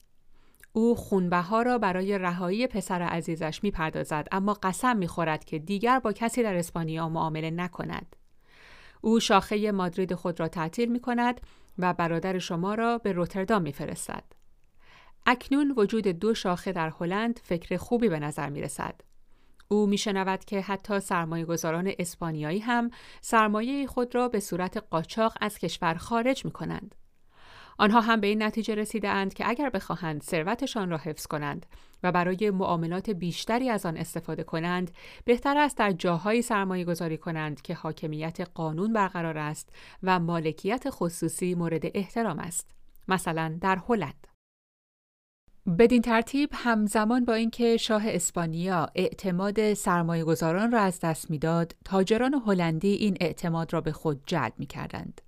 او 0.73 0.95
خونبها 0.95 1.61
را 1.61 1.77
برای 1.77 2.17
رهایی 2.17 2.67
پسر 2.67 3.01
عزیزش 3.01 3.59
می 3.63 3.71
پردازد 3.71 4.27
اما 4.31 4.53
قسم 4.53 4.97
می 4.97 5.07
خورد 5.07 5.45
که 5.45 5.59
دیگر 5.59 5.99
با 5.99 6.13
کسی 6.13 6.43
در 6.43 6.55
اسپانیا 6.55 7.09
معامله 7.09 7.51
نکند. 7.51 8.15
او 9.01 9.19
شاخه 9.19 9.71
مادرید 9.71 10.15
خود 10.15 10.39
را 10.39 10.47
تعطیل 10.47 10.91
می 10.91 10.99
کند 10.99 11.41
و 11.77 11.93
برادر 11.93 12.39
شما 12.39 12.75
را 12.75 12.97
به 12.97 13.11
روتردام 13.11 13.61
می 13.61 13.73
فرستد. 13.73 14.23
اکنون 15.25 15.73
وجود 15.77 16.07
دو 16.07 16.33
شاخه 16.33 16.71
در 16.71 16.93
هلند 16.99 17.39
فکر 17.43 17.77
خوبی 17.77 18.09
به 18.09 18.19
نظر 18.19 18.49
می 18.49 18.61
رسد. 18.61 19.01
او 19.67 19.87
می 19.87 19.97
شنود 19.97 20.45
که 20.45 20.61
حتی 20.61 20.99
سرمایه 20.99 21.45
گذاران 21.45 21.91
اسپانیایی 21.99 22.59
هم 22.59 22.89
سرمایه 23.21 23.87
خود 23.87 24.15
را 24.15 24.27
به 24.27 24.39
صورت 24.39 24.77
قاچاق 24.77 25.37
از 25.41 25.57
کشور 25.57 25.93
خارج 25.93 26.45
می 26.45 26.51
کنند. 26.51 26.95
آنها 27.77 28.01
هم 28.01 28.21
به 28.21 28.27
این 28.27 28.43
نتیجه 28.43 28.75
رسیده 28.75 29.09
اند 29.09 29.33
که 29.33 29.49
اگر 29.49 29.69
بخواهند 29.69 30.23
ثروتشان 30.23 30.89
را 30.89 30.97
حفظ 30.97 31.27
کنند 31.27 31.65
و 32.03 32.11
برای 32.11 32.51
معاملات 32.51 33.09
بیشتری 33.09 33.69
از 33.69 33.85
آن 33.85 33.97
استفاده 33.97 34.43
کنند 34.43 34.91
بهتر 35.25 35.57
است 35.57 35.77
در 35.77 35.91
جاهایی 35.91 36.41
سرمایه 36.41 36.85
گذاری 36.85 37.17
کنند 37.17 37.61
که 37.61 37.73
حاکمیت 37.73 38.39
قانون 38.53 38.93
برقرار 38.93 39.37
است 39.37 39.69
و 40.03 40.19
مالکیت 40.19 40.83
خصوصی 40.89 41.55
مورد 41.55 41.83
احترام 41.93 42.39
است 42.39 42.71
مثلا 43.07 43.57
در 43.61 43.81
هلند 43.89 44.27
بدین 45.67 46.01
ترتیب 46.01 46.49
همزمان 46.53 47.25
با 47.25 47.33
اینکه 47.33 47.77
شاه 47.77 48.03
اسپانیا 48.05 48.87
اعتماد 48.95 49.73
سرمایه 49.73 50.23
گذاران 50.23 50.71
را 50.71 50.79
از 50.79 50.99
دست 50.99 51.31
می‌داد، 51.31 51.75
تاجران 51.85 52.33
هلندی 52.45 52.93
این 52.93 53.17
اعتماد 53.21 53.73
را 53.73 53.81
به 53.81 53.91
خود 53.91 54.23
جلب 54.25 54.53
می 54.57 54.65
کردند. 54.65 55.21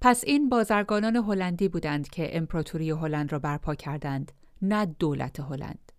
پس 0.00 0.24
این 0.26 0.48
بازرگانان 0.48 1.16
هلندی 1.16 1.68
بودند 1.68 2.08
که 2.08 2.36
امپراتوری 2.36 2.90
هلند 2.90 3.32
را 3.32 3.38
برپا 3.38 3.74
کردند، 3.74 4.32
نه 4.62 4.86
دولت 4.86 5.40
هلند. 5.40 5.92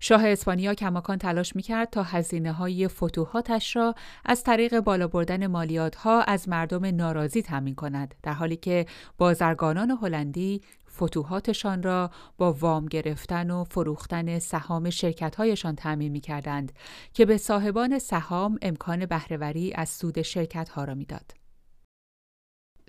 شاه 0.00 0.26
اسپانیا 0.26 0.74
کماکان 0.74 1.18
تلاش 1.18 1.56
می‌کرد 1.56 1.90
تا 1.90 2.02
هزینه 2.02 2.52
های 2.52 2.88
فتوحاتش 2.88 3.76
را 3.76 3.94
از 4.24 4.44
طریق 4.44 4.80
بالا 4.80 5.08
بردن 5.08 5.46
مالیات 5.46 5.94
ها 5.94 6.22
از 6.22 6.48
مردم 6.48 6.86
ناراضی 6.86 7.42
تامین 7.42 7.74
کند 7.74 8.14
در 8.22 8.32
حالی 8.32 8.56
که 8.56 8.86
بازرگانان 9.18 9.90
هلندی 9.90 10.60
فتوحاتشان 11.02 11.82
را 11.82 12.10
با 12.38 12.52
وام 12.52 12.86
گرفتن 12.86 13.50
و 13.50 13.64
فروختن 13.64 14.38
سهام 14.38 14.90
شرکتهایشان 14.90 15.76
تعمین 15.76 16.12
می 16.12 16.20
کردند 16.20 16.72
که 17.12 17.26
به 17.26 17.36
صاحبان 17.36 17.98
سهام 17.98 18.58
امکان 18.62 19.06
بهرهوری 19.06 19.72
از 19.74 19.88
سود 19.88 20.22
شرکتها 20.22 20.84
را 20.84 20.94
می‌داد. 20.94 21.47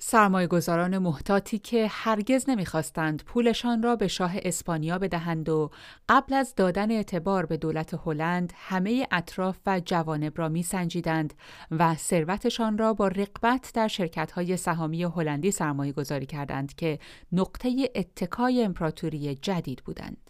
سرمایه 0.02 0.48
گذاران 0.48 0.98
محتاطی 0.98 1.60
که 1.60 1.88
هرگز 1.90 2.50
نمی‌خواستند 2.50 3.24
پولشان 3.24 3.84
را 3.84 3.96
به 3.96 4.08
شاه 4.08 4.34
اسپانیا 4.44 4.98
بدهند 5.00 5.50
و 5.50 5.72
قبل 6.10 6.34
از 6.34 6.56
دادن 6.56 6.92
اعتبار 6.92 7.46
به 7.46 7.58
دولت 7.58 8.00
هلند 8.06 8.54
همه 8.56 9.08
اطراف 9.12 9.58
و 9.66 9.82
جوانب 9.86 10.34
را 10.36 10.50
میسنجیدند 10.50 11.34
و 11.72 11.96
ثروتشان 11.96 12.78
را 12.78 12.94
با 12.94 13.08
رقبت 13.08 13.72
در 13.74 13.88
شرکت‌های 13.88 14.58
سهامی 14.58 15.04
هلندی 15.04 15.52
سرمایه 15.52 15.92
گذاری 15.92 16.26
کردند 16.26 16.76
که 16.76 17.00
نقطه 17.32 17.90
اتکای 17.96 18.64
امپراتوری 18.64 19.36
جدید 19.36 19.82
بودند. 19.86 20.29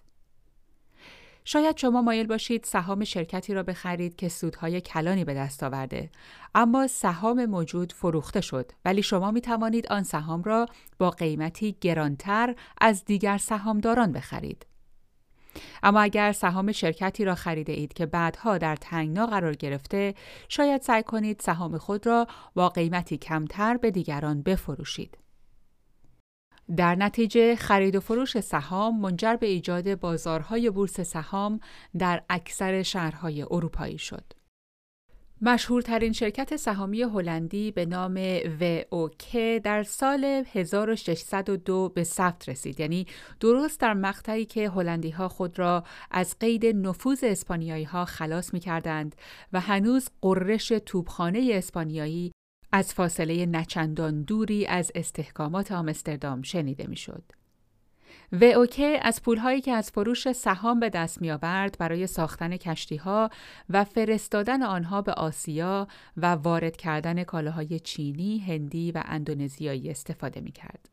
شاید 1.52 1.78
شما 1.78 2.02
مایل 2.02 2.28
باشید 2.28 2.64
سهام 2.64 3.04
شرکتی 3.04 3.54
را 3.54 3.64
بخرید 3.64 4.16
که 4.16 4.30
سودهای 4.30 4.82
کلانی 4.82 5.26
به 5.26 5.34
دست 5.34 5.64
آورده. 5.64 6.10
اما 6.56 6.88
سهام 6.88 7.46
موجود 7.46 7.94
فروخته 7.94 8.42
شد 8.42 8.72
ولی 8.86 9.04
شما 9.04 9.32
می 9.32 9.42
توانید 9.42 9.88
آن 9.88 10.04
سهام 10.04 10.44
را 10.44 10.66
با 11.00 11.10
قیمتی 11.10 11.76
گرانتر 11.82 12.56
از 12.82 13.06
دیگر 13.06 13.38
سهامداران 13.38 14.12
بخرید. 14.12 14.66
اما 15.84 16.02
اگر 16.02 16.32
سهام 16.32 16.72
شرکتی 16.72 17.26
را 17.26 17.36
خریده 17.36 17.74
اید 17.74 17.94
که 17.94 18.06
بعدها 18.06 18.58
در 18.58 18.76
تنگنا 18.76 19.26
قرار 19.26 19.56
گرفته 19.56 20.16
شاید 20.50 20.82
سعی 20.82 21.04
کنید 21.04 21.40
سهام 21.40 21.78
خود 21.78 22.08
را 22.08 22.28
با 22.56 22.70
قیمتی 22.70 23.18
کمتر 23.18 23.78
به 23.78 23.92
دیگران 23.92 24.42
بفروشید. 24.42 25.18
در 26.76 26.96
نتیجه 26.96 27.56
خرید 27.56 27.96
و 27.96 28.00
فروش 28.00 28.40
سهام 28.40 29.00
منجر 29.00 29.36
به 29.36 29.48
ایجاد 29.48 30.00
بازارهای 30.00 30.70
بورس 30.70 31.02
سهام 31.02 31.60
در 31.98 32.24
اکثر 32.30 32.84
شهرهای 32.84 33.42
اروپایی 33.42 33.98
شد. 33.98 34.40
مشهورترین 35.42 36.14
شرکت 36.14 36.56
سهامی 36.56 37.02
هلندی 37.02 37.72
به 37.72 37.86
نام 37.86 38.38
VOK 38.40 39.36
در 39.64 39.84
سال 39.84 40.44
1602 40.52 41.90
به 41.90 42.04
ثبت 42.04 42.50
رسید 42.50 42.80
یعنی 42.80 43.08
درست 43.40 43.80
در 43.80 43.94
مقطعی 43.94 44.46
که 44.46 44.70
هلندی 44.70 45.10
ها 45.10 45.28
خود 45.28 45.60
را 45.60 45.84
از 46.12 46.36
قید 46.40 46.66
نفوذ 46.66 47.24
اسپانیایی 47.24 47.84
ها 47.84 48.06
خلاص 48.06 48.54
می 48.54 48.60
کردند 48.60 49.16
و 49.54 49.60
هنوز 49.60 50.10
قررش 50.22 50.68
توپخانه 50.86 51.52
اسپانیایی 51.54 52.32
از 52.72 52.94
فاصله 52.94 53.46
نچندان 53.46 54.22
دوری 54.22 54.66
از 54.66 54.92
استحکامات 54.96 55.72
آمستردام 55.72 56.42
شنیده 56.42 56.88
می‌شد. 56.88 57.24
اوکی 58.34 58.98
از 59.02 59.24
پولهایی 59.24 59.62
که 59.62 59.72
از 59.72 59.92
فروش 59.92 60.32
سهام 60.32 60.80
به 60.80 60.90
دست 60.90 61.22
می 61.22 61.32
آورد 61.32 61.76
برای 61.80 62.08
ساختن 62.08 62.58
کشتی 62.58 62.96
ها 62.96 63.30
و 63.70 63.84
فرستادن 63.84 64.64
آنها 64.64 65.02
به 65.02 65.14
آسیا 65.14 65.88
و 66.18 66.26
وارد 66.26 66.78
کردن 66.78 67.24
کالاهای 67.24 67.80
چینی، 67.80 68.40
هندی 68.40 68.92
و 68.92 69.04
اندونزیایی 69.06 69.90
استفاده 69.90 70.42
می 70.42 70.52
کرد. 70.52 70.90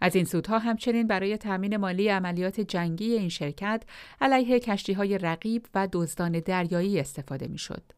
از 0.00 0.16
این 0.16 0.24
سودها 0.24 0.58
همچنین 0.58 1.06
برای 1.06 1.36
تأمین 1.36 1.76
مالی 1.76 2.08
عملیات 2.08 2.60
جنگی 2.60 3.12
این 3.12 3.28
شرکت 3.28 3.82
علیه 4.20 4.60
کشتی 4.60 4.92
های 4.92 5.18
رقیب 5.18 5.66
و 5.74 5.88
دزدان 5.92 6.32
دریایی 6.32 7.00
استفاده 7.00 7.48
می 7.48 7.58
شد. 7.58 7.97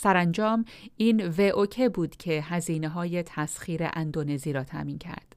سرانجام 0.00 0.64
این 0.96 1.40
اوکه 1.40 1.88
بود 1.88 2.16
که 2.16 2.40
هزینه 2.42 2.88
های 2.88 3.22
تسخیر 3.22 3.80
اندونزی 3.92 4.52
را 4.52 4.64
تامین 4.64 4.98
کرد. 4.98 5.36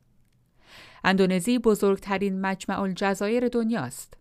اندونزی 1.04 1.60
بزرگترین 1.60 2.42
مجمع 2.42 2.82
الجزایر 2.82 3.48
دنیاست. 3.48 4.14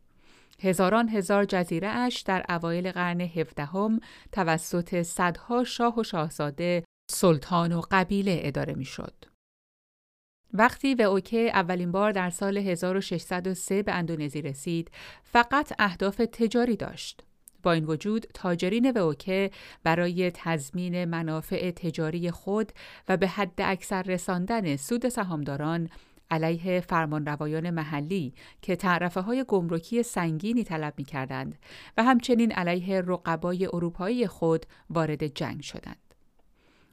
هزاران 0.61 1.09
هزار 1.09 1.45
جزیره 1.45 1.88
اش 1.88 2.20
در 2.20 2.45
اوایل 2.49 2.93
قرن 2.93 3.20
هفدهم 3.20 4.01
توسط 4.32 5.03
صدها 5.03 5.64
شاه 5.64 5.99
و 5.99 6.03
شاهزاده، 6.03 6.84
سلطان 7.11 7.72
و 7.72 7.82
قبیله 7.91 8.41
اداره 8.43 8.74
می‌شد. 8.74 9.14
وقتی 10.53 10.95
و 10.95 11.03
اوکه 11.03 11.51
اولین 11.55 11.93
بار 11.93 12.12
در 12.12 12.30
سال 12.30 12.57
1603 12.57 13.82
به 13.82 13.93
اندونزی 13.93 14.43
رسید، 14.43 14.91
فقط 15.24 15.72
اهداف 15.78 16.16
تجاری 16.16 16.76
داشت. 16.76 17.22
با 17.62 17.72
این 17.72 17.84
وجود 17.84 18.26
تاجرین 18.34 18.98
اوکه 18.98 19.50
برای 19.82 20.30
تضمین 20.34 21.04
منافع 21.04 21.70
تجاری 21.70 22.30
خود 22.30 22.72
و 23.08 23.16
به 23.16 23.28
حد 23.28 23.61
اکثر 23.61 24.02
رساندن 24.02 24.76
سود 24.76 25.08
سهامداران 25.08 25.88
علیه 26.30 26.80
فرمانروایان 26.80 27.70
محلی 27.70 28.34
که 28.62 28.76
تعرفه 28.76 29.20
های 29.20 29.44
گمرکی 29.48 30.02
سنگینی 30.02 30.64
طلب 30.64 30.94
می 30.96 31.04
کردند 31.04 31.58
و 31.96 32.02
همچنین 32.02 32.52
علیه 32.52 33.00
رقبای 33.00 33.66
اروپایی 33.66 34.26
خود 34.26 34.66
وارد 34.90 35.26
جنگ 35.26 35.62
شدند. 35.62 36.09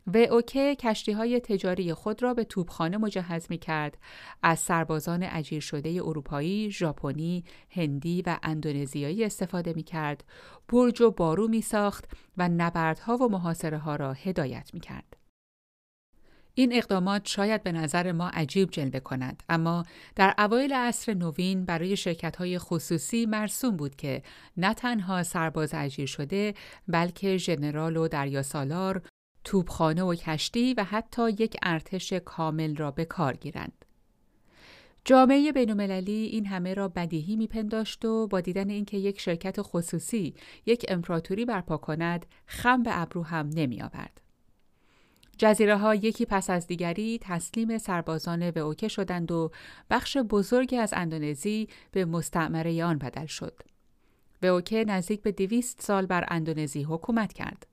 و 0.08 0.18
اوکه 0.18 0.76
کشتی 0.76 1.12
های 1.12 1.40
تجاری 1.40 1.94
خود 1.94 2.24
را 2.24 2.34
به 2.34 2.44
توپخانه 2.44 2.98
مجهز 2.98 3.48
می 3.50 3.58
کرد 3.58 3.98
از 4.44 4.60
سربازان 4.60 5.24
اجیر 5.24 5.60
شده 5.60 5.90
اروپایی، 5.90 6.72
ژاپنی، 6.72 7.44
هندی 7.70 8.22
و 8.22 8.38
اندونزیایی 8.44 9.24
استفاده 9.24 9.74
می 9.74 9.84
کرد، 9.84 10.24
برج 10.70 11.02
و 11.02 11.12
بارو 11.12 11.48
می 11.48 11.62
ساخت 11.62 12.06
و 12.38 12.50
نبردها 12.50 13.18
و 13.18 13.30
محاصره 13.30 13.78
ها 13.78 13.96
را 13.96 14.14
هدایت 14.14 14.70
می 14.74 14.80
کرد. 14.80 15.18
این 16.60 16.74
اقدامات 16.74 17.26
شاید 17.26 17.64
به 17.64 17.72
نظر 17.72 18.12
ما 18.12 18.30
عجیب 18.30 18.72
جلوه 18.72 19.00
کند 19.00 19.44
اما 19.50 19.84
در 20.16 20.34
اوایل 20.38 20.74
عصر 20.74 21.14
نوین 21.14 21.66
برای 21.66 21.98
های 22.38 22.60
خصوصی 22.60 23.26
مرسوم 23.26 23.78
بود 23.78 23.96
که 23.96 24.24
نه 24.58 24.74
تنها 24.74 25.24
سرباز 25.24 25.74
اجیر 25.74 26.06
شده 26.06 26.54
بلکه 26.88 27.38
ژنرال 27.38 27.98
و 27.98 28.08
دریاسالار 28.08 29.02
توپخانه 29.48 30.04
و 30.04 30.16
کشتی 30.16 30.74
و 30.74 30.84
حتی 30.84 31.30
یک 31.30 31.58
ارتش 31.64 32.14
کامل 32.14 32.76
را 32.76 32.92
به 32.92 33.06
کار 33.06 33.34
گیرند. 33.34 33.86
جامعه 35.06 35.52
بینالمللی 35.52 36.26
این 36.26 36.46
همه 36.46 36.74
را 36.74 36.88
بدیهی 36.88 37.36
میپنداشت 37.36 38.06
و 38.06 38.28
با 38.28 38.42
دیدن 38.42 38.70
اینکه 38.70 38.98
یک 38.98 39.20
شرکت 39.20 39.56
خصوصی 39.60 40.34
یک 40.66 40.86
امپراتوری 40.88 41.46
برپا 41.46 41.78
کند 41.78 42.26
خم 42.46 42.84
به 42.84 43.02
ابرو 43.02 43.24
هم 43.24 43.50
نمیآورد. 43.50 44.22
جزیره 45.38 45.78
ها 45.78 45.96
یکی 45.96 46.26
پس 46.26 46.50
از 46.50 46.68
دیگری 46.68 47.20
تسلیم 47.22 47.78
سربازان 47.78 48.44
اوکه 48.44 48.88
شدند 48.88 49.32
و 49.32 49.52
بخش 49.90 50.18
بزرگی 50.18 50.78
از 50.78 50.94
اندونزی 50.98 51.68
به 51.92 52.06
مستعمره 52.06 52.84
آن 52.84 52.98
بدل 52.98 53.26
شد. 53.26 53.62
اوکه 54.44 54.86
نزدیک 54.88 55.22
به 55.22 55.32
دویست 55.32 55.82
سال 55.82 56.06
بر 56.06 56.26
اندونزی 56.28 56.84
حکومت 56.84 57.34
کرد. 57.34 57.68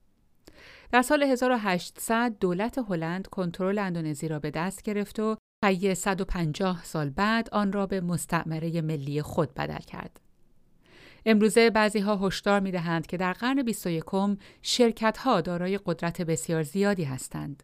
در 0.95 1.01
سال 1.01 1.23
1800 1.23 2.35
دولت 2.39 2.77
هلند 2.89 3.27
کنترل 3.27 3.79
اندونزی 3.79 4.27
را 4.27 4.39
به 4.39 4.51
دست 4.51 4.81
گرفت 4.81 5.19
و 5.19 5.37
طی 5.65 5.95
150 5.95 6.83
سال 6.83 7.09
بعد 7.09 7.49
آن 7.51 7.71
را 7.71 7.85
به 7.85 8.01
مستعمره 8.01 8.81
ملی 8.81 9.21
خود 9.21 9.53
بدل 9.53 9.77
کرد. 9.77 10.19
امروزه 11.25 11.69
بعضی 11.69 11.99
ها 11.99 12.27
هشدار 12.27 12.59
می 12.59 12.71
دهند 12.71 13.07
که 13.07 13.17
در 13.17 13.33
قرن 13.33 13.63
21 13.63 14.03
شرکت 14.61 15.17
ها 15.17 15.41
دارای 15.41 15.79
قدرت 15.85 16.21
بسیار 16.21 16.63
زیادی 16.63 17.03
هستند. 17.03 17.63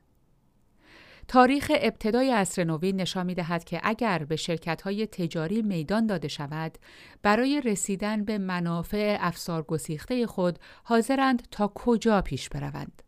تاریخ 1.28 1.72
ابتدای 1.76 2.32
عصر 2.32 2.64
نوین 2.64 3.02
نشان 3.02 3.26
می 3.26 3.34
دهد 3.34 3.64
که 3.64 3.82
اگر 3.84 4.24
به 4.24 4.36
شرکت 4.36 4.82
های 4.82 5.08
تجاری 5.08 5.62
میدان 5.62 6.06
داده 6.06 6.28
شود، 6.28 6.78
برای 7.24 7.62
رسیدن 7.62 8.26
به 8.26 8.38
منافع 8.38 9.18
افسار 9.20 9.64
گسیخته 9.64 10.28
خود 10.28 10.60
حاضرند 10.84 11.48
تا 11.52 11.72
کجا 11.76 12.22
پیش 12.22 12.50
بروند. 12.50 13.02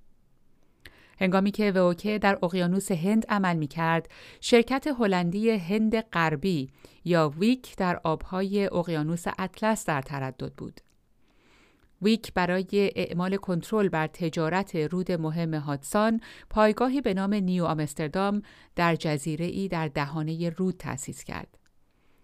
هنگامی 1.20 1.52
که 1.52 1.72
ووکه 1.72 2.20
در 2.20 2.40
اقیانوس 2.44 2.92
هند 2.92 3.26
عمل 3.30 3.56
می 3.56 3.68
کرد، 3.68 4.10
شرکت 4.42 4.88
هلندی 5.00 5.50
هند 5.50 6.00
غربی 6.00 6.70
یا 7.06 7.34
ویک 7.40 7.76
در 7.76 8.00
آبهای 8.04 8.66
اقیانوس 8.68 9.24
اطلس 9.40 9.86
در 9.86 10.02
تردد 10.02 10.54
بود. 10.54 10.82
ویک 12.02 12.34
برای 12.34 12.92
اعمال 12.96 13.38
کنترل 13.38 13.90
بر 13.90 14.08
تجارت 14.08 14.76
رود 14.76 15.12
مهم 15.12 15.54
هادسان 15.54 16.22
پایگاهی 16.50 17.02
به 17.02 17.14
نام 17.14 17.34
نیو 17.34 17.66
آمستردام 17.66 18.42
در 18.76 18.96
جزیره 18.96 19.46
ای 19.46 19.68
در 19.68 19.88
دهانه 19.88 20.50
رود 20.50 20.76
تأسیس 20.80 21.24
کرد. 21.24 21.58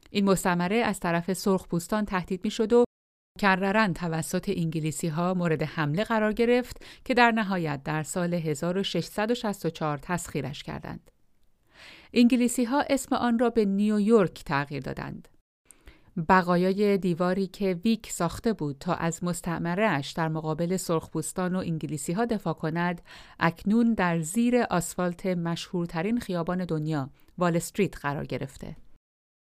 این 0.10 0.26
مستمره 0.26 0.76
از 0.76 1.00
طرف 1.00 1.34
سرخپوستان 1.34 2.06
تهدید 2.06 2.42
می 2.44 2.52
شد 2.52 2.74
و 2.74 2.84
مکررن 3.40 3.94
توسط 3.94 4.50
انگلیسی 4.58 5.08
ها 5.08 5.34
مورد 5.34 5.64
حمله 5.64 6.04
قرار 6.04 6.34
گرفت 6.34 6.86
که 7.06 7.14
در 7.14 7.32
نهایت 7.32 7.84
در 7.84 8.04
سال 8.04 8.34
1664 8.34 9.98
تسخیرش 9.98 10.64
کردند. 10.64 11.12
انگلیسی 12.14 12.64
ها 12.64 12.84
اسم 12.90 13.16
آن 13.16 13.40
را 13.40 13.50
به 13.50 13.66
نیویورک 13.66 14.44
تغییر 14.44 14.82
دادند. 14.82 15.28
بقایای 16.30 16.98
دیواری 16.98 17.48
که 17.48 17.80
ویک 17.86 18.12
ساخته 18.12 18.54
بود 18.54 18.78
تا 18.80 18.94
از 18.94 19.24
مستعمرهش 19.24 20.12
در 20.12 20.28
مقابل 20.28 20.78
سرخپوستان 20.78 21.56
و 21.56 21.60
انگلیسی 21.60 22.14
ها 22.14 22.26
دفاع 22.26 22.54
کند، 22.54 23.02
اکنون 23.40 23.94
در 23.94 24.20
زیر 24.20 24.62
آسفالت 24.70 25.26
مشهورترین 25.26 26.20
خیابان 26.20 26.66
دنیا، 26.66 27.10
وال 27.38 27.56
استریت 27.56 27.98
قرار 27.98 28.26
گرفته. 28.26 28.76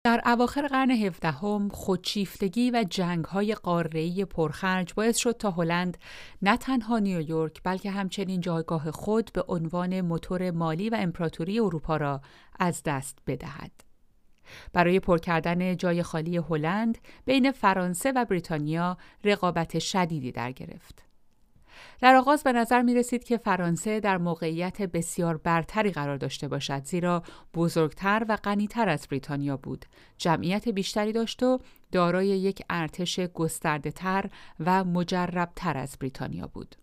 در 0.04 0.22
اواخر 0.26 0.66
قرن 0.66 0.90
هفدهم 0.90 1.68
خودشیفتگی 1.68 2.70
و 2.70 2.84
جنگ‌های 2.90 3.54
قاره‌ای 3.54 4.24
پرخرج 4.24 4.94
باعث 4.94 5.16
شد 5.16 5.32
تا 5.32 5.50
هلند 5.50 5.98
نه 6.42 6.56
تنها 6.56 6.98
نیویورک 6.98 7.62
بلکه 7.64 7.90
همچنین 7.90 8.40
جایگاه 8.40 8.90
خود 8.90 9.30
به 9.34 9.44
عنوان 9.48 10.00
موتور 10.00 10.50
مالی 10.50 10.90
و 10.90 10.96
امپراتوری 10.98 11.60
اروپا 11.60 11.96
را 11.96 12.20
از 12.58 12.82
دست 12.84 13.18
بدهد. 13.26 13.70
برای 14.72 15.00
پر 15.00 15.18
کردن 15.18 15.76
جای 15.76 16.02
خالی 16.02 16.36
هلند 16.36 16.98
بین 17.24 17.52
فرانسه 17.52 18.12
و 18.12 18.24
بریتانیا 18.24 18.96
رقابت 19.24 19.78
شدیدی 19.78 20.32
در 20.32 20.52
گرفت. 20.52 21.11
در 22.00 22.14
آغاز 22.14 22.42
به 22.42 22.52
نظر 22.52 22.82
می 22.82 22.94
رسید 22.94 23.24
که 23.24 23.36
فرانسه 23.36 24.00
در 24.00 24.18
موقعیت 24.18 24.82
بسیار 24.82 25.36
برتری 25.36 25.90
قرار 25.90 26.16
داشته 26.16 26.48
باشد 26.48 26.84
زیرا 26.84 27.22
بزرگتر 27.54 28.26
و 28.28 28.36
غنیتر 28.36 28.88
از 28.88 29.06
بریتانیا 29.10 29.56
بود. 29.56 29.86
جمعیت 30.18 30.68
بیشتری 30.68 31.12
داشت 31.12 31.42
و 31.42 31.58
دارای 31.92 32.26
یک 32.26 32.62
ارتش 32.70 33.20
گسترده 33.20 33.90
تر 33.90 34.30
و 34.60 34.84
مجربتر 34.84 35.76
از 35.76 35.96
بریتانیا 36.00 36.46
بود. 36.46 36.76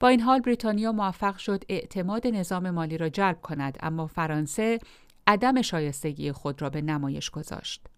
با 0.00 0.08
این 0.08 0.20
حال 0.20 0.40
بریتانیا 0.40 0.92
موفق 0.92 1.36
شد 1.36 1.64
اعتماد 1.68 2.26
نظام 2.26 2.70
مالی 2.70 2.98
را 2.98 3.08
جلب 3.08 3.40
کند 3.40 3.78
اما 3.80 4.06
فرانسه 4.06 4.78
عدم 5.26 5.62
شایستگی 5.62 6.32
خود 6.32 6.62
را 6.62 6.70
به 6.70 6.82
نمایش 6.82 7.30
گذاشت. 7.30 7.89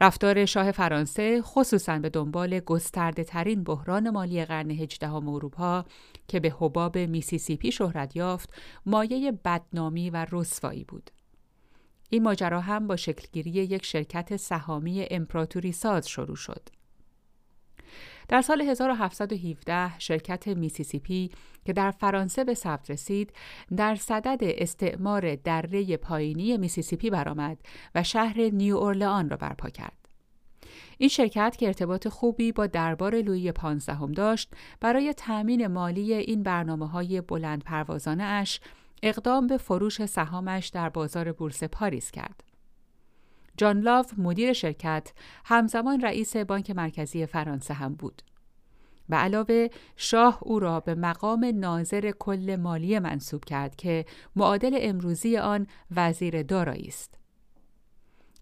رفتار 0.00 0.44
شاه 0.44 0.72
فرانسه 0.72 1.42
خصوصا 1.42 1.98
به 1.98 2.08
دنبال 2.08 2.60
گسترده 2.60 3.24
ترین 3.24 3.64
بحران 3.64 4.10
مالی 4.10 4.44
قرن 4.44 4.70
هجدهم 4.70 5.28
اروپا 5.28 5.84
که 6.28 6.40
به 6.40 6.54
حباب 6.58 6.98
میسیسیپی 6.98 7.72
شهرت 7.72 8.16
یافت 8.16 8.54
مایه 8.86 9.32
بدنامی 9.32 10.10
و 10.10 10.26
رسوایی 10.32 10.84
بود. 10.84 11.10
این 12.10 12.22
ماجرا 12.22 12.60
هم 12.60 12.86
با 12.86 12.96
شکلگیری 12.96 13.50
یک 13.50 13.84
شرکت 13.84 14.36
سهامی 14.36 15.06
امپراتوری 15.10 15.72
ساز 15.72 16.08
شروع 16.08 16.36
شد. 16.36 16.68
در 18.30 18.42
سال 18.42 18.60
1717 18.60 19.98
شرکت 19.98 20.48
میسیسیپی 20.48 21.30
که 21.64 21.72
در 21.72 21.90
فرانسه 21.90 22.44
به 22.44 22.54
ثبت 22.54 22.90
رسید 22.90 23.32
در 23.76 23.94
صدد 23.94 24.38
استعمار 24.42 25.34
دره 25.34 25.96
پایینی 25.96 26.56
میسیسیپی 26.56 27.10
برآمد 27.10 27.58
و 27.94 28.02
شهر 28.02 28.40
نیو 28.40 28.76
اورلئان 28.76 29.30
را 29.30 29.36
برپا 29.36 29.68
کرد. 29.68 30.08
این 30.98 31.08
شرکت 31.08 31.56
که 31.58 31.66
ارتباط 31.66 32.08
خوبی 32.08 32.52
با 32.52 32.66
دربار 32.66 33.14
لویی 33.14 33.52
پانزدهم 33.52 34.12
داشت 34.12 34.52
برای 34.80 35.14
تأمین 35.14 35.66
مالی 35.66 36.14
این 36.14 36.42
برنامه 36.42 36.88
های 36.88 37.20
بلند 37.20 37.64
پروازانه 37.64 38.24
اش 38.24 38.60
اقدام 39.02 39.46
به 39.46 39.56
فروش 39.56 40.06
سهامش 40.06 40.68
در 40.68 40.88
بازار 40.88 41.32
بورس 41.32 41.64
پاریس 41.64 42.10
کرد. 42.10 42.49
جان 43.56 43.80
لاو 43.80 44.06
مدیر 44.18 44.52
شرکت 44.52 45.12
همزمان 45.44 46.00
رئیس 46.00 46.36
بانک 46.36 46.70
مرکزی 46.70 47.26
فرانسه 47.26 47.74
هم 47.74 47.94
بود. 47.94 48.22
به 49.08 49.16
علاوه 49.16 49.68
شاه 49.96 50.38
او 50.42 50.58
را 50.58 50.80
به 50.80 50.94
مقام 50.94 51.44
ناظر 51.54 52.10
کل 52.18 52.56
مالی 52.56 52.98
منصوب 52.98 53.44
کرد 53.44 53.76
که 53.76 54.04
معادل 54.36 54.78
امروزی 54.80 55.36
آن 55.36 55.66
وزیر 55.90 56.42
دارایی 56.42 56.86
است. 56.86 57.20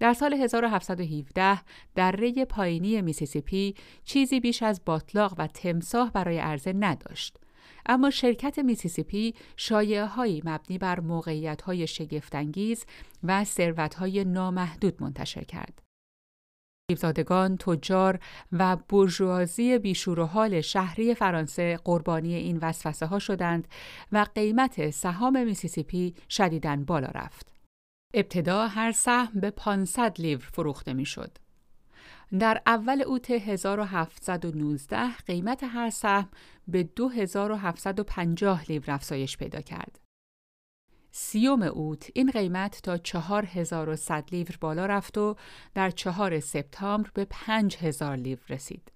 در 0.00 0.12
سال 0.12 0.34
1717 0.34 1.60
دره 1.94 2.44
پایینی 2.44 3.02
میسیسیپی 3.02 3.74
چیزی 4.04 4.40
بیش 4.40 4.62
از 4.62 4.80
باتلاق 4.84 5.34
و 5.38 5.46
تمساح 5.46 6.10
برای 6.10 6.38
عرضه 6.38 6.72
نداشت. 6.72 7.38
اما 7.86 8.10
شرکت 8.10 8.58
میسیسیپی 8.58 9.34
شایعه 9.56 10.06
هایی 10.06 10.42
مبنی 10.44 10.78
بر 10.78 11.00
موقعیت 11.00 11.62
های 11.62 11.86
شگفتانگیز 11.86 12.84
و 13.22 13.44
ثروت 13.44 13.94
های 13.94 14.24
نامحدود 14.24 15.02
منتشر 15.02 15.44
کرد. 15.44 15.82
دیوزادگان، 16.90 17.56
تجار 17.56 18.20
و 18.52 18.76
برجوازی 18.76 19.78
بیشور 19.78 20.20
و 20.20 20.26
حال 20.26 20.60
شهری 20.60 21.14
فرانسه 21.14 21.76
قربانی 21.84 22.34
این 22.34 22.58
وسوسه 22.62 23.06
ها 23.06 23.18
شدند 23.18 23.68
و 24.12 24.26
قیمت 24.34 24.90
سهام 24.90 25.44
میسیسیپی 25.44 26.14
شدیداً 26.28 26.76
بالا 26.76 27.08
رفت. 27.14 27.52
ابتدا 28.14 28.66
هر 28.66 28.92
سهم 28.92 29.40
به 29.40 29.50
500 29.50 30.20
لیور 30.20 30.48
فروخته 30.52 30.92
می‌شد. 30.92 31.38
در 32.32 32.62
اول 32.66 33.02
اوت 33.02 33.30
1719 33.30 35.16
قیمت 35.26 35.64
هر 35.64 35.90
سهم 35.90 36.28
به 36.68 36.82
2750 36.82 38.64
لیور 38.70 38.90
افزایش 38.90 39.36
پیدا 39.36 39.60
کرد. 39.60 40.00
سی‌ام 41.10 41.62
اوت 41.62 42.10
این 42.14 42.30
قیمت 42.30 42.80
تا 42.82 42.98
4100 42.98 44.28
لیور 44.32 44.56
بالا 44.60 44.86
رفت 44.86 45.18
و 45.18 45.36
در 45.74 45.90
چهار 45.90 46.40
سپتامبر 46.40 47.10
به 47.14 47.26
5000 47.30 48.16
لیور 48.16 48.42
رسید. 48.48 48.92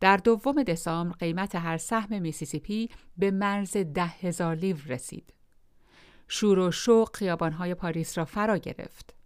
در 0.00 0.16
دوم 0.16 0.62
دسامبر 0.62 1.16
قیمت 1.16 1.54
هر 1.54 1.76
سهم 1.76 2.22
میسیسیپی 2.22 2.88
به 3.16 3.30
مرز 3.30 3.76
10000 3.76 4.56
لیور 4.56 4.82
رسید. 4.88 5.34
شور 6.28 6.58
و 6.58 6.70
شوق 6.70 7.16
خیابانهای 7.16 7.74
پاریس 7.74 8.18
را 8.18 8.24
فرا 8.24 8.58
گرفت. 8.58 9.19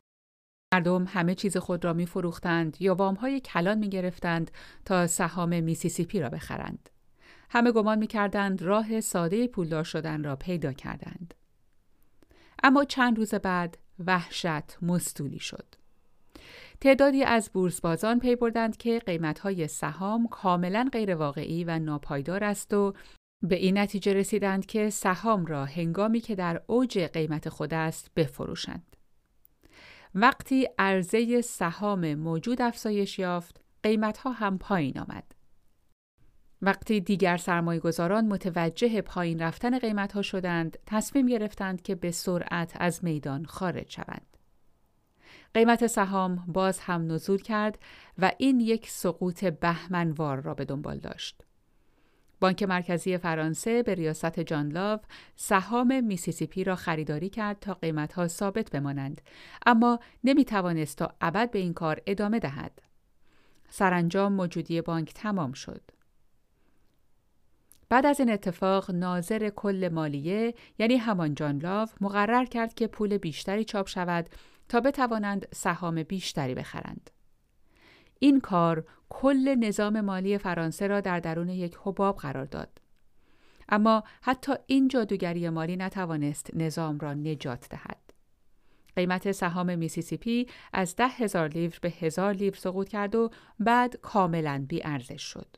مردم 0.75 1.05
همه 1.05 1.35
چیز 1.35 1.57
خود 1.57 1.85
را 1.85 1.93
می 1.93 2.07
فروختند 2.07 2.77
یا 2.81 2.95
وامهای 2.95 3.41
کلان 3.41 3.79
می 3.79 3.89
گرفتند 3.89 4.51
تا 4.85 5.07
سهام 5.07 5.63
میسیسیپی 5.63 6.21
را 6.21 6.29
بخرند. 6.29 6.91
همه 7.51 7.73
گمان 7.73 7.99
می 7.99 8.07
کردند 8.07 8.63
راه 8.63 9.01
ساده 9.01 9.49
پولدار 9.49 9.85
شدن 9.85 10.25
را 10.25 10.37
پیدا 10.37 10.73
کردند. 10.73 11.35
اما 12.63 12.85
چند 12.85 13.19
روز 13.19 13.35
بعد 13.35 13.79
وحشت 14.07 14.83
مستولی 14.83 15.39
شد. 15.39 15.67
تعدادی 16.81 17.25
از 17.25 17.51
بورسبازان 17.53 18.19
پی 18.19 18.37
بردند 18.37 18.77
که 18.77 18.99
قیمتهای 19.07 19.69
سهام 19.69 20.29
کاملا 20.29 20.89
غیرواقعی 20.93 21.65
و 21.65 21.79
ناپایدار 21.79 22.45
است 22.45 22.75
و 22.75 22.95
به 23.43 23.57
این 23.57 23.79
نتیجه 23.79 24.13
رسیدند 24.13 24.67
که 24.67 24.91
سهام 24.91 25.47
را 25.47 25.65
هنگامی 25.65 26.21
که 26.21 26.35
در 26.35 26.63
اوج 26.67 26.99
قیمت 26.99 27.49
خود 27.49 27.75
است 27.75 28.11
بفروشند. 28.17 28.94
وقتی 30.15 30.69
عرضه 30.79 31.41
سهام 31.41 32.15
موجود 32.15 32.63
افزایش 32.63 33.19
یافت، 33.19 33.61
قیمتها 33.83 34.33
هم 34.33 34.59
پایین 34.59 34.99
آمد. 34.99 35.33
وقتی 36.63 37.01
دیگر 37.01 37.37
سرمایه 37.37 37.81
گذاران 37.81 38.27
متوجه 38.27 39.03
پایین 39.03 39.43
رفتن 39.43 39.79
قیمتها 39.79 40.23
شدند، 40.23 40.79
تصمیم 40.87 41.27
گرفتند 41.27 41.83
که 41.83 41.95
به 41.95 42.11
سرعت 42.11 42.73
از 42.81 43.05
میدان 43.05 43.45
خارج 43.45 43.91
شوند. 43.91 44.37
قیمت 45.55 45.87
سهام 45.87 46.45
باز 46.49 46.81
هم 46.81 47.13
نزول 47.13 47.43
کرد 47.43 47.79
و 48.19 48.33
این 48.39 48.61
یک 48.61 48.91
سقوط 48.91 49.45
بهمنوار 49.45 50.41
را 50.41 50.55
به 50.55 50.65
دنبال 50.65 50.99
داشت. 50.99 51.44
بانک 52.41 52.63
مرکزی 52.63 53.19
فرانسه 53.19 53.83
به 53.83 53.95
ریاست 53.95 54.41
جان 54.41 54.69
لاو 54.69 55.01
سهام 55.37 56.05
میسیسیپی 56.05 56.65
را 56.65 56.77
خریداری 56.77 57.29
کرد 57.29 57.59
تا 57.61 57.75
قیمتها 57.75 58.29
ثابت 58.29 58.71
بمانند 58.71 59.21
اما 59.67 59.99
نمی 60.25 60.45
توانست 60.45 60.99
تا 60.99 61.15
ابد 61.21 61.51
به 61.51 61.59
این 61.59 61.75
کار 61.75 62.01
ادامه 62.07 62.39
دهد. 62.39 62.83
سرانجام 63.69 64.33
موجودی 64.33 64.81
بانک 64.81 65.13
تمام 65.15 65.53
شد. 65.53 65.83
بعد 67.89 68.07
از 68.07 68.21
این 68.21 68.31
اتفاق 68.31 68.91
ناظر 68.91 69.49
کل 69.49 69.89
مالیه 69.93 70.55
یعنی 70.79 70.97
همان 70.97 71.35
جان 71.35 71.59
لاو 71.59 71.89
مقرر 72.01 72.45
کرد 72.45 72.75
که 72.75 72.87
پول 72.87 73.19
بیشتری 73.19 73.65
چاپ 73.65 73.89
شود 73.89 74.29
تا 74.69 74.81
بتوانند 74.81 75.47
سهام 75.53 76.03
بیشتری 76.03 76.55
بخرند. 76.55 77.11
این 78.19 78.41
کار 78.41 78.85
کل 79.09 79.55
نظام 79.55 80.01
مالی 80.01 80.39
فرانسه 80.39 80.87
را 80.87 81.01
در 81.01 81.21
درون 81.21 81.49
یک 81.49 81.79
حباب 81.85 82.17
قرار 82.17 82.45
داد. 82.45 82.81
اما 83.69 84.05
حتی 84.23 84.53
این 84.67 84.89
جادوگری 84.89 85.49
مالی 85.49 85.77
نتوانست 85.77 86.51
نظام 86.55 86.99
را 86.99 87.15
نجات 87.15 87.69
دهد. 87.69 88.13
قیمت 88.97 89.33
سهام 89.33 89.79
میسیسیپی 89.79 90.47
از 90.73 90.97
ده 90.97 91.09
هزار 91.09 91.49
لیور 91.49 91.79
به 91.81 91.91
هزار 91.91 92.33
لیور 92.33 92.57
سقوط 92.57 92.89
کرد 92.89 93.15
و 93.15 93.31
بعد 93.59 93.97
کاملا 93.97 94.65
بی 94.69 94.81
ارزش 94.85 95.23
شد. 95.23 95.57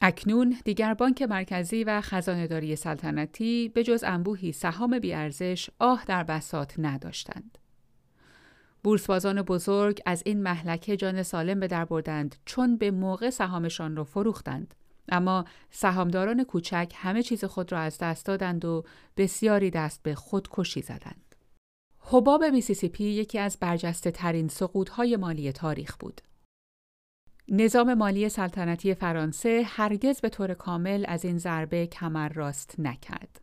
اکنون 0.00 0.56
دیگر 0.64 0.94
بانک 0.94 1.22
مرکزی 1.22 1.84
و 1.84 2.00
خزانهداری 2.00 2.76
سلطنتی 2.76 3.68
به 3.68 3.84
جز 3.84 4.04
انبوهی 4.04 4.52
سهام 4.52 4.98
بیارزش 4.98 5.70
آه 5.78 6.04
در 6.06 6.22
بساط 6.22 6.74
نداشتند. 6.78 7.58
بورسبازان 8.84 9.42
بزرگ 9.42 10.00
از 10.06 10.22
این 10.26 10.42
مهلکه 10.42 10.96
جان 10.96 11.22
سالم 11.22 11.60
به 11.60 11.66
در 11.66 11.84
بردند 11.84 12.36
چون 12.44 12.76
به 12.76 12.90
موقع 12.90 13.30
سهامشان 13.30 13.96
را 13.96 14.04
فروختند. 14.04 14.74
اما 15.08 15.44
سهامداران 15.70 16.44
کوچک 16.44 16.92
همه 16.96 17.22
چیز 17.22 17.44
خود 17.44 17.72
را 17.72 17.78
از 17.78 17.98
دست 17.98 18.26
دادند 18.26 18.64
و 18.64 18.84
بسیاری 19.16 19.70
دست 19.70 20.02
به 20.02 20.14
خودکشی 20.14 20.82
زدند. 20.82 21.34
حباب 21.98 22.44
میسیسیپی 22.44 23.04
یکی 23.04 23.38
از 23.38 23.56
برجسته 23.60 24.10
ترین 24.10 24.48
سقوطهای 24.48 25.16
مالی 25.16 25.52
تاریخ 25.52 25.96
بود. 25.96 26.20
نظام 27.48 27.94
مالی 27.94 28.28
سلطنتی 28.28 28.94
فرانسه 28.94 29.62
هرگز 29.66 30.20
به 30.20 30.28
طور 30.28 30.54
کامل 30.54 31.04
از 31.08 31.24
این 31.24 31.38
ضربه 31.38 31.86
کمر 31.86 32.28
راست 32.28 32.74
نکرد. 32.78 33.40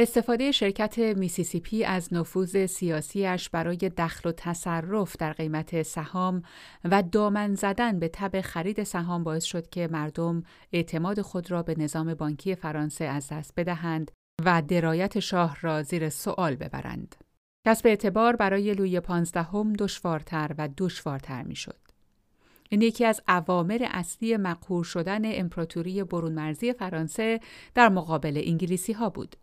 استفاده 0.00 0.52
شرکت 0.52 0.98
میسیسیپی 0.98 1.84
از 1.84 2.14
نفوذ 2.14 2.66
سیاسیش 2.66 3.50
برای 3.50 3.76
دخل 3.76 4.28
و 4.28 4.32
تصرف 4.32 5.16
در 5.16 5.32
قیمت 5.32 5.82
سهام 5.82 6.42
و 6.84 7.02
دامن 7.02 7.54
زدن 7.54 7.98
به 7.98 8.08
تب 8.08 8.40
خرید 8.40 8.82
سهام 8.82 9.24
باعث 9.24 9.44
شد 9.44 9.70
که 9.70 9.88
مردم 9.92 10.42
اعتماد 10.72 11.20
خود 11.20 11.50
را 11.50 11.62
به 11.62 11.74
نظام 11.78 12.14
بانکی 12.14 12.54
فرانسه 12.54 13.04
از 13.04 13.28
دست 13.28 13.52
بدهند 13.56 14.10
و 14.44 14.62
درایت 14.62 15.20
شاه 15.20 15.56
را 15.60 15.82
زیر 15.82 16.08
سوال 16.08 16.56
ببرند. 16.56 17.16
کسب 17.66 17.86
اعتبار 17.86 18.36
برای 18.36 18.74
لوی 18.74 19.00
پانزدهم 19.00 19.72
دشوارتر 19.72 20.54
و 20.58 20.68
دشوارتر 20.76 21.42
می‌شد. 21.42 21.78
این 22.68 22.82
یکی 22.82 23.04
از 23.04 23.20
عوامر 23.28 23.86
اصلی 23.90 24.36
مقهور 24.36 24.84
شدن 24.84 25.20
امپراتوری 25.24 26.04
برون 26.04 26.32
مرزی 26.32 26.72
فرانسه 26.72 27.40
در 27.74 27.88
مقابل 27.88 28.42
انگلیسی 28.44 28.92
ها 28.92 29.10
بود. 29.10 29.36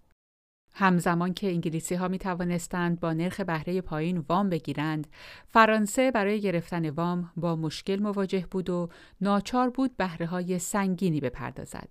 همزمان 0.78 1.34
که 1.34 1.48
انگلیسی 1.48 1.96
ها 1.96 2.08
می 2.08 2.18
توانستند 2.18 3.00
با 3.00 3.14
نرخ 3.14 3.40
بهره 3.40 3.82
پایین 3.82 4.18
وام 4.18 4.50
بگیرند، 4.50 5.08
فرانسه 5.48 6.12
برای 6.12 6.42
گرفتن 6.42 6.90
وام 6.90 7.32
با 7.38 7.56
مشکل 7.56 8.00
مواجه 8.00 8.48
بود 8.52 8.70
و 8.70 8.90
ناچار 9.22 9.70
بود 9.70 9.98
بهره 9.98 10.26
های 10.26 10.60
سنگینی 10.60 11.20
بپردازد. 11.20 11.90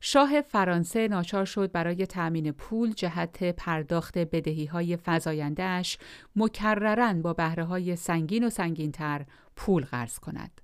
شاه 0.00 0.40
فرانسه 0.40 1.08
ناچار 1.08 1.44
شد 1.44 1.72
برای 1.72 2.06
تأمین 2.06 2.52
پول 2.52 2.92
جهت 2.92 3.42
پرداخت 3.42 4.18
بدهی 4.18 4.66
های 4.66 4.96
فضایندهش 4.96 5.98
مکررن 6.36 7.22
با 7.22 7.32
بهره 7.32 7.64
های 7.64 7.96
سنگین 7.96 8.46
و 8.46 8.50
سنگینتر 8.50 9.26
پول 9.56 9.84
قرض 9.84 10.18
کند. 10.18 10.63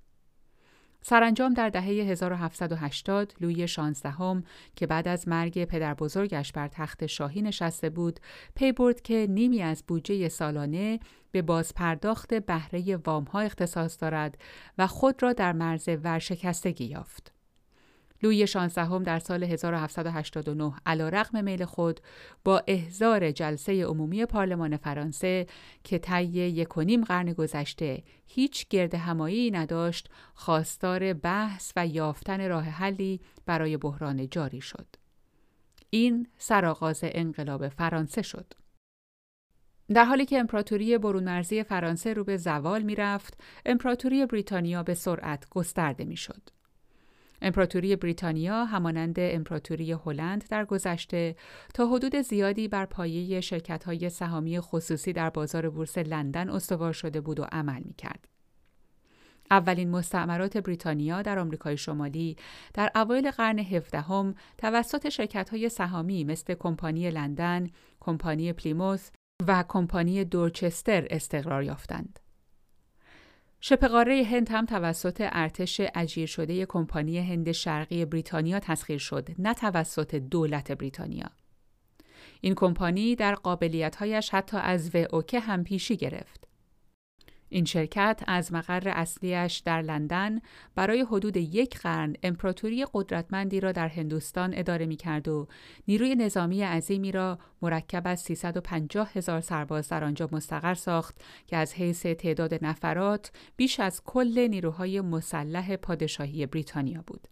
سرانجام 1.01 1.53
در 1.53 1.69
دهه 1.69 1.83
1780 1.83 3.33
لوی 3.41 3.67
شانزدهم 3.67 4.43
که 4.75 4.87
بعد 4.87 5.07
از 5.07 5.27
مرگ 5.27 5.65
پدر 5.65 5.93
بزرگش 5.93 6.51
بر 6.51 6.67
تخت 6.67 7.05
شاهی 7.05 7.41
نشسته 7.41 7.89
بود 7.89 8.19
پی 8.55 8.71
برد 8.71 9.01
که 9.01 9.27
نیمی 9.29 9.61
از 9.61 9.83
بودجه 9.87 10.29
سالانه 10.29 10.99
به 11.31 11.41
بازپرداخت 11.41 12.33
بهره 12.33 12.95
وامها 12.95 13.39
اختصاص 13.39 14.01
دارد 14.01 14.37
و 14.77 14.87
خود 14.87 15.23
را 15.23 15.33
در 15.33 15.53
مرز 15.53 15.89
ورشکستگی 16.03 16.85
یافت. 16.85 17.40
لوی 18.23 18.47
شانزدهم 18.47 19.03
در 19.03 19.19
سال 19.19 19.43
1789 19.43 20.73
علا 20.85 21.09
رقم 21.09 21.43
میل 21.43 21.65
خود 21.65 21.99
با 22.43 22.63
احضار 22.67 23.31
جلسه 23.31 23.85
عمومی 23.85 24.25
پارلمان 24.25 24.77
فرانسه 24.77 25.47
که 25.83 25.99
طی 25.99 26.23
یک 26.23 26.77
و 26.77 26.81
نیم 26.81 27.03
قرن 27.03 27.33
گذشته 27.33 28.03
هیچ 28.27 28.67
گرد 28.67 28.95
همایی 28.95 29.51
نداشت 29.51 30.09
خواستار 30.33 31.13
بحث 31.13 31.73
و 31.75 31.87
یافتن 31.87 32.49
راه 32.49 32.63
حلی 32.63 33.21
برای 33.45 33.77
بحران 33.77 34.29
جاری 34.29 34.61
شد. 34.61 34.87
این 35.89 36.27
سرآغاز 36.37 36.99
انقلاب 37.03 37.69
فرانسه 37.69 38.21
شد. 38.21 38.53
در 39.93 40.05
حالی 40.05 40.25
که 40.25 40.39
امپراتوری 40.39 40.97
برون 40.97 41.23
مرزی 41.23 41.63
فرانسه 41.63 42.13
رو 42.13 42.23
به 42.23 42.37
زوال 42.37 42.81
می 42.81 42.95
رفت، 42.95 43.41
امپراتوری 43.65 44.25
بریتانیا 44.25 44.83
به 44.83 44.93
سرعت 44.93 45.49
گسترده 45.49 46.05
می 46.05 46.17
شد. 46.17 46.49
امپراتوری 47.41 47.95
بریتانیا 47.95 48.65
همانند 48.65 49.15
امپراتوری 49.19 49.91
هلند 49.91 50.47
در 50.49 50.65
گذشته 50.65 51.35
تا 51.73 51.87
حدود 51.87 52.15
زیادی 52.15 52.67
بر 52.67 52.85
پایه 52.85 53.41
شرکت‌های 53.41 54.09
سهامی 54.09 54.59
خصوصی 54.59 55.13
در 55.13 55.29
بازار 55.29 55.69
بورس 55.69 55.97
لندن 55.97 56.49
استوار 56.49 56.93
شده 56.93 57.21
بود 57.21 57.39
و 57.39 57.43
عمل 57.43 57.81
می‌کرد. 57.85 58.27
اولین 59.51 59.89
مستعمرات 59.89 60.57
بریتانیا 60.57 61.21
در 61.21 61.39
آمریکای 61.39 61.77
شمالی 61.77 62.35
در 62.73 62.91
اوایل 62.95 63.31
قرن 63.31 63.59
هفدهم 63.59 64.35
توسط 64.57 65.09
شرکت‌های 65.09 65.69
سهامی 65.69 66.23
مثل 66.23 66.53
کمپانی 66.53 67.11
لندن، 67.11 67.69
کمپانی 67.99 68.53
پلیموث 68.53 69.11
و 69.47 69.63
کمپانی 69.67 70.23
دورچستر 70.23 71.07
استقرار 71.09 71.63
یافتند. 71.63 72.19
شبه 73.63 73.87
هند 74.23 74.51
هم 74.51 74.65
توسط 74.65 75.29
ارتش 75.31 75.81
اجیر 75.95 76.25
شده 76.25 76.65
کمپانی 76.65 77.19
هند 77.19 77.51
شرقی 77.51 78.05
بریتانیا 78.05 78.59
تسخیر 78.59 78.97
شد 78.97 79.29
نه 79.39 79.53
توسط 79.53 80.15
دولت 80.15 80.71
بریتانیا. 80.71 81.29
این 82.41 82.55
کمپانی 82.55 83.15
در 83.15 83.35
قابلیت‌هایش 83.35 84.29
حتی 84.29 84.57
از 84.57 84.95
اوکه 84.95 85.39
هم 85.39 85.63
پیشی 85.63 85.97
گرفت. 85.97 86.47
این 87.53 87.65
شرکت 87.65 88.23
از 88.27 88.53
مقر 88.53 88.89
اصلیش 88.89 89.57
در 89.57 89.81
لندن 89.81 90.39
برای 90.75 91.01
حدود 91.01 91.37
یک 91.37 91.79
قرن 91.79 92.15
امپراتوری 92.23 92.85
قدرتمندی 92.93 93.59
را 93.59 93.71
در 93.71 93.87
هندوستان 93.87 94.53
اداره 94.55 94.85
می 94.85 94.95
کرد 94.95 95.27
و 95.27 95.47
نیروی 95.87 96.15
نظامی 96.15 96.63
عظیمی 96.63 97.11
را 97.11 97.39
مرکب 97.61 98.01
از 98.05 98.19
350 98.19 99.11
هزار 99.13 99.41
سرباز 99.41 99.89
در 99.89 100.03
آنجا 100.03 100.29
مستقر 100.31 100.73
ساخت 100.73 101.21
که 101.47 101.57
از 101.57 101.73
حیث 101.73 102.05
تعداد 102.05 102.65
نفرات 102.65 103.31
بیش 103.57 103.79
از 103.79 104.01
کل 104.03 104.47
نیروهای 104.47 105.01
مسلح 105.01 105.75
پادشاهی 105.75 106.45
بریتانیا 106.45 107.03
بود. 107.07 107.27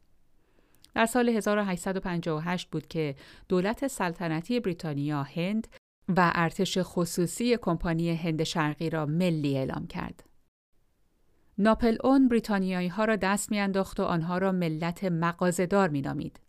در 0.95 1.05
سال 1.05 1.29
1858 1.29 2.69
بود 2.69 2.87
که 2.87 3.15
دولت 3.49 3.87
سلطنتی 3.87 4.59
بریتانیا 4.59 5.23
هند 5.23 5.67
و 6.17 6.31
ارتش 6.35 6.77
خصوصی 6.81 7.57
کمپانی 7.57 8.15
هند 8.15 8.43
شرقی 8.43 8.89
را 8.89 9.05
ملی 9.05 9.57
اعلام 9.57 9.87
کرد. 9.87 10.23
ناپل 11.57 11.97
اون 12.03 12.27
بریتانیایی 12.27 12.87
ها 12.87 13.05
را 13.05 13.15
دست 13.15 13.51
میانداخت 13.51 13.99
و 13.99 14.03
آنها 14.03 14.37
را 14.37 14.51
ملت 14.51 15.03
مغازهدار 15.03 15.89
مینامید. 15.89 16.39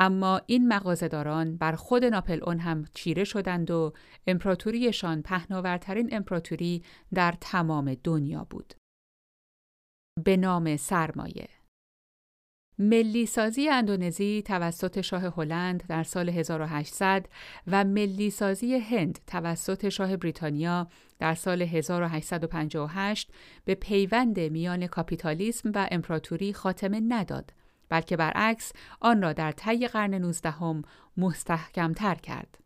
اما 0.00 0.40
این 0.46 0.68
مغازهداران 0.68 1.56
بر 1.56 1.72
خود 1.72 2.04
ناپل 2.04 2.40
اون 2.44 2.58
هم 2.58 2.84
چیره 2.94 3.24
شدند 3.24 3.70
و 3.70 3.92
امپراتوریشان 4.26 5.22
پهناورترین 5.22 6.08
امپراتوری 6.12 6.82
در 7.14 7.34
تمام 7.40 7.94
دنیا 7.94 8.46
بود. 8.50 8.74
به 10.24 10.36
نام 10.36 10.76
سرمایه 10.76 11.48
ملی 12.82 13.26
سازی 13.26 13.68
اندونزی 13.68 14.42
توسط 14.46 15.00
شاه 15.00 15.22
هلند 15.22 15.84
در 15.88 16.02
سال 16.02 16.28
1800 16.28 17.26
و 17.66 17.84
ملی 17.84 18.30
سازی 18.30 18.78
هند 18.78 19.18
توسط 19.26 19.88
شاه 19.88 20.16
بریتانیا 20.16 20.88
در 21.18 21.34
سال 21.34 21.62
1858 21.62 23.32
به 23.64 23.74
پیوند 23.74 24.40
میان 24.40 24.86
کاپیتالیسم 24.86 25.72
و 25.74 25.88
امپراتوری 25.90 26.52
خاتمه 26.52 27.00
نداد 27.08 27.52
بلکه 27.88 28.16
برعکس 28.16 28.72
آن 29.00 29.22
را 29.22 29.32
در 29.32 29.52
طی 29.52 29.88
قرن 29.88 30.14
نوزدهم 30.14 30.82
مستحکمتر 31.16 32.14
کرد. 32.14 32.58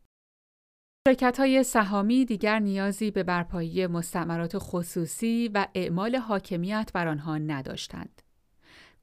شرکت 1.08 1.40
های 1.40 1.62
سهامی 1.62 2.24
دیگر 2.24 2.58
نیازی 2.58 3.10
به 3.10 3.22
برپایی 3.22 3.86
مستعمرات 3.86 4.52
خصوصی 4.56 5.50
و 5.54 5.66
اعمال 5.74 6.16
حاکمیت 6.16 6.90
بر 6.94 7.08
آنها 7.08 7.38
نداشتند. 7.38 8.23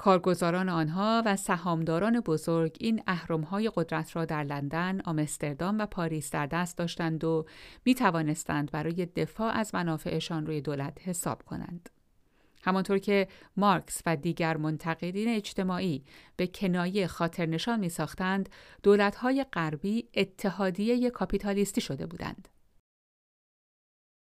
کارگزاران 0.01 0.69
آنها 0.69 1.23
و 1.25 1.35
سهامداران 1.35 2.19
بزرگ 2.19 2.77
این 2.79 3.03
اهرمهای 3.07 3.71
قدرت 3.75 4.15
را 4.15 4.25
در 4.25 4.43
لندن، 4.43 5.01
آمستردام 5.01 5.79
و 5.79 5.85
پاریس 5.85 6.31
در 6.31 6.45
دست 6.45 6.77
داشتند 6.77 7.23
و 7.23 7.45
می 7.85 7.95
توانستند 7.95 8.71
برای 8.71 9.05
دفاع 9.05 9.53
از 9.53 9.75
منافعشان 9.75 10.45
روی 10.45 10.61
دولت 10.61 10.97
حساب 11.07 11.43
کنند. 11.43 11.89
همانطور 12.63 12.97
که 12.97 13.27
مارکس 13.57 14.01
و 14.05 14.15
دیگر 14.15 14.57
منتقدین 14.57 15.27
اجتماعی 15.27 16.03
به 16.35 16.47
کنایه 16.47 17.07
خاطر 17.07 17.45
نشان 17.45 17.79
می 17.79 17.89
ساختند، 17.89 18.49
دولتهای 18.83 19.45
غربی 19.53 20.07
اتحادیه 20.13 21.09
کاپیتالیستی 21.09 21.81
شده 21.81 22.05
بودند. 22.05 22.47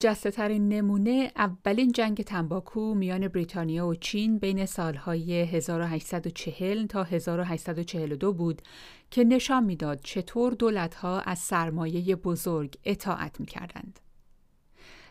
جسته 0.03 0.49
نمونه 0.49 1.33
اولین 1.37 1.93
جنگ 1.93 2.23
تنباکو 2.23 2.95
میان 2.95 3.29
بریتانیا 3.29 3.87
و 3.87 3.95
چین 3.95 4.39
بین 4.39 4.67
سالهای 4.67 5.33
1840 5.33 6.87
تا 6.87 7.05
1842 7.05 8.33
بود 8.33 8.63
که 9.11 9.25
نشان 9.25 9.65
می‌داد 9.65 10.01
چطور 10.05 10.53
دولتها 10.53 11.21
از 11.21 11.39
سرمایه 11.39 12.17
بزرگ 12.17 12.75
اطاعت 12.85 13.41
می‌کردند. 13.41 14.01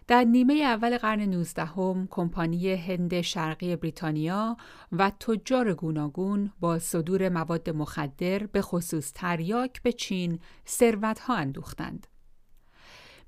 در 0.08 0.24
نیمه 0.24 0.54
اول 0.54 0.98
قرن 0.98 1.22
19 1.22 1.66
هم، 1.66 2.08
کمپانی 2.12 2.74
هند 2.74 3.22
شرقی 3.22 3.76
بریتانیا 3.76 4.58
و 4.92 5.10
تجار 5.10 5.74
گوناگون 5.74 6.52
با 6.60 6.80
صدور 6.80 7.30
مواد 7.30 7.70
مخدر 7.70 8.46
به 8.46 8.62
خصوص 8.62 9.12
تریاک 9.16 9.82
به 9.82 9.92
چین 9.92 10.40
ثروتها 10.68 11.36
اندوختند. 11.36 12.08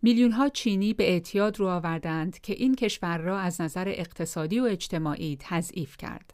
میلیون 0.01 0.31
ها 0.31 0.49
چینی 0.49 0.93
به 0.93 1.09
اعتیاد 1.09 1.59
رو 1.59 1.67
آوردند 1.67 2.39
که 2.39 2.53
این 2.53 2.75
کشور 2.75 3.17
را 3.17 3.39
از 3.39 3.61
نظر 3.61 3.87
اقتصادی 3.87 4.59
و 4.59 4.63
اجتماعی 4.63 5.37
تضعیف 5.39 5.97
کرد. 5.97 6.33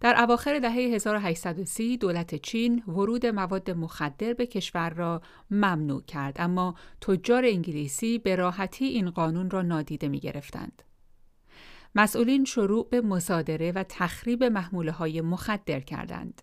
در 0.00 0.22
اواخر 0.22 0.58
دهه 0.58 0.72
1830 0.72 1.96
دولت 1.96 2.34
چین 2.34 2.82
ورود 2.86 3.26
مواد 3.26 3.70
مخدر 3.70 4.32
به 4.32 4.46
کشور 4.46 4.90
را 4.90 5.22
ممنوع 5.50 6.02
کرد 6.02 6.36
اما 6.38 6.74
تجار 7.00 7.44
انگلیسی 7.44 8.18
به 8.18 8.36
راحتی 8.36 8.84
این 8.84 9.10
قانون 9.10 9.50
را 9.50 9.62
نادیده 9.62 10.08
می 10.08 10.20
گرفتند. 10.20 10.82
مسئولین 11.94 12.44
شروع 12.44 12.88
به 12.88 13.00
مصادره 13.00 13.72
و 13.72 13.84
تخریب 13.88 14.44
محموله 14.44 14.92
های 14.92 15.20
مخدر 15.20 15.80
کردند. 15.80 16.42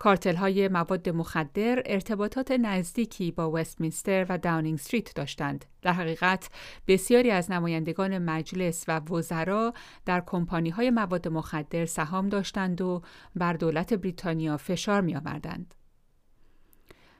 کارتل 0.00 0.36
های 0.36 0.68
مواد 0.68 1.08
مخدر 1.08 1.82
ارتباطات 1.86 2.50
نزدیکی 2.50 3.30
با 3.30 3.50
وستمینستر 3.50 4.26
و 4.28 4.38
داونینگ 4.38 4.74
استریت 4.74 5.14
داشتند. 5.14 5.64
در 5.82 5.92
حقیقت 5.92 6.50
بسیاری 6.88 7.30
از 7.30 7.50
نمایندگان 7.50 8.18
مجلس 8.18 8.84
و 8.88 9.00
وزرا 9.00 9.74
در 10.06 10.22
کمپانی 10.26 10.70
های 10.70 10.90
مواد 10.90 11.28
مخدر 11.28 11.86
سهام 11.86 12.28
داشتند 12.28 12.80
و 12.80 13.02
بر 13.36 13.52
دولت 13.52 13.94
بریتانیا 13.94 14.56
فشار 14.56 15.00
می 15.00 15.16
آوردند. 15.16 15.74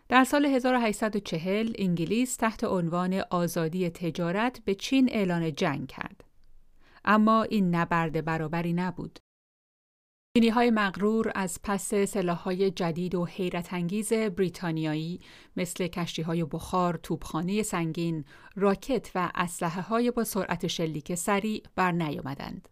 در 0.09 0.25
سال 0.25 0.47
1840 0.47 1.73
انگلیس 1.79 2.37
تحت 2.37 2.65
عنوان 2.65 3.23
آزادی 3.31 3.91
تجارت 3.91 4.61
به 4.65 4.75
چین 4.75 5.09
اعلان 5.13 5.55
جنگ 5.55 5.87
کرد. 5.87 6.25
اما 7.05 7.43
این 7.43 7.75
نبرد 7.75 8.25
برابری 8.25 8.73
نبود. 8.73 9.19
چینی 10.37 10.49
های 10.49 10.71
مغرور 10.71 11.33
از 11.35 11.59
پس 11.63 12.17
های 12.17 12.71
جدید 12.71 13.15
و 13.15 13.25
حیرت 13.25 13.73
انگیز 13.73 14.13
بریتانیایی 14.13 15.21
مثل 15.57 15.87
کشتی 15.87 16.23
های 16.23 16.45
بخار، 16.45 17.01
توپخانه 17.03 17.63
سنگین، 17.63 18.25
راکت 18.57 19.11
و 19.15 19.31
اسلحه 19.35 19.83
های 19.83 20.11
با 20.11 20.25
سرعت 20.25 20.67
شلیک 20.67 21.15
سریع 21.15 21.63
بر 21.77 21.93
نیامدند. 21.93 22.69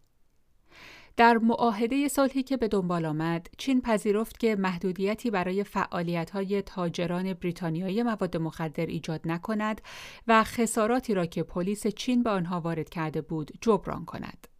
در 1.17 1.39
معاهده 1.39 2.09
صلحی 2.09 2.43
که 2.43 2.57
به 2.57 2.69
دنبال 2.69 3.05
آمد، 3.05 3.49
چین 3.59 3.81
پذیرفت 3.81 4.39
که 4.41 4.57
محدودیتی 4.57 5.31
برای 5.31 5.65
فعالیت 5.65 6.31
های 6.31 6.63
تاجران 6.63 7.35
بریتانیایی 7.35 8.03
مواد 8.03 8.37
مخدر 8.37 8.87
ایجاد 8.87 9.21
نکند 9.25 9.81
و 10.29 10.45
خساراتی 10.45 11.15
را 11.15 11.27
که 11.27 11.43
پلیس 11.43 11.87
چین 11.87 12.23
به 12.23 12.31
آنها 12.31 12.61
وارد 12.61 12.89
کرده 12.89 13.21
بود 13.21 13.51
جبران 13.61 14.05
کند. 14.05 14.58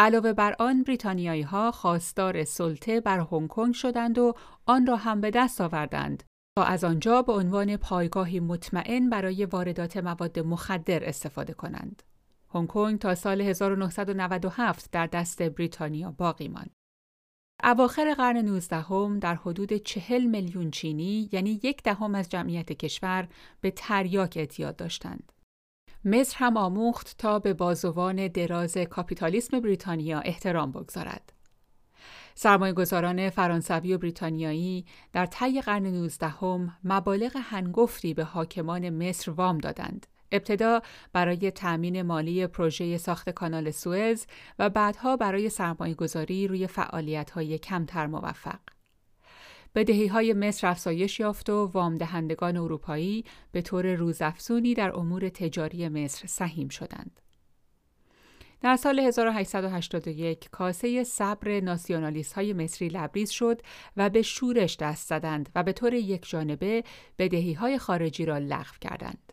علاوه 0.00 0.32
بر 0.32 0.56
آن 0.58 0.82
بریتانیایی 0.82 1.42
ها 1.42 1.70
خواستار 1.70 2.44
سلطه 2.44 3.00
بر 3.00 3.26
هنگ 3.32 3.48
کنگ 3.48 3.74
شدند 3.74 4.18
و 4.18 4.34
آن 4.66 4.86
را 4.86 4.96
هم 4.96 5.20
به 5.20 5.30
دست 5.30 5.60
آوردند 5.60 6.22
تا 6.56 6.64
از 6.64 6.84
آنجا 6.84 7.22
به 7.22 7.32
عنوان 7.32 7.76
پایگاهی 7.76 8.40
مطمئن 8.40 9.10
برای 9.10 9.44
واردات 9.44 9.96
مواد 9.96 10.38
مخدر 10.38 11.04
استفاده 11.04 11.52
کنند. 11.52 12.02
هنگ 12.54 12.66
کنگ 12.66 12.98
تا 12.98 13.14
سال 13.14 13.40
1997 13.40 14.90
در 14.92 15.06
دست 15.06 15.42
بریتانیا 15.42 16.10
باقی 16.10 16.48
ماند. 16.48 16.70
اواخر 17.64 18.14
قرن 18.14 18.36
19 18.36 18.76
هم 18.76 19.18
در 19.18 19.34
حدود 19.34 19.72
چهل 19.72 20.24
میلیون 20.24 20.70
چینی 20.70 21.28
یعنی 21.32 21.60
یک 21.62 21.82
دهم 21.82 22.14
از 22.14 22.28
جمعیت 22.28 22.72
کشور 22.72 23.28
به 23.60 23.70
تریاک 23.70 24.34
اعتیاد 24.36 24.76
داشتند. 24.76 25.32
مصر 26.04 26.36
هم 26.38 26.56
آموخت 26.56 27.14
تا 27.18 27.38
به 27.38 27.54
بازوان 27.54 28.28
دراز 28.28 28.78
کاپیتالیسم 28.78 29.60
بریتانیا 29.60 30.20
احترام 30.20 30.72
بگذارد. 30.72 31.32
گذاران 32.72 33.30
فرانسوی 33.30 33.94
و 33.94 33.98
بریتانیایی 33.98 34.86
در 35.12 35.26
طی 35.26 35.60
قرن 35.60 35.86
نوزدهم 35.86 36.76
مبالغ 36.84 37.36
هنگفتی 37.36 38.14
به 38.14 38.24
حاکمان 38.24 38.90
مصر 38.90 39.30
وام 39.30 39.58
دادند. 39.58 40.06
ابتدا 40.32 40.82
برای 41.12 41.50
تأمین 41.50 42.02
مالی 42.02 42.46
پروژه 42.46 42.98
ساخت 42.98 43.30
کانال 43.30 43.70
سوئز 43.70 44.26
و 44.58 44.70
بعدها 44.70 45.16
برای 45.16 45.50
گذاری 45.94 46.48
روی 46.48 46.66
فعالیت‌های 46.66 47.58
کمتر 47.58 48.06
موفق. 48.06 48.58
بدهی 49.78 50.06
های 50.06 50.32
مصر 50.32 50.66
افزایش 50.66 51.20
یافت 51.20 51.50
و 51.50 51.66
وام 51.66 51.94
دهندگان 51.94 52.56
اروپایی 52.56 53.24
به 53.52 53.62
طور 53.62 53.94
روزافزونی 53.94 54.74
در 54.74 54.96
امور 54.96 55.28
تجاری 55.28 55.88
مصر 55.88 56.26
سهیم 56.26 56.68
شدند. 56.68 57.20
در 58.60 58.76
سال 58.76 58.98
1881 58.98 60.50
کاسه 60.50 61.04
صبر 61.04 61.60
ناسیونالیست 61.60 62.32
های 62.32 62.52
مصری 62.52 62.88
لبریز 62.88 63.30
شد 63.30 63.60
و 63.96 64.10
به 64.10 64.22
شورش 64.22 64.76
دست 64.76 65.08
زدند 65.08 65.48
و 65.54 65.62
به 65.62 65.72
طور 65.72 65.94
یک 65.94 66.28
جانبه 66.28 66.84
بدهی 67.18 67.52
های 67.52 67.78
خارجی 67.78 68.24
را 68.24 68.38
لغو 68.38 68.76
کردند. 68.80 69.32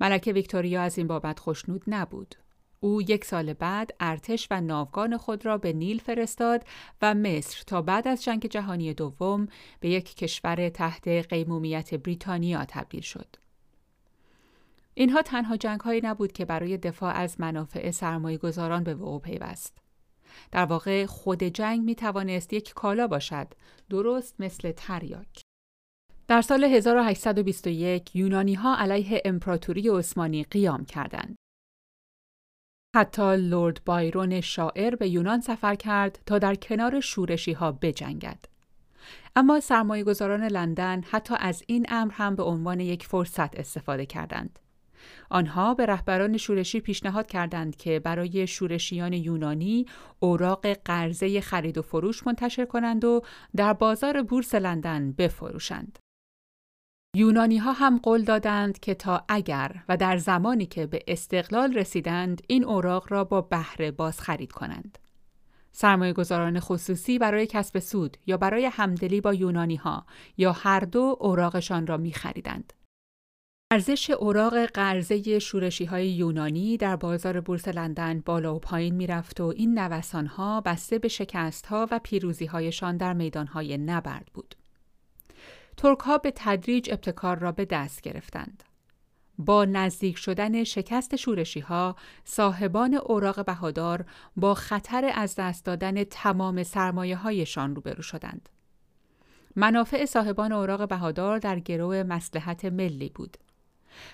ملکه 0.00 0.32
ویکتوریا 0.32 0.82
از 0.82 0.98
این 0.98 1.06
بابت 1.06 1.38
خوشنود 1.38 1.82
نبود. 1.86 2.34
او 2.80 3.02
یک 3.02 3.24
سال 3.24 3.52
بعد 3.52 3.90
ارتش 4.00 4.48
و 4.50 4.60
ناوگان 4.60 5.16
خود 5.16 5.46
را 5.46 5.58
به 5.58 5.72
نیل 5.72 5.98
فرستاد 5.98 6.64
و 7.02 7.14
مصر 7.14 7.62
تا 7.66 7.82
بعد 7.82 8.08
از 8.08 8.24
جنگ 8.24 8.46
جهانی 8.46 8.94
دوم 8.94 9.48
به 9.80 9.88
یک 9.88 10.16
کشور 10.16 10.68
تحت 10.68 11.08
قیمومیت 11.08 11.94
بریتانیا 11.94 12.64
تبدیل 12.64 13.00
شد. 13.00 13.36
اینها 14.94 15.22
تنها 15.22 15.56
جنگ 15.56 15.80
هایی 15.80 16.00
نبود 16.04 16.32
که 16.32 16.44
برای 16.44 16.76
دفاع 16.76 17.14
از 17.14 17.40
منافع 17.40 17.90
سرمایه 17.90 18.38
گذاران 18.38 18.84
به 18.84 18.94
وقوع 18.94 19.20
پیوست. 19.20 19.78
در 20.52 20.64
واقع 20.64 21.06
خود 21.06 21.42
جنگ 21.42 21.80
می 21.80 21.94
توانست 21.94 22.52
یک 22.52 22.72
کالا 22.74 23.06
باشد، 23.06 23.48
درست 23.90 24.34
مثل 24.38 24.72
تریاک. 24.72 25.40
در 26.28 26.42
سال 26.42 26.64
1821 26.64 28.16
یونانی 28.16 28.54
ها 28.54 28.76
علیه 28.76 29.22
امپراتوری 29.24 29.88
عثمانی 29.88 30.44
قیام 30.44 30.84
کردند. 30.84 31.36
حتی 32.96 33.36
لورد 33.36 33.80
بایرون 33.84 34.40
شاعر 34.40 34.94
به 34.96 35.08
یونان 35.08 35.40
سفر 35.40 35.74
کرد 35.74 36.18
تا 36.26 36.38
در 36.38 36.54
کنار 36.54 37.00
شورشی 37.00 37.52
ها 37.52 37.72
بجنگد. 37.72 38.44
اما 39.36 39.60
سرمایه 39.60 40.04
گذاران 40.04 40.44
لندن 40.44 41.02
حتی 41.10 41.34
از 41.38 41.62
این 41.66 41.86
امر 41.88 42.12
هم 42.12 42.36
به 42.36 42.42
عنوان 42.42 42.80
یک 42.80 43.06
فرصت 43.06 43.58
استفاده 43.58 44.06
کردند. 44.06 44.58
آنها 45.30 45.74
به 45.74 45.86
رهبران 45.86 46.36
شورشی 46.36 46.80
پیشنهاد 46.80 47.26
کردند 47.26 47.76
که 47.76 48.00
برای 48.00 48.46
شورشیان 48.46 49.12
یونانی 49.12 49.86
اوراق 50.20 50.66
قرضه 50.72 51.40
خرید 51.40 51.78
و 51.78 51.82
فروش 51.82 52.26
منتشر 52.26 52.64
کنند 52.64 53.04
و 53.04 53.22
در 53.56 53.72
بازار 53.72 54.22
بورس 54.22 54.54
لندن 54.54 55.12
بفروشند. 55.12 55.98
یونانی 57.18 57.58
ها 57.58 57.72
هم 57.72 57.98
قول 57.98 58.22
دادند 58.22 58.78
که 58.80 58.94
تا 58.94 59.24
اگر 59.28 59.84
و 59.88 59.96
در 59.96 60.16
زمانی 60.16 60.66
که 60.66 60.86
به 60.86 61.02
استقلال 61.08 61.74
رسیدند 61.74 62.42
این 62.46 62.64
اوراق 62.64 63.12
را 63.12 63.24
با 63.24 63.40
بهره 63.40 63.90
باز 63.90 64.20
خرید 64.20 64.52
کنند. 64.52 64.98
سرمایه 65.72 66.12
گذاران 66.12 66.60
خصوصی 66.60 67.18
برای 67.18 67.46
کسب 67.46 67.78
سود 67.78 68.16
یا 68.26 68.36
برای 68.36 68.66
همدلی 68.66 69.20
با 69.20 69.34
یونانی 69.34 69.76
ها 69.76 70.06
یا 70.36 70.52
هر 70.52 70.80
دو 70.80 71.16
اوراقشان 71.20 71.86
را 71.86 71.96
می 71.96 72.12
خریدند. 72.12 72.72
ارزش 73.72 74.10
اوراق 74.10 74.66
قرضه 74.66 75.38
شورشی 75.38 75.84
های 75.84 76.08
یونانی 76.08 76.76
در 76.76 76.96
بازار 76.96 77.40
بورس 77.40 77.68
لندن 77.68 78.20
بالا 78.20 78.54
و 78.54 78.58
پایین 78.58 78.94
می 78.94 79.06
رفت 79.06 79.40
و 79.40 79.52
این 79.56 79.78
نوسان 79.78 80.26
ها 80.26 80.60
بسته 80.60 80.98
به 80.98 81.08
شکست 81.08 81.66
ها 81.66 81.88
و 81.90 82.00
پیروزی 82.02 82.46
هایشان 82.46 82.96
در 82.96 83.12
میدان 83.12 83.46
های 83.46 83.78
نبرد 83.78 84.26
بود. 84.34 84.57
ترک 85.78 85.98
ها 85.98 86.18
به 86.18 86.32
تدریج 86.36 86.90
ابتکار 86.90 87.38
را 87.38 87.52
به 87.52 87.64
دست 87.64 88.00
گرفتند. 88.00 88.62
با 89.38 89.64
نزدیک 89.64 90.18
شدن 90.18 90.64
شکست 90.64 91.16
شورشی 91.16 91.60
ها، 91.60 91.96
صاحبان 92.24 92.94
اوراق 92.94 93.44
بهادار 93.44 94.04
با 94.36 94.54
خطر 94.54 95.10
از 95.14 95.34
دست 95.34 95.64
دادن 95.64 96.04
تمام 96.04 96.62
سرمایه 96.62 97.16
هایشان 97.16 97.74
روبرو 97.74 98.02
شدند. 98.02 98.48
منافع 99.56 100.04
صاحبان 100.04 100.52
اوراق 100.52 100.88
بهادار 100.88 101.38
در 101.38 101.58
گروه 101.58 102.02
مسلحت 102.02 102.64
ملی 102.64 103.08
بود. 103.14 103.36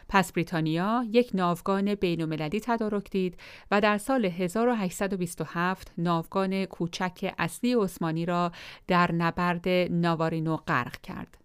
پس 0.08 0.32
بریتانیا 0.32 1.04
یک 1.10 1.30
ناوگان 1.34 1.94
بین‌المللی 1.94 2.60
تدارک 2.60 3.10
دید 3.10 3.40
و 3.70 3.80
در 3.80 3.98
سال 3.98 4.24
1827 4.24 5.92
ناوگان 5.98 6.64
کوچک 6.64 7.34
اصلی 7.38 7.74
عثمانی 7.74 8.26
را 8.26 8.52
در 8.86 9.12
نبرد 9.12 9.68
ناوارینو 9.90 10.56
غرق 10.56 11.00
کرد. 11.00 11.43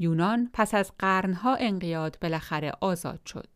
یونان 0.00 0.50
پس 0.52 0.74
از 0.74 0.92
قرنها 0.98 1.54
انقیاد 1.54 2.18
بالاخره 2.22 2.72
آزاد 2.80 3.20
شد. 3.26 3.48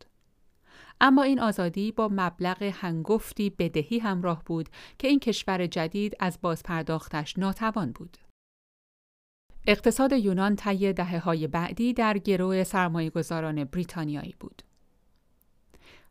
اما 1.00 1.22
این 1.22 1.40
آزادی 1.40 1.92
با 1.92 2.08
مبلغ 2.12 2.62
هنگفتی 2.62 3.50
بدهی 3.50 3.98
همراه 3.98 4.42
بود 4.44 4.68
که 4.98 5.08
این 5.08 5.20
کشور 5.20 5.66
جدید 5.66 6.16
از 6.20 6.38
بازپرداختش 6.42 7.38
ناتوان 7.38 7.92
بود. 7.92 8.16
اقتصاد 9.66 10.12
یونان 10.12 10.56
طی 10.56 10.92
دهه 10.92 11.18
های 11.18 11.46
بعدی 11.46 11.92
در 11.92 12.18
گروه 12.18 12.64
سرمایه 12.64 13.10
گذاران 13.10 13.64
بریتانیایی 13.64 14.34
بود. 14.40 14.62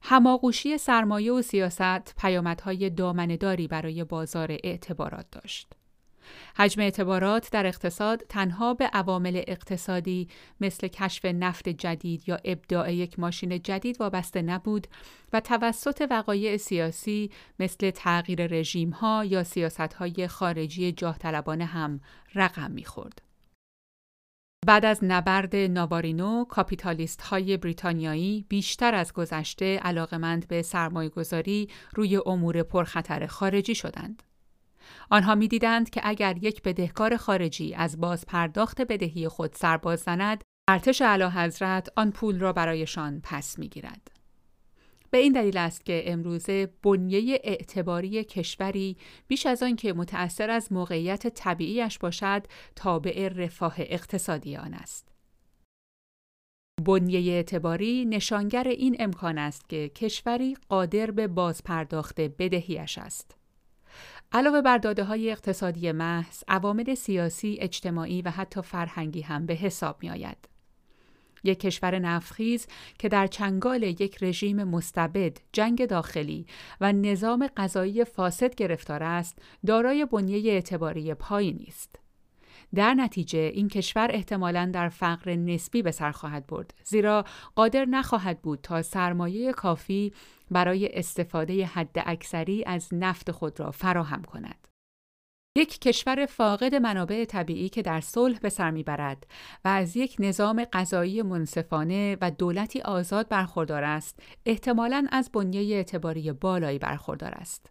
هماغوشی 0.01 0.77
سرمایه 0.77 1.31
و 1.31 1.41
سیاست 1.41 2.15
پیامدهای 2.17 2.89
دامنداری 2.89 3.67
برای 3.67 4.03
بازار 4.03 4.51
اعتبارات 4.63 5.25
داشت. 5.31 5.73
حجم 6.57 6.81
اعتبارات 6.81 7.51
در 7.51 7.65
اقتصاد 7.65 8.23
تنها 8.29 8.73
به 8.73 8.85
عوامل 8.85 9.41
اقتصادی 9.47 10.27
مثل 10.61 10.87
کشف 10.87 11.25
نفت 11.25 11.69
جدید 11.69 12.29
یا 12.29 12.39
ابداع 12.45 12.93
یک 12.93 13.19
ماشین 13.19 13.61
جدید 13.61 14.01
وابسته 14.01 14.41
نبود 14.41 14.87
و 15.33 15.39
توسط 15.39 16.07
وقایع 16.09 16.57
سیاسی 16.57 17.31
مثل 17.59 17.91
تغییر 17.91 18.47
رژیم 18.47 18.89
ها 18.89 19.25
یا 19.25 19.43
سیاست 19.43 19.93
های 19.93 20.27
خارجی 20.27 20.91
جاه 20.91 21.17
طلبانه 21.17 21.65
هم 21.65 22.01
رقم 22.35 22.71
می‌خورد. 22.71 23.21
بعد 24.65 24.85
از 24.85 24.99
نبرد 25.01 25.55
ناوارینو، 25.55 26.45
کاپیتالیست 26.45 27.21
های 27.21 27.57
بریتانیایی 27.57 28.45
بیشتر 28.49 28.95
از 28.95 29.13
گذشته 29.13 29.77
علاقمند 29.77 30.47
به 30.47 30.61
سرمایه 30.61 31.09
گذاری 31.09 31.69
روی 31.95 32.19
امور 32.25 32.63
پرخطر 32.63 33.25
خارجی 33.27 33.75
شدند. 33.75 34.23
آنها 35.09 35.35
می‌دیدند 35.35 35.89
که 35.89 36.01
اگر 36.03 36.37
یک 36.41 36.61
بدهکار 36.61 37.17
خارجی 37.17 37.73
از 37.73 37.99
باز 37.99 38.25
پرداخت 38.25 38.81
بدهی 38.81 39.27
خود 39.27 39.53
سرباز 39.53 39.99
زند، 39.99 40.43
ارتش 40.69 41.01
اعلی 41.01 41.23
حضرت 41.23 41.89
آن 41.95 42.11
پول 42.11 42.39
را 42.39 42.53
برایشان 42.53 43.21
پس 43.23 43.59
می‌گیرد. 43.59 44.11
به 45.11 45.17
این 45.17 45.33
دلیل 45.33 45.57
است 45.57 45.85
که 45.85 46.03
امروزه 46.05 46.73
بنیه 46.83 47.41
اعتباری 47.43 48.23
کشوری 48.23 48.97
بیش 49.27 49.45
از 49.45 49.63
آن 49.63 49.75
که 49.75 49.93
متأثر 49.93 50.49
از 50.49 50.71
موقعیت 50.71 51.27
طبیعیش 51.27 51.99
باشد 51.99 52.47
تابع 52.75 53.27
رفاه 53.27 53.75
اقتصادی 53.77 54.55
آن 54.55 54.73
است. 54.73 55.13
بنیه 56.85 57.33
اعتباری 57.33 58.05
نشانگر 58.05 58.67
این 58.67 58.95
امکان 58.99 59.37
است 59.37 59.69
که 59.69 59.89
کشوری 59.89 60.57
قادر 60.69 61.11
به 61.11 61.27
بازپرداخت 61.27 62.21
بدهیش 62.21 62.97
است. 62.97 63.37
علاوه 64.35 64.61
بر 64.61 64.77
داده 64.77 65.03
های 65.03 65.31
اقتصادی 65.31 65.91
محض، 65.91 66.43
عوامل 66.47 66.95
سیاسی، 66.95 67.57
اجتماعی 67.61 68.21
و 68.21 68.29
حتی 68.29 68.61
فرهنگی 68.61 69.21
هم 69.21 69.45
به 69.45 69.53
حساب 69.53 69.97
می 70.01 70.09
آید. 70.09 70.37
یک 71.43 71.59
کشور 71.59 71.99
نفخیز 71.99 72.67
که 72.99 73.09
در 73.09 73.27
چنگال 73.27 73.83
یک 73.83 74.23
رژیم 74.23 74.63
مستبد، 74.63 75.37
جنگ 75.51 75.85
داخلی 75.85 76.45
و 76.81 76.93
نظام 76.93 77.47
غذایی 77.57 78.03
فاسد 78.03 78.55
گرفتار 78.55 79.03
است، 79.03 79.39
دارای 79.65 80.05
بنیه 80.05 80.51
اعتباری 80.51 81.13
پایینی 81.13 81.65
است. 81.67 81.99
در 82.75 82.93
نتیجه 82.93 83.39
این 83.39 83.67
کشور 83.67 84.07
احتمالاً 84.11 84.71
در 84.73 84.89
فقر 84.89 85.35
نسبی 85.35 85.81
به 85.81 85.91
سر 85.91 86.11
خواهد 86.11 86.47
برد 86.47 86.73
زیرا 86.83 87.25
قادر 87.55 87.85
نخواهد 87.85 88.41
بود 88.41 88.59
تا 88.63 88.81
سرمایه 88.81 89.51
کافی 89.51 90.13
برای 90.53 90.89
استفاده 90.93 91.65
حد 91.65 92.03
اکثری 92.05 92.63
از 92.65 92.89
نفت 92.91 93.31
خود 93.31 93.59
را 93.59 93.71
فراهم 93.71 94.21
کند. 94.21 94.67
یک 95.57 95.79
کشور 95.79 96.25
فاقد 96.25 96.75
منابع 96.75 97.25
طبیعی 97.25 97.69
که 97.69 97.81
در 97.81 98.01
صلح 98.01 98.39
به 98.39 98.49
سر 98.49 98.71
می‌برد 98.71 99.27
و 99.65 99.67
از 99.67 99.97
یک 99.97 100.15
نظام 100.19 100.65
غذایی 100.65 101.21
منصفانه 101.21 102.17
و 102.21 102.31
دولتی 102.31 102.81
آزاد 102.81 103.29
برخوردار 103.29 103.83
است 103.83 104.19
احتمالاً 104.45 105.07
از 105.11 105.29
بنیه 105.33 105.75
اعتباری 105.75 106.31
بالایی 106.31 106.79
برخوردار 106.79 107.31
است 107.31 107.69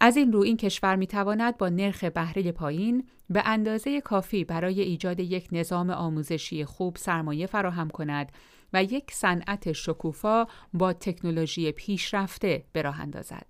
از 0.00 0.16
این 0.16 0.32
رو 0.32 0.40
این 0.40 0.56
کشور 0.56 0.96
می 0.96 1.06
تواند 1.06 1.58
با 1.58 1.68
نرخ 1.68 2.04
بهره 2.04 2.52
پایین 2.52 3.08
به 3.30 3.42
اندازه 3.44 4.00
کافی 4.00 4.44
برای 4.44 4.80
ایجاد 4.80 5.20
یک 5.20 5.48
نظام 5.52 5.90
آموزشی 5.90 6.64
خوب 6.64 6.96
سرمایه 6.96 7.46
فراهم 7.46 7.90
کند 7.90 8.32
و 8.72 8.82
یک 8.84 9.12
صنعت 9.12 9.72
شکوفا 9.72 10.46
با 10.72 10.92
تکنولوژی 10.92 11.72
پیشرفته 11.72 12.64
به 12.72 12.82
راه 12.82 13.00
اندازد. 13.00 13.46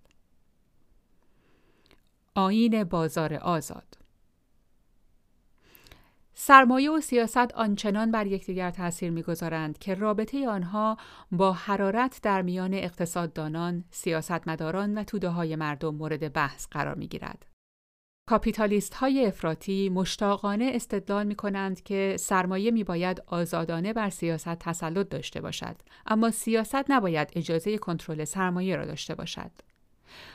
آین 2.34 2.84
بازار 2.84 3.34
آزاد 3.34 3.98
سرمایه 6.34 6.90
و 6.90 7.00
سیاست 7.00 7.54
آنچنان 7.54 8.10
بر 8.10 8.26
یکدیگر 8.26 8.70
تاثیر 8.70 9.10
می‌گذارند 9.10 9.78
که 9.78 9.94
رابطه 9.94 10.48
آنها 10.48 10.96
با 11.32 11.52
حرارت 11.52 12.20
در 12.22 12.42
میان 12.42 12.74
اقتصاددانان، 12.74 13.84
سیاستمداران 13.90 14.98
و 14.98 15.04
توده 15.04 15.28
های 15.28 15.56
مردم 15.56 15.94
مورد 15.94 16.32
بحث 16.32 16.66
قرار 16.70 16.94
می 16.94 17.08
گیرد. 17.08 17.46
کاپیتالیست 18.30 18.94
های 18.94 19.26
افراطی 19.26 19.88
مشتاقانه 19.88 20.70
استدلال 20.74 21.26
می 21.26 21.34
کنند 21.34 21.82
که 21.82 22.16
سرمایه 22.18 22.70
می 22.70 22.84
باید 22.84 23.22
آزادانه 23.26 23.92
بر 23.92 24.10
سیاست 24.10 24.54
تسلط 24.54 25.08
داشته 25.08 25.40
باشد، 25.40 25.76
اما 26.06 26.30
سیاست 26.30 26.90
نباید 26.90 27.30
اجازه 27.36 27.78
کنترل 27.78 28.24
سرمایه 28.24 28.76
را 28.76 28.84
داشته 28.84 29.14
باشد. 29.14 29.50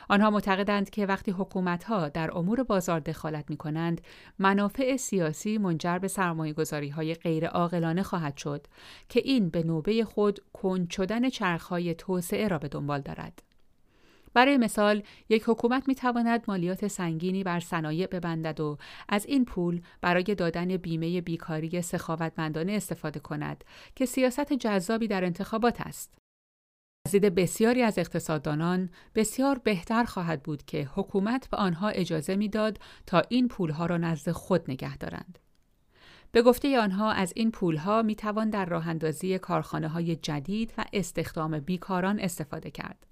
آنها 0.08 0.30
معتقدند 0.30 0.90
که 0.90 1.06
وقتی 1.06 1.30
حکومتها 1.30 2.08
در 2.08 2.38
امور 2.38 2.62
بازار 2.62 3.00
دخالت 3.00 3.44
می 3.50 3.56
کنند، 3.56 4.00
منافع 4.38 4.96
سیاسی 4.96 5.58
منجر 5.58 5.98
به 5.98 6.08
سرمایه 6.08 6.52
گذاری 6.52 6.88
های 6.88 7.14
غیر 7.14 7.46
عاقلانه 7.46 8.02
خواهد 8.02 8.36
شد 8.36 8.66
که 9.08 9.20
این 9.24 9.48
به 9.48 9.62
نوبه 9.62 10.04
خود 10.04 10.40
کند 10.52 10.90
شدن 10.90 11.28
چرخهای 11.28 11.94
توسعه 11.94 12.48
را 12.48 12.58
به 12.58 12.68
دنبال 12.68 13.00
دارد. 13.00 13.42
برای 14.36 14.56
مثال 14.56 15.02
یک 15.28 15.44
حکومت 15.46 15.88
می 15.88 15.94
تواند 15.94 16.44
مالیات 16.48 16.88
سنگینی 16.88 17.44
بر 17.44 17.60
صنایع 17.60 18.06
ببندد 18.06 18.60
و 18.60 18.78
از 19.08 19.26
این 19.26 19.44
پول 19.44 19.80
برای 20.00 20.22
دادن 20.22 20.76
بیمه 20.76 21.20
بیکاری 21.20 21.82
سخاوتمندانه 21.82 22.72
استفاده 22.72 23.20
کند 23.20 23.64
که 23.94 24.06
سیاست 24.06 24.52
جذابی 24.52 25.08
در 25.08 25.24
انتخابات 25.24 25.80
است. 25.80 26.14
از 27.06 27.12
دید 27.12 27.34
بسیاری 27.34 27.82
از 27.82 27.98
اقتصاددانان 27.98 28.90
بسیار 29.14 29.58
بهتر 29.58 30.04
خواهد 30.04 30.42
بود 30.42 30.64
که 30.64 30.88
حکومت 30.94 31.50
به 31.50 31.56
آنها 31.56 31.88
اجازه 31.88 32.36
می‌داد 32.36 32.78
تا 33.06 33.22
این 33.28 33.48
پولها 33.48 33.86
را 33.86 33.96
نزد 33.96 34.30
خود 34.30 34.70
نگه 34.70 34.96
دارند. 34.96 35.38
به 36.32 36.42
گفته 36.42 36.80
آنها 36.80 37.12
از 37.12 37.32
این 37.36 37.50
پولها 37.50 38.02
می 38.02 38.14
توان 38.14 38.50
در 38.50 38.64
راه 38.64 38.88
اندازی 38.88 39.38
کارخانه 39.38 39.88
های 39.88 40.16
جدید 40.16 40.74
و 40.78 40.84
استخدام 40.92 41.58
بیکاران 41.58 42.20
استفاده 42.20 42.70
کرد. 42.70 43.06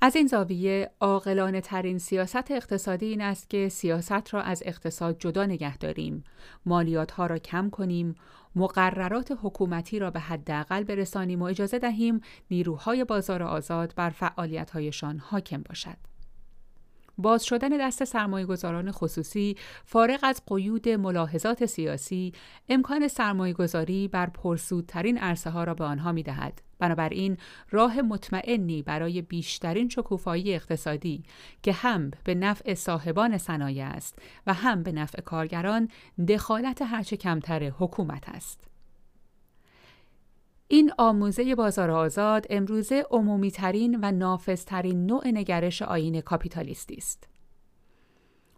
از 0.00 0.16
این 0.16 0.26
زاویه 0.26 0.90
عاقلانه 1.00 1.60
ترین 1.60 1.98
سیاست 1.98 2.50
اقتصادی 2.50 3.06
این 3.06 3.20
است 3.20 3.50
که 3.50 3.68
سیاست 3.68 4.34
را 4.34 4.42
از 4.42 4.62
اقتصاد 4.66 5.18
جدا 5.18 5.46
نگه 5.46 5.76
داریم، 5.76 6.24
مالیات 6.66 7.10
ها 7.10 7.26
را 7.26 7.38
کم 7.38 7.70
کنیم، 7.70 8.14
مقررات 8.56 9.38
حکومتی 9.42 9.98
را 9.98 10.10
به 10.10 10.20
حداقل 10.20 10.84
برسانیم 10.84 11.42
و 11.42 11.44
اجازه 11.44 11.78
دهیم 11.78 12.20
نیروهای 12.50 13.04
بازار 13.04 13.42
آزاد 13.42 13.94
بر 13.96 14.10
فعالیت‌هایشان 14.10 15.18
حاکم 15.18 15.62
باشد. 15.62 16.11
باز 17.18 17.44
شدن 17.44 17.68
دست 17.68 18.04
سرمایه 18.04 18.46
گذاران 18.46 18.90
خصوصی 18.90 19.56
فارغ 19.84 20.20
از 20.22 20.42
قیود 20.46 20.88
ملاحظات 20.88 21.66
سیاسی 21.66 22.32
امکان 22.68 23.08
سرمایه 23.08 23.54
گذاری 23.54 24.08
بر 24.08 24.26
پرسودترین 24.26 25.18
عرصه 25.18 25.50
ها 25.50 25.64
را 25.64 25.74
به 25.74 25.84
آنها 25.84 26.12
می 26.12 26.22
دهد. 26.22 26.62
بنابراین 26.78 27.36
راه 27.70 28.00
مطمئنی 28.00 28.82
برای 28.82 29.22
بیشترین 29.22 29.88
شکوفایی 29.88 30.54
اقتصادی 30.54 31.24
که 31.62 31.72
هم 31.72 32.10
به 32.24 32.34
نفع 32.34 32.74
صاحبان 32.74 33.38
صنایع 33.38 33.86
است 33.86 34.18
و 34.46 34.54
هم 34.54 34.82
به 34.82 34.92
نفع 34.92 35.20
کارگران 35.20 35.88
دخالت 36.28 36.82
هرچه 36.82 37.16
کمتر 37.16 37.68
حکومت 37.68 38.28
است. 38.28 38.71
این 40.72 40.92
آموزه 40.98 41.54
بازار 41.54 41.90
آزاد 41.90 42.46
امروزه 42.50 43.04
عمومی 43.10 43.50
ترین 43.50 43.98
و 44.02 44.12
نافذترین 44.12 45.06
نوع 45.06 45.28
نگرش 45.28 45.82
آین 45.82 46.20
کاپیتالیستی 46.20 46.94
است. 46.94 47.28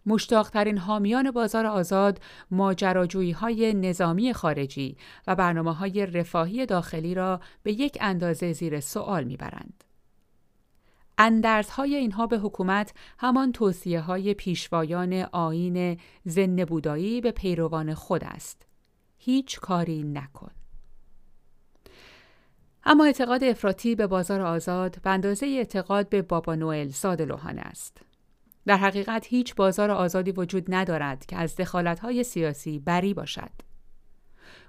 مشتاقترین 0.05 0.77
حامیان 0.77 1.31
بازار 1.31 1.65
آزاد 1.65 2.21
ماجراجویی 2.51 3.31
های 3.31 3.73
نظامی 3.73 4.33
خارجی 4.33 4.97
و 5.27 5.35
برنامه 5.35 5.73
های 5.73 6.05
رفاهی 6.05 6.65
داخلی 6.65 7.13
را 7.13 7.39
به 7.63 7.71
یک 7.71 7.97
اندازه 8.01 8.53
زیر 8.53 8.79
سوال 8.79 9.23
می‌برند. 9.23 9.83
های 11.71 11.95
اینها 11.95 12.27
به 12.27 12.37
حکومت 12.37 12.93
همان 13.19 13.51
توصیه 13.51 14.01
های 14.01 14.33
پیشوایان 14.33 15.13
آین 15.31 15.99
زن 16.25 16.65
بودایی 16.65 17.21
به 17.21 17.31
پیروان 17.31 17.93
خود 17.93 18.23
است. 18.23 18.65
هیچ 19.17 19.59
کاری 19.59 20.03
نکن. 20.03 20.51
اما 22.87 23.05
اعتقاد 23.05 23.43
افراطی 23.43 23.95
به 23.95 24.07
بازار 24.07 24.41
آزاد 24.41 25.01
به 25.01 25.09
اندازه 25.09 25.45
اعتقاد 25.45 26.09
به 26.09 26.21
بابا 26.21 26.55
نوئل 26.55 26.89
ساده 26.89 27.25
لوحانه 27.25 27.61
است. 27.61 28.01
در 28.65 28.77
حقیقت 28.77 29.25
هیچ 29.27 29.55
بازار 29.55 29.91
آزادی 29.91 30.31
وجود 30.31 30.65
ندارد 30.67 31.25
که 31.25 31.37
از 31.37 31.55
دخالت‌های 31.55 32.23
سیاسی 32.23 32.79
بری 32.79 33.13
باشد. 33.13 33.51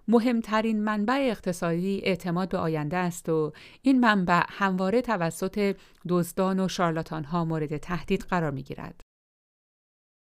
مهمترین 0.09 0.85
منبع 0.85 1.27
اقتصادی 1.31 2.01
اعتماد 2.05 2.49
به 2.49 2.59
آینده 2.59 2.97
است 2.97 3.29
و 3.29 3.53
این 3.83 4.01
منبع 4.01 4.43
همواره 4.49 5.03
توسط 5.03 5.77
دزدان 6.09 6.61
و 6.61 6.69
شارلاتانها 6.69 7.45
مورد 7.45 7.77
تهدید 7.77 8.23
قرار 8.23 8.51
می 8.51 8.63
گیرد. 8.63 9.01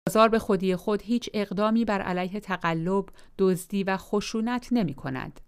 بازار 0.07 0.29
به 0.29 0.39
خودی 0.39 0.75
خود 0.75 1.01
هیچ 1.01 1.29
اقدامی 1.33 1.85
بر 1.85 2.01
علیه 2.01 2.39
تقلب، 2.39 3.05
دزدی 3.37 3.83
و 3.83 3.97
خشونت 3.97 4.67
نمی 4.71 4.93
کند. 4.93 5.39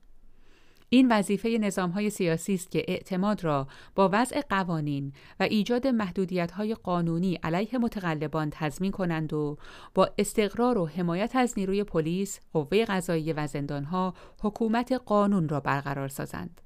این 0.89 1.11
وظیفه 1.11 1.49
نظام 1.49 1.89
های 1.89 2.09
سیاسی 2.09 2.53
است 2.53 2.71
که 2.71 2.85
اعتماد 2.87 3.43
را 3.43 3.67
با 3.95 4.09
وضع 4.13 4.41
قوانین 4.49 5.13
و 5.39 5.43
ایجاد 5.43 5.87
محدودیت 5.87 6.51
های 6.51 6.75
قانونی 6.75 7.35
علیه 7.35 7.77
متقلبان 7.77 8.49
تضمین 8.51 8.91
کنند 8.91 9.33
و 9.33 9.57
با 9.93 10.09
استقرار 10.17 10.77
و 10.77 10.85
حمایت 10.85 11.35
از 11.35 11.53
نیروی 11.57 11.83
پلیس، 11.83 12.39
قوه 12.53 12.85
قضایی 12.85 13.33
و 13.33 13.47
زندانها 13.47 14.13
حکومت 14.41 14.91
قانون 14.91 15.49
را 15.49 15.59
برقرار 15.59 16.07
سازند. 16.07 16.61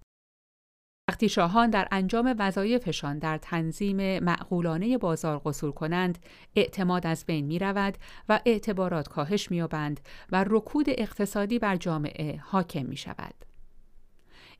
وقتی 1.09 1.29
شاهان 1.29 1.69
در 1.69 1.87
انجام 1.91 2.35
وظایفشان 2.39 3.19
در 3.19 3.37
تنظیم 3.37 4.19
معقولانه 4.19 4.97
بازار 4.97 5.41
قصور 5.45 5.71
کنند، 5.71 6.19
اعتماد 6.55 7.07
از 7.07 7.25
بین 7.25 7.45
می 7.45 7.59
رود 7.59 7.97
و 8.29 8.39
اعتبارات 8.45 9.07
کاهش 9.07 9.51
می 9.51 9.61
و 10.31 10.45
رکود 10.47 10.85
اقتصادی 10.89 11.59
بر 11.59 11.75
جامعه 11.75 12.39
حاکم 12.43 12.85
می 12.85 12.97
شود. 12.97 13.50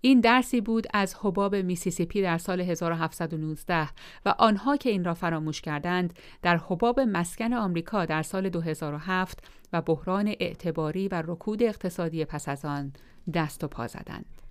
این 0.02 0.19
درسی 0.19 0.61
بود 0.61 0.88
از 0.94 1.15
حباب 1.22 1.56
میسیسیپی 1.56 2.22
در 2.22 2.38
سال 2.38 2.61
1719 2.61 3.90
و 4.26 4.30
آنها 4.30 4.78
که 4.78 4.90
این 4.90 5.03
را 5.03 5.14
فراموش 5.14 5.61
کردند 5.61 6.14
در 6.41 6.57
حباب 6.57 6.99
مسکن 6.99 7.53
آمریکا 7.53 8.06
در 8.06 8.23
سال 8.23 8.49
2007 8.49 9.44
و 9.73 9.82
بحران 9.82 10.28
اعتباری 10.28 11.07
و 11.07 11.23
رکود 11.26 11.64
اقتصادی 11.64 12.26
پس 12.26 12.49
از 12.49 12.65
آن 12.65 12.94
دست 13.34 13.64
و 13.64 13.68
پا 13.68 13.88
زدند. 13.88 14.41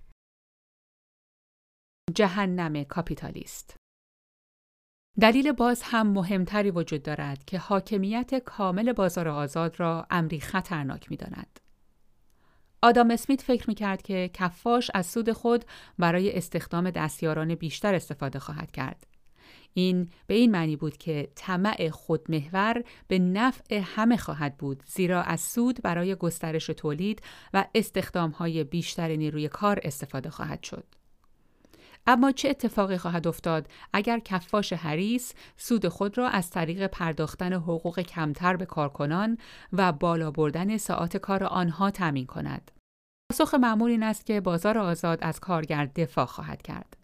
جهنم 2.15 2.83
کاپیتالیست 2.83 3.75
دلیل 5.21 5.51
باز 5.51 5.81
هم 5.85 6.07
مهمتری 6.07 6.71
وجود 6.71 7.03
دارد 7.03 7.45
که 7.45 7.57
حاکمیت 7.57 8.35
کامل 8.35 8.93
بازار 8.93 9.27
آزاد 9.27 9.79
را 9.79 10.07
امری 10.09 10.39
خطرناک 10.39 11.11
می 11.11 11.17
داند. 11.17 11.59
آدام 12.81 13.11
اسمیت 13.11 13.41
فکر 13.41 13.65
می‌کرد 13.67 14.01
که 14.01 14.29
کفاش 14.33 14.91
از 14.93 15.05
سود 15.05 15.31
خود 15.31 15.65
برای 15.99 16.37
استخدام 16.37 16.89
دستیاران 16.89 17.55
بیشتر 17.55 17.95
استفاده 17.95 18.39
خواهد 18.39 18.71
کرد. 18.71 19.07
این 19.73 20.09
به 20.27 20.33
این 20.33 20.51
معنی 20.51 20.75
بود 20.75 20.97
که 20.97 21.29
طمع 21.35 21.89
خودمحور 21.89 22.83
به 23.07 23.19
نفع 23.19 23.81
همه 23.85 24.17
خواهد 24.17 24.57
بود 24.57 24.83
زیرا 24.87 25.23
از 25.23 25.41
سود 25.41 25.81
برای 25.83 26.15
گسترش 26.15 26.65
تولید 26.65 27.21
و 27.53 27.65
استخدام 27.75 28.31
های 28.31 28.63
بیشتر 28.63 29.07
نیروی 29.07 29.47
کار 29.47 29.79
استفاده 29.83 30.29
خواهد 30.29 30.63
شد. 30.63 31.00
اما 32.07 32.31
چه 32.31 32.49
اتفاقی 32.49 32.97
خواهد 32.97 33.27
افتاد 33.27 33.67
اگر 33.93 34.19
کفاش 34.19 34.73
حریس 34.73 35.33
سود 35.57 35.87
خود 35.87 36.17
را 36.17 36.29
از 36.29 36.49
طریق 36.49 36.87
پرداختن 36.87 37.53
حقوق 37.53 37.99
کمتر 37.99 38.55
به 38.55 38.65
کارکنان 38.65 39.37
و 39.73 39.91
بالا 39.91 40.31
بردن 40.31 40.77
ساعات 40.77 41.17
کار 41.17 41.43
آنها 41.43 41.91
تامین 41.91 42.25
کند؟ 42.25 42.71
پاسخ 43.31 43.53
معمول 43.53 43.91
این 43.91 44.03
است 44.03 44.25
که 44.25 44.41
بازار 44.41 44.77
آزاد 44.77 45.19
از 45.21 45.39
کارگر 45.39 45.85
دفاع 45.85 46.25
خواهد 46.25 46.61
کرد. 46.61 46.97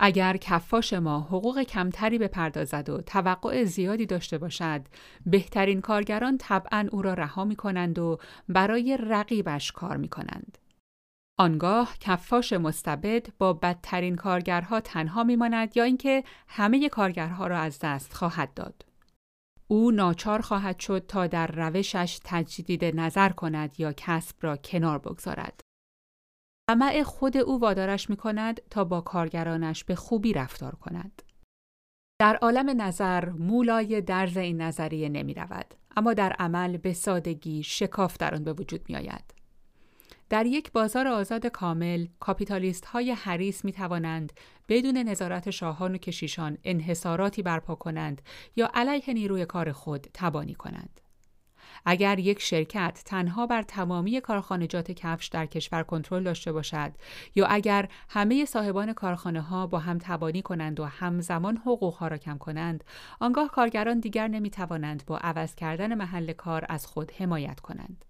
اگر 0.00 0.36
کفاش 0.36 0.92
ما 0.92 1.20
حقوق 1.20 1.62
کمتری 1.62 2.18
بپردازد 2.18 2.88
و 2.88 3.00
توقع 3.00 3.64
زیادی 3.64 4.06
داشته 4.06 4.38
باشد، 4.38 4.80
بهترین 5.26 5.80
کارگران 5.80 6.38
طبعا 6.38 6.88
او 6.92 7.02
را 7.02 7.14
رها 7.14 7.44
می 7.44 7.56
کنند 7.56 7.98
و 7.98 8.18
برای 8.48 8.98
رقیبش 9.00 9.72
کار 9.72 9.96
می 9.96 10.08
کنند. 10.08 10.58
آنگاه 11.38 11.96
کفاش 12.00 12.52
مستبد 12.52 13.26
با 13.38 13.52
بدترین 13.52 14.16
کارگرها 14.16 14.80
تنها 14.80 15.24
میماند 15.24 15.76
یا 15.76 15.84
اینکه 15.84 16.24
همه 16.48 16.88
کارگرها 16.88 17.46
را 17.46 17.58
از 17.58 17.78
دست 17.78 18.14
خواهد 18.14 18.54
داد. 18.54 18.84
او 19.68 19.90
ناچار 19.90 20.40
خواهد 20.40 20.80
شد 20.80 21.06
تا 21.06 21.26
در 21.26 21.46
روشش 21.46 22.20
تجدید 22.24 22.84
نظر 22.84 23.28
کند 23.28 23.80
یا 23.80 23.92
کسب 23.96 24.36
را 24.40 24.56
کنار 24.56 24.98
بگذارد. 24.98 25.60
طمع 26.70 27.02
خود 27.02 27.36
او 27.36 27.60
وادارش 27.60 28.10
می 28.10 28.16
کند 28.16 28.60
تا 28.70 28.84
با 28.84 29.00
کارگرانش 29.00 29.84
به 29.84 29.94
خوبی 29.94 30.32
رفتار 30.32 30.74
کند. 30.74 31.22
در 32.20 32.36
عالم 32.36 32.82
نظر 32.82 33.28
مولای 33.28 34.00
درز 34.00 34.36
این 34.36 34.60
نظریه 34.60 35.08
نمی 35.08 35.34
رود. 35.34 35.74
اما 35.96 36.14
در 36.14 36.32
عمل 36.32 36.76
به 36.76 36.92
سادگی 36.92 37.62
شکاف 37.62 38.16
در 38.16 38.34
آن 38.34 38.44
به 38.44 38.52
وجود 38.52 38.88
می 38.88 38.96
آید. 38.96 39.33
در 40.30 40.46
یک 40.46 40.72
بازار 40.72 41.08
آزاد 41.08 41.46
کامل، 41.46 42.06
کاپیتالیست 42.20 42.84
های 42.84 43.12
حریص 43.12 43.64
می 43.64 43.72
توانند 43.72 44.32
بدون 44.68 44.96
نظارت 44.96 45.50
شاهان 45.50 45.94
و 45.94 45.98
کشیشان 45.98 46.58
انحصاراتی 46.64 47.42
برپا 47.42 47.74
کنند 47.74 48.22
یا 48.56 48.70
علیه 48.74 49.14
نیروی 49.14 49.46
کار 49.46 49.72
خود 49.72 50.06
تبانی 50.14 50.54
کنند. 50.54 51.00
اگر 51.86 52.18
یک 52.18 52.40
شرکت 52.40 53.02
تنها 53.06 53.46
بر 53.46 53.62
تمامی 53.62 54.20
کارخانجات 54.20 54.90
کفش 54.90 55.26
در 55.26 55.46
کشور 55.46 55.82
کنترل 55.82 56.22
داشته 56.22 56.52
باشد 56.52 56.92
یا 57.34 57.46
اگر 57.46 57.88
همه 58.08 58.44
صاحبان 58.44 58.92
کارخانه 58.92 59.40
ها 59.40 59.66
با 59.66 59.78
هم 59.78 59.98
تبانی 59.98 60.42
کنند 60.42 60.80
و 60.80 60.84
همزمان 60.84 61.56
حقوق 61.56 61.94
ها 61.94 62.08
را 62.08 62.18
کم 62.18 62.38
کنند 62.38 62.84
آنگاه 63.20 63.48
کارگران 63.48 64.00
دیگر 64.00 64.28
نمی 64.28 64.50
توانند 64.50 65.02
با 65.06 65.18
عوض 65.18 65.54
کردن 65.54 65.94
محل 65.94 66.32
کار 66.32 66.66
از 66.68 66.86
خود 66.86 67.12
حمایت 67.12 67.60
کنند 67.60 68.04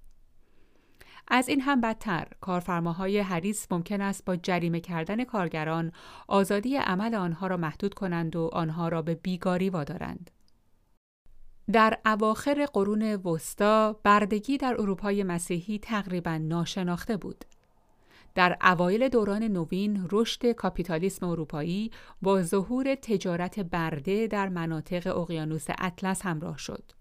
از 1.28 1.48
این 1.48 1.60
هم 1.60 1.80
بدتر 1.80 2.28
کارفرماهای 2.40 3.20
حریص 3.20 3.66
ممکن 3.70 4.00
است 4.00 4.24
با 4.24 4.36
جریمه 4.36 4.80
کردن 4.80 5.24
کارگران 5.24 5.92
آزادی 6.28 6.76
عمل 6.76 7.14
آنها 7.14 7.46
را 7.46 7.56
محدود 7.56 7.94
کنند 7.94 8.36
و 8.36 8.50
آنها 8.52 8.88
را 8.88 9.02
به 9.02 9.14
بیگاری 9.14 9.70
وادارند. 9.70 10.30
در 11.72 11.98
اواخر 12.04 12.66
قرون 12.72 13.02
وسطا 13.02 14.00
بردگی 14.02 14.58
در 14.58 14.80
اروپای 14.80 15.22
مسیحی 15.22 15.78
تقریبا 15.78 16.38
ناشناخته 16.38 17.16
بود. 17.16 17.44
در 18.34 18.56
اوایل 18.62 19.08
دوران 19.08 19.42
نوین 19.42 20.08
رشد 20.12 20.52
کاپیتالیسم 20.52 21.26
اروپایی 21.26 21.90
با 22.22 22.42
ظهور 22.42 22.94
تجارت 22.94 23.60
برده 23.60 24.26
در 24.26 24.48
مناطق 24.48 25.16
اقیانوس 25.16 25.66
اطلس 25.78 26.22
همراه 26.22 26.58
شد. 26.58 26.92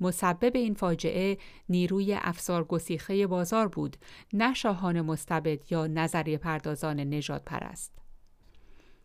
مسبب 0.00 0.56
این 0.56 0.74
فاجعه 0.74 1.38
نیروی 1.68 2.14
افسار 2.14 2.64
گسیخه 2.64 3.26
بازار 3.26 3.68
بود 3.68 3.96
نه 4.32 4.54
شاهان 4.54 5.00
مستبد 5.00 5.72
یا 5.72 5.86
نظریه 5.86 6.38
پردازان 6.38 7.00
نجات 7.00 7.44
پرست. 7.44 7.94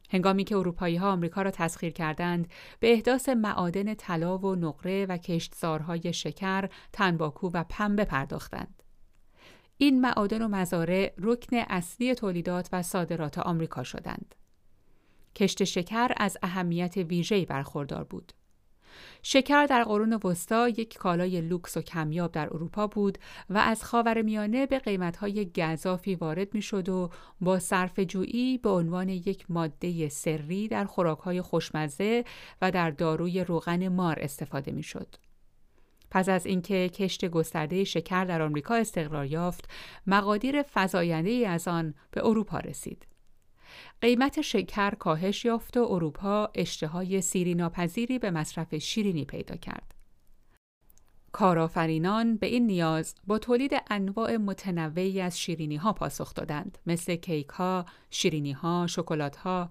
هنگامی 0.09 0.43
که 0.43 0.55
اروپایی 0.55 0.95
ها 0.95 1.11
آمریکا 1.11 1.41
را 1.41 1.51
تسخیر 1.51 1.93
کردند 1.93 2.47
به 2.79 2.93
احداث 2.93 3.29
معادن 3.29 3.93
طلا 3.93 4.37
و 4.37 4.55
نقره 4.55 5.05
و 5.05 5.17
کشتزارهای 5.17 6.13
شکر، 6.13 6.69
تنباکو 6.93 7.49
و 7.53 7.63
پنبه 7.69 8.05
پرداختند. 8.05 8.83
این 9.77 10.01
معادن 10.01 10.41
و 10.41 10.47
مزارع 10.47 11.13
رکن 11.17 11.55
اصلی 11.55 12.15
تولیدات 12.15 12.69
و 12.71 12.81
صادرات 12.81 13.37
آمریکا 13.37 13.83
شدند. 13.83 14.35
کشت 15.35 15.63
شکر 15.63 16.13
از 16.17 16.37
اهمیت 16.43 16.97
ویژه‌ای 16.97 17.45
برخوردار 17.45 18.03
بود. 18.03 18.33
شکر 19.23 19.65
در 19.65 19.83
قرون 19.83 20.13
وسطا 20.13 20.69
یک 20.69 20.97
کالای 20.97 21.41
لوکس 21.41 21.77
و 21.77 21.81
کمیاب 21.81 22.31
در 22.31 22.53
اروپا 22.53 22.87
بود 22.87 23.17
و 23.49 23.57
از 23.57 23.83
خاورمیانه 23.83 24.65
به 24.65 24.79
قیمتهای 24.79 25.51
گذافی 25.57 26.15
وارد 26.15 26.53
می‌شد 26.53 26.89
و 26.89 27.09
با 27.41 27.59
صرف 27.59 27.99
جویی 27.99 28.57
به 28.57 28.69
عنوان 28.69 29.09
یک 29.09 29.45
ماده 29.49 30.09
سری 30.09 30.67
در 30.67 30.85
خوراکهای 30.85 31.41
خوشمزه 31.41 32.23
و 32.61 32.71
در 32.71 32.91
داروی 32.91 33.43
روغن 33.43 33.87
مار 33.87 34.19
استفاده 34.19 34.71
می‌شد. 34.71 35.15
پس 36.11 36.29
از 36.29 36.45
اینکه 36.45 36.89
کشت 36.89 37.25
گسترده 37.25 37.83
شکر 37.83 38.25
در 38.25 38.41
آمریکا 38.41 38.75
استقرار 38.75 39.25
یافت، 39.25 39.69
مقادیر 40.07 40.63
فزاینده 40.73 41.29
ای 41.29 41.45
از 41.45 41.67
آن 41.67 41.93
به 42.11 42.25
اروپا 42.25 42.59
رسید. 42.59 43.07
قیمت 44.01 44.41
شکر 44.41 44.95
کاهش 44.95 45.45
یافت 45.45 45.77
و 45.77 45.87
اروپا 45.89 46.49
اشتهای 46.55 47.21
سیری 47.21 47.55
ناپذیری 47.55 48.19
به 48.19 48.31
مصرف 48.31 48.75
شیرینی 48.75 49.25
پیدا 49.25 49.55
کرد. 49.55 49.95
کارآفرینان 51.31 52.37
به 52.37 52.47
این 52.47 52.65
نیاز 52.65 53.15
با 53.27 53.39
تولید 53.39 53.71
انواع 53.89 54.37
متنوعی 54.37 55.21
از 55.21 55.39
شیرینی 55.39 55.75
ها 55.75 55.93
پاسخ 55.93 56.33
دادند 56.33 56.77
مثل 56.85 57.15
کیک 57.15 57.47
ها، 57.47 57.85
شیرینی 58.09 58.51
ها، 58.51 58.87
شکلات 58.87 59.35
ها، 59.35 59.69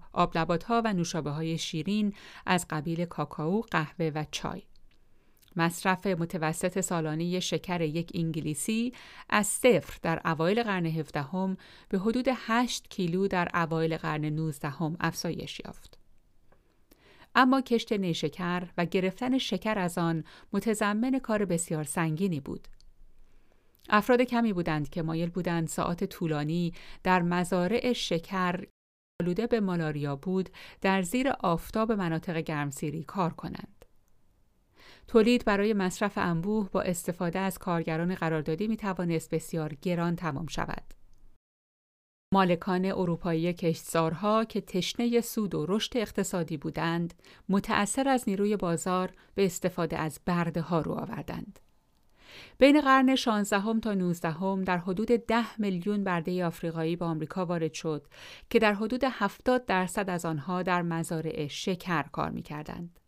ها 0.67 0.81
و 0.85 0.93
نوشابه 0.93 1.31
های 1.31 1.57
شیرین 1.57 2.13
از 2.45 2.65
قبیل 2.69 3.05
کاکائو، 3.05 3.61
قهوه 3.61 4.11
و 4.15 4.25
چای. 4.31 4.63
مصرف 5.55 6.07
متوسط 6.07 6.81
سالانه 6.81 7.39
شکر 7.39 7.81
یک 7.81 8.11
انگلیسی 8.15 8.93
از 9.29 9.47
صفر 9.47 9.99
در 10.01 10.21
اوایل 10.25 10.63
قرن 10.63 10.85
هفدهم 10.85 11.57
به 11.89 11.99
حدود 11.99 12.25
8 12.31 12.87
کیلو 12.89 13.27
در 13.27 13.47
اوایل 13.53 13.97
قرن 13.97 14.25
نوزدهم 14.25 14.97
افزایش 14.99 15.61
یافت. 15.65 15.99
اما 17.35 17.61
کشت 17.61 17.93
نیشکر 17.93 18.67
و 18.77 18.85
گرفتن 18.85 19.37
شکر 19.37 19.79
از 19.79 19.97
آن 19.97 20.23
متضمن 20.53 21.19
کار 21.19 21.45
بسیار 21.45 21.83
سنگینی 21.83 22.39
بود. 22.39 22.67
افراد 23.89 24.21
کمی 24.21 24.53
بودند 24.53 24.89
که 24.89 25.01
مایل 25.01 25.29
بودند 25.29 25.67
ساعت 25.67 26.03
طولانی 26.03 26.73
در 27.03 27.21
مزارع 27.21 27.93
شکر 27.93 28.65
آلوده 29.21 29.47
به 29.47 29.59
مالاریا 29.59 30.15
بود 30.15 30.49
در 30.81 31.01
زیر 31.01 31.29
آفتاب 31.29 31.91
مناطق 31.91 32.37
گرمسیری 32.37 33.03
کار 33.03 33.33
کنند. 33.33 33.78
تولید 35.09 35.45
برای 35.45 35.73
مصرف 35.73 36.17
انبوه 36.17 36.69
با 36.69 36.81
استفاده 36.81 37.39
از 37.39 37.57
کارگران 37.57 38.15
قراردادی 38.15 38.67
می 38.67 38.77
توانست 38.77 39.29
بسیار 39.29 39.73
گران 39.81 40.15
تمام 40.15 40.47
شود. 40.47 40.83
مالکان 42.33 42.85
اروپایی 42.85 43.53
کشتزارها 43.53 44.45
که 44.45 44.61
تشنه 44.61 45.21
سود 45.21 45.55
و 45.55 45.65
رشد 45.69 45.97
اقتصادی 45.97 46.57
بودند، 46.57 47.13
متأثر 47.49 48.07
از 48.07 48.29
نیروی 48.29 48.57
بازار 48.57 49.13
به 49.35 49.45
استفاده 49.45 49.97
از 49.97 50.19
برده 50.25 50.61
ها 50.61 50.81
رو 50.81 50.91
آوردند. 50.91 51.59
بین 52.57 52.81
قرن 52.81 53.15
16 53.15 53.79
تا 53.79 53.93
19 53.93 54.63
در 54.63 54.77
حدود 54.77 55.07
10 55.07 55.61
میلیون 55.61 56.03
برده 56.03 56.45
آفریقایی 56.45 56.95
به 56.95 57.05
آمریکا 57.05 57.45
وارد 57.45 57.73
شد 57.73 58.07
که 58.49 58.59
در 58.59 58.73
حدود 58.73 59.03
70 59.03 59.65
درصد 59.65 60.09
از 60.09 60.25
آنها 60.25 60.63
در 60.63 60.81
مزارع 60.81 61.47
شکر 61.47 62.03
کار 62.03 62.29
می 62.29 62.41
کردند. 62.41 62.98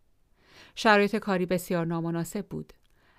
شرایط 0.75 1.15
کاری 1.15 1.45
بسیار 1.45 1.85
نامناسب 1.85 2.45
بود. 2.45 2.73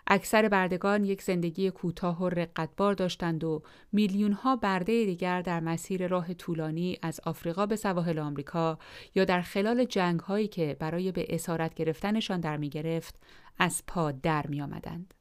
اکثر 0.06 0.48
بردگان 0.48 1.04
یک 1.04 1.22
زندگی 1.22 1.70
کوتاه 1.70 2.22
و 2.22 2.28
رقتبار 2.28 2.94
داشتند 2.94 3.44
و 3.44 3.62
میلیون 3.92 4.32
ها 4.32 4.56
برده 4.56 5.04
دیگر 5.04 5.42
در 5.42 5.60
مسیر 5.60 6.06
راه 6.06 6.34
طولانی 6.34 6.98
از 7.02 7.20
آفریقا 7.24 7.66
به 7.66 7.76
سواحل 7.76 8.18
آمریکا 8.18 8.78
یا 9.14 9.24
در 9.24 9.42
خلال 9.42 9.84
جنگ 9.84 10.20
هایی 10.20 10.48
که 10.48 10.76
برای 10.78 11.12
به 11.12 11.26
اسارت 11.28 11.74
گرفتنشان 11.74 12.40
در 12.40 12.56
می 12.56 12.68
گرفت 12.68 13.14
از 13.58 13.82
پا 13.86 14.12
در 14.12 14.46
می 14.46 14.62
آمدند. 14.62 15.14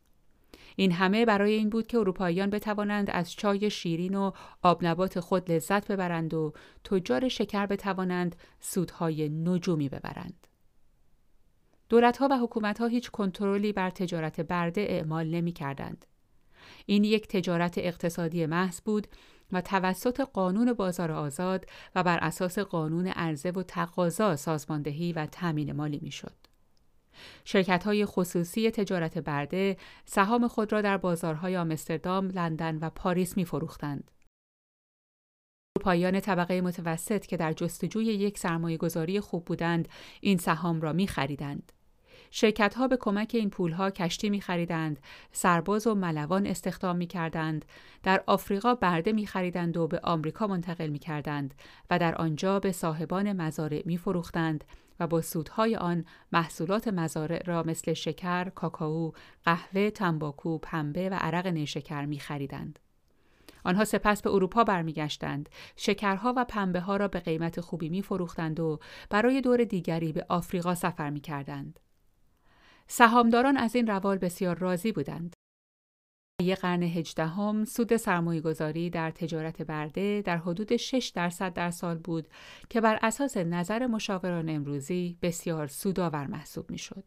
این 0.76 0.92
همه 0.92 1.26
برای 1.26 1.54
این 1.54 1.70
بود 1.70 1.88
که 1.88 1.98
اروپاییان 1.98 2.50
بتوانند 2.50 3.10
از 3.10 3.34
چای 3.34 3.70
شیرین 3.70 4.16
و 4.16 4.32
آبنبات 4.62 5.20
خود 5.20 5.52
لذت 5.52 5.92
ببرند 5.92 6.34
و 6.34 6.54
تجار 6.84 7.30
شکر 7.30 7.66
بتوانند 7.66 8.36
سودهای 8.60 9.30
نجومی 9.30 9.90
ببرند. 9.90 10.48
دولتها 11.92 12.28
و 12.32 12.38
حکومتها 12.38 12.88
هیچ 12.88 13.12
کنترلی 13.12 13.74
بر 13.74 13.90
تجارت 13.90 14.42
برده 14.42 14.82
اعمال 14.82 15.28
نمی 15.28 15.52
کردند. 15.52 16.06
این 16.86 17.04
یک 17.04 17.28
تجارت 17.28 17.78
اقتصادی 17.78 18.46
محض 18.46 18.82
بود 18.82 19.08
و 19.52 19.62
توسط 19.62 20.22
قانون 20.22 20.74
بازار 20.74 21.12
آزاد 21.12 21.66
و 21.96 22.04
بر 22.04 22.18
اساس 22.18 22.60
قانون 22.60 23.08
عرضه 23.08 23.52
و 23.52 23.64
تقاضا 23.64 24.36
سازماندهی 24.36 25.14
و 25.14 25.26
تأمین 25.26 25.72
مالی 25.72 26.00
می‌شد. 26.04 26.36
شرکت 27.46 27.84
های 27.84 28.06
خصوصی 28.06 28.72
تجارت 28.72 29.18
برده 29.18 29.78
سهام 30.06 30.48
خود 30.48 30.72
را 30.72 30.82
در 30.82 30.98
بازارهای 30.98 31.58
آمستردام، 31.58 32.28
لندن 32.28 32.78
و 32.78 32.90
پاریس 32.90 33.38
می 33.38 33.46
فروختند. 33.46 34.12
پایان 35.82 36.20
طبقه 36.20 36.62
متوسط 36.62 37.26
که 37.26 37.38
در 37.38 37.54
جستجوی 37.54 38.06
یک 38.06 38.38
سرمایه 38.38 38.78
گذاری 38.78 39.20
خوب 39.20 39.46
بودند 39.46 39.90
این 40.22 40.38
سهام 40.38 40.82
را 40.82 40.94
می 40.94 41.08
خریدند. 41.08 41.72
شرکت 42.32 42.76
ها 42.76 42.88
به 42.88 42.98
کمک 42.98 43.32
این 43.34 43.50
پول 43.50 43.72
ها 43.72 43.90
کشتی 43.90 44.30
می 44.30 44.42
خریدند، 44.42 45.00
سرباز 45.32 45.88
و 45.88 45.96
ملوان 45.96 46.48
استخدام 46.48 46.96
می 46.96 47.08
کردند، 47.08 47.66
در 48.04 48.24
آفریقا 48.28 48.76
برده 48.76 49.12
می 49.12 49.28
خریدند 49.28 49.78
و 49.78 49.88
به 49.88 50.00
آمریکا 50.04 50.48
منتقل 50.48 50.88
می 50.88 51.00
کردند 51.00 51.54
و 51.90 52.00
در 52.00 52.16
آنجا 52.16 52.60
به 52.60 52.72
صاحبان 52.72 53.34
مزارع 53.34 53.82
می 53.86 53.98
فروختند 53.98 54.64
و 55.00 55.08
با 55.08 55.22
سودهای 55.22 55.76
آن 55.76 56.06
محصولات 56.32 56.88
مزارع 56.88 57.44
را 57.46 57.64
مثل 57.64 57.94
شکر، 57.94 58.50
کاکائو، 58.50 59.12
قهوه، 59.46 59.90
تنباکو، 59.90 60.58
پنبه 60.58 61.10
و 61.10 61.14
عرق 61.14 61.48
نیشکر 61.48 62.06
می 62.06 62.20
خریدند. 62.20 62.80
آنها 63.64 63.86
سپس 63.86 64.22
به 64.22 64.30
اروپا 64.30 64.64
برمیگشتند 64.64 65.50
شکرها 65.76 66.34
و 66.38 66.46
پنبه 66.46 66.80
ها 66.80 66.98
را 66.98 67.08
به 67.08 67.20
قیمت 67.20 67.62
خوبی 67.62 67.90
می 67.90 68.02
فروختند 68.02 68.60
و 68.60 68.80
برای 69.10 69.42
دور 69.42 69.64
دیگری 69.64 70.14
به 70.14 70.26
آفریقا 70.30 70.76
سفر 70.76 71.10
می 71.10 71.22
کردند. 71.22 71.80
سهامداران 72.94 73.58
از 73.58 73.76
این 73.76 73.88
روال 73.88 74.18
بسیار 74.18 74.58
راضی 74.58 74.92
بودند. 74.92 75.36
یک 76.42 76.60
قرن 76.60 76.84
هجدهم 76.84 77.66
سود 77.66 77.98
سرمایه 77.98 78.42
گذاری 78.42 78.90
در 78.90 79.12
تجارت 79.12 79.62
برده 79.62 80.22
در 80.22 80.38
حدود 80.38 80.76
6 80.76 81.12
درصد 81.16 81.54
در 81.54 81.72
سال 81.72 81.98
بود 81.98 82.28
که 82.70 82.82
بر 82.82 83.00
اساس 83.02 83.38
نظر 83.38 83.88
مشاوران 83.88 84.50
امروزی 84.50 85.18
بسیار 85.22 85.68
سودآور 85.68 86.28
محسوب 86.28 86.72
می 86.72 86.78
شد. 86.78 87.04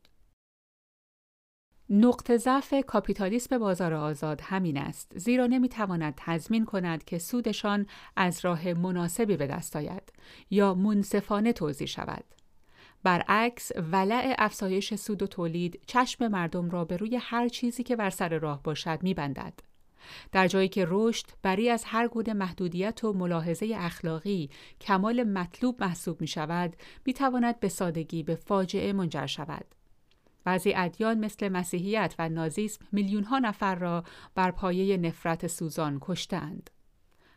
نقطه 1.91 2.37
ضعف 2.37 2.75
کاپیتالیسم 2.87 3.59
بازار 3.59 3.95
آزاد 3.95 4.41
همین 4.41 4.77
است 4.77 5.19
زیرا 5.19 5.47
نمی‌تواند 5.47 6.15
تضمین 6.17 6.65
کند 6.65 7.05
که 7.05 7.19
سودشان 7.19 7.87
از 8.17 8.45
راه 8.45 8.73
مناسبی 8.73 9.37
به 9.37 9.47
دست 9.47 9.77
آید 9.77 10.13
یا 10.51 10.75
منصفانه 10.75 11.53
توضیح 11.53 11.87
شود 11.87 12.25
برعکس 13.05 13.73
ولع 13.93 14.35
افزایش 14.39 14.95
سود 14.95 15.23
و 15.23 15.27
تولید 15.27 15.81
چشم 15.87 16.29
مردم 16.29 16.71
را 16.71 16.85
به 16.85 16.97
روی 16.97 17.17
هر 17.17 17.49
چیزی 17.49 17.83
که 17.83 17.97
بر 17.97 18.11
سر 18.11 18.39
راه 18.39 18.63
باشد 18.63 18.99
میبندد. 19.03 19.61
در 20.33 20.49
جایی 20.49 20.69
که 20.69 20.87
رشد 20.89 21.27
بری 21.43 21.71
از 21.71 21.85
هر 21.87 22.09
گونه 22.09 22.33
محدودیت 22.33 23.05
و 23.05 23.13
ملاحظه 23.13 23.75
اخلاقی 23.79 24.51
کمال 24.81 25.23
مطلوب 25.23 25.83
محسوب 25.83 26.21
می 26.21 26.27
شود، 26.27 26.77
می 27.07 27.13
تواند 27.13 27.61
به 27.61 27.69
سادگی 27.69 28.23
به 28.23 28.35
فاجعه 28.35 28.93
منجر 28.93 29.27
شود. 29.27 29.65
بعضی 30.45 30.73
ادیان 30.77 31.19
مثل 31.19 31.49
مسیحیت 31.49 32.15
و 32.19 32.29
نازیسم 32.29 32.85
میلیونها 32.93 33.39
نفر 33.39 33.75
را 33.75 34.05
بر 34.35 34.51
پایه 34.51 34.97
نفرت 34.97 35.47
سوزان 35.47 35.99
کشتند. 36.01 36.71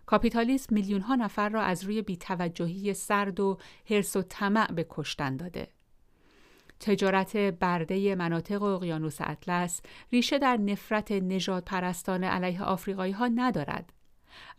کاپیتالیسم 0.07 0.75
میلیونها 0.75 1.15
نفر 1.15 1.49
را 1.49 1.61
از 1.61 1.83
روی 1.83 2.01
بیتوجهی 2.01 2.93
سرد 2.93 3.39
و 3.39 3.57
حرس 3.89 4.15
و 4.15 4.21
طمع 4.21 4.71
به 4.71 4.85
کشتن 4.89 5.37
داده. 5.37 5.67
تجارت 6.79 7.37
برده 7.37 8.15
مناطق 8.15 8.63
اقیانوس 8.63 9.17
اطلس 9.19 9.81
ریشه 10.11 10.39
در 10.39 10.57
نفرت 10.57 11.11
نجات 11.11 11.65
پرستان 11.65 12.23
علیه 12.23 12.63
آفریقایی 12.63 13.13
ها 13.13 13.27
ندارد. 13.27 13.93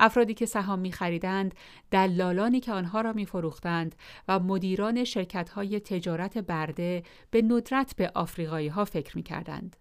افرادی 0.01 0.35
که 0.35 0.47
سهام 0.47 0.79
می 0.79 0.93
خریدند، 0.93 1.55
دلالانی 1.91 2.61
که 2.61 2.73
آنها 2.73 3.01
را 3.01 3.13
می 3.13 3.27
فروختند 3.27 3.95
و 4.29 4.39
مدیران 4.41 5.05
شرکت 5.05 5.49
های 5.49 5.81
تجارت 5.81 6.39
برده 6.39 7.03
به 7.31 7.43
ندرت 7.43 7.97
به 7.97 8.13
آفریقایی 8.15 8.69
ها 8.69 8.85
فکر 8.85 9.17
می 9.17 9.23
کردند. 9.23 9.77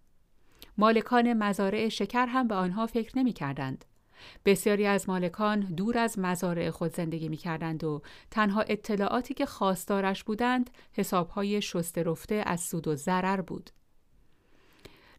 مالکان 0.78 1.34
مزارع 1.34 1.90
شکر 1.90 2.26
هم 2.26 2.48
به 2.48 2.56
آنها 2.56 2.88
فکر 2.88 3.18
نمی 3.18 3.34
کردند. 3.34 3.86
بسیاری 4.46 4.86
از 4.86 5.10
مالکان 5.10 5.60
دور 5.60 5.98
از 5.98 6.20
مزارع 6.20 6.70
خود 6.70 6.94
زندگی 6.94 7.30
می 7.30 7.38
کردند 7.38 7.84
و 7.84 8.02
تنها 8.32 8.62
اطلاعاتی 8.62 9.34
که 9.34 9.46
خواستارش 9.46 10.24
بودند 10.24 10.70
حسابهای 10.94 11.62
شسته 11.62 12.04
رفته 12.04 12.44
از 12.46 12.62
سود 12.62 12.88
و 12.88 12.96
ضرر 12.96 13.42
بود. 13.42 13.70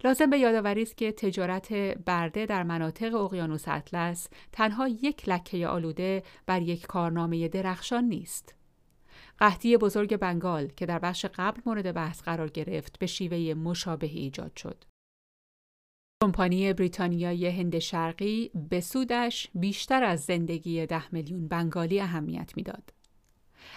لازم 0.04 0.30
به 0.30 0.38
یادآوری 0.38 0.82
است 0.82 0.96
که 0.96 1.12
تجارت 1.12 1.72
برده 2.06 2.46
در 2.46 2.62
مناطق 2.62 3.14
اقیانوس 3.14 3.64
اطلس 3.68 4.28
تنها 4.52 4.88
یک 4.88 5.28
لکه 5.28 5.66
آلوده 5.66 6.22
بر 6.46 6.62
یک 6.62 6.86
کارنامه 6.86 7.48
درخشان 7.48 8.04
نیست. 8.04 8.54
قحطی 9.38 9.76
بزرگ 9.76 10.16
بنگال 10.16 10.66
که 10.66 10.86
در 10.86 10.98
بخش 10.98 11.26
قبل 11.34 11.60
مورد 11.66 11.92
بحث 11.94 12.22
قرار 12.22 12.48
گرفت 12.48 12.98
به 12.98 13.06
شیوه 13.06 13.54
مشابهی 13.54 14.18
ایجاد 14.18 14.56
شد. 14.56 14.84
کمپانی 16.22 16.72
بریتانیای 16.72 17.46
هند 17.46 17.78
شرقی 17.78 18.50
به 18.70 18.80
سودش 18.80 19.48
بیشتر 19.54 20.04
از 20.04 20.20
زندگی 20.20 20.86
ده 20.86 21.14
میلیون 21.14 21.48
بنگالی 21.48 22.00
اهمیت 22.00 22.52
می‌داد. 22.56 22.92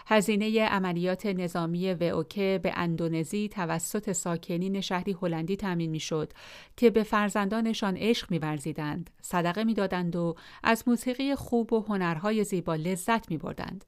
هزینه 0.08 0.66
عملیات 0.66 1.26
نظامی 1.26 1.94
وئوکه 1.94 2.60
به 2.64 2.74
اندونزی 2.76 3.50
توسط 3.50 4.12
ساکنین 4.12 4.82
شهری 4.82 5.18
هلندی 5.22 5.56
تامین 5.56 5.90
می‌شد 5.90 6.34
که 6.78 6.90
به 6.90 7.04
فرزندانشان 7.04 7.98
عشق 7.98 8.32
میورزیدند، 8.32 9.10
صدقه 9.22 9.64
می‌دادند 9.64 10.16
و 10.16 10.36
از 10.64 10.84
موسیقی 10.88 11.36
خوب 11.36 11.74
و 11.74 11.82
هنرهای 11.82 12.44
زیبا 12.44 12.76
لذت 12.76 13.32
میبردند. 13.32 13.86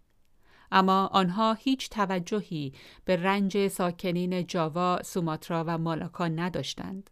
اما 0.72 1.08
آنها 1.08 1.54
هیچ 1.54 1.90
توجهی 1.90 2.74
به 3.06 3.16
رنج 3.16 3.68
ساکنین 3.68 4.48
جاوا، 4.48 5.00
سوماترا 5.04 5.64
و 5.68 5.78
مالاکا 5.78 6.28
نداشتند. 6.28 7.10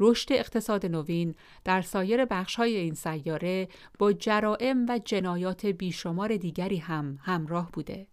رشد 0.00 0.32
اقتصاد 0.32 0.86
نوین 0.86 1.34
در 1.64 1.82
سایر 1.82 2.24
بخش‌های 2.24 2.76
این 2.76 2.94
سیاره 2.94 3.68
با 3.98 4.12
جرائم 4.12 4.86
و 4.88 5.00
جنایات 5.04 5.66
بیشمار 5.66 6.36
دیگری 6.36 6.76
هم 6.76 7.18
همراه 7.22 7.70
بوده. 7.72 8.06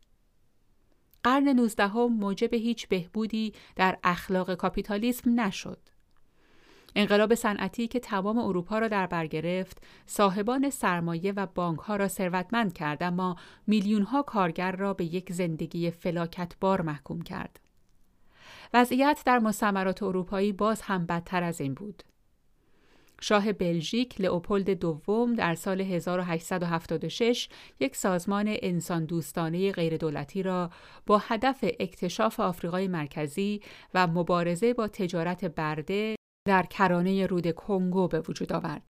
قرن 1.24 1.48
نوزدهم 1.48 2.14
موجب 2.14 2.54
هیچ 2.54 2.88
بهبودی 2.88 3.54
در 3.76 3.98
اخلاق 4.04 4.56
کاپیتالیسم 4.56 5.40
نشد. 5.40 5.80
انقلاب 6.96 7.36
صنعتی 7.36 7.88
که 7.88 8.00
تمام 8.00 8.38
اروپا 8.38 8.80
را 8.80 8.88
در 8.88 9.08
بر 9.08 9.28
گرفت، 9.28 9.84
صاحبان 10.06 10.70
سرمایه 10.70 11.32
و 11.32 11.46
بانکها 11.46 11.96
را 11.96 12.08
ثروتمند 12.08 12.74
کرد 12.74 13.04
اما 13.04 13.36
میلیونها 13.68 14.22
کارگر 14.22 14.72
را 14.72 14.94
به 14.94 15.06
یک 15.06 15.34
زندگی 15.34 15.92
فلاکتبار 15.92 16.82
محکوم 16.82 17.22
کرد. 17.22 17.60
وضعیت 18.74 19.24
در 19.26 19.40
مستعمرات 19.40 20.04
اروپایی 20.04 20.52
باز 20.52 20.82
هم 20.82 21.06
بدتر 21.06 21.44
از 21.44 21.62
این 21.62 21.74
بود. 21.74 22.04
شاه 23.24 23.54
بلژیک 23.54 24.22
لئوپولد 24.22 24.70
دوم 24.70 25.34
در 25.34 25.56
سال 25.56 25.82
1876 25.82 27.50
یک 27.80 27.96
سازمان 27.96 28.46
انسان 28.48 29.06
دوستانه 29.06 29.72
غیردولتی 29.72 30.44
را 30.44 30.70
با 31.06 31.18
هدف 31.18 31.66
اکتشاف 31.80 32.40
آفریقای 32.40 32.88
مرکزی 32.88 33.62
و 33.94 34.08
مبارزه 34.08 34.74
با 34.74 34.88
تجارت 34.88 35.46
برده 35.46 36.16
در 36.48 36.64
کرانه 36.64 37.26
رود 37.26 37.52
کنگو 37.52 38.08
به 38.08 38.20
وجود 38.20 38.54
آورد. 38.54 38.84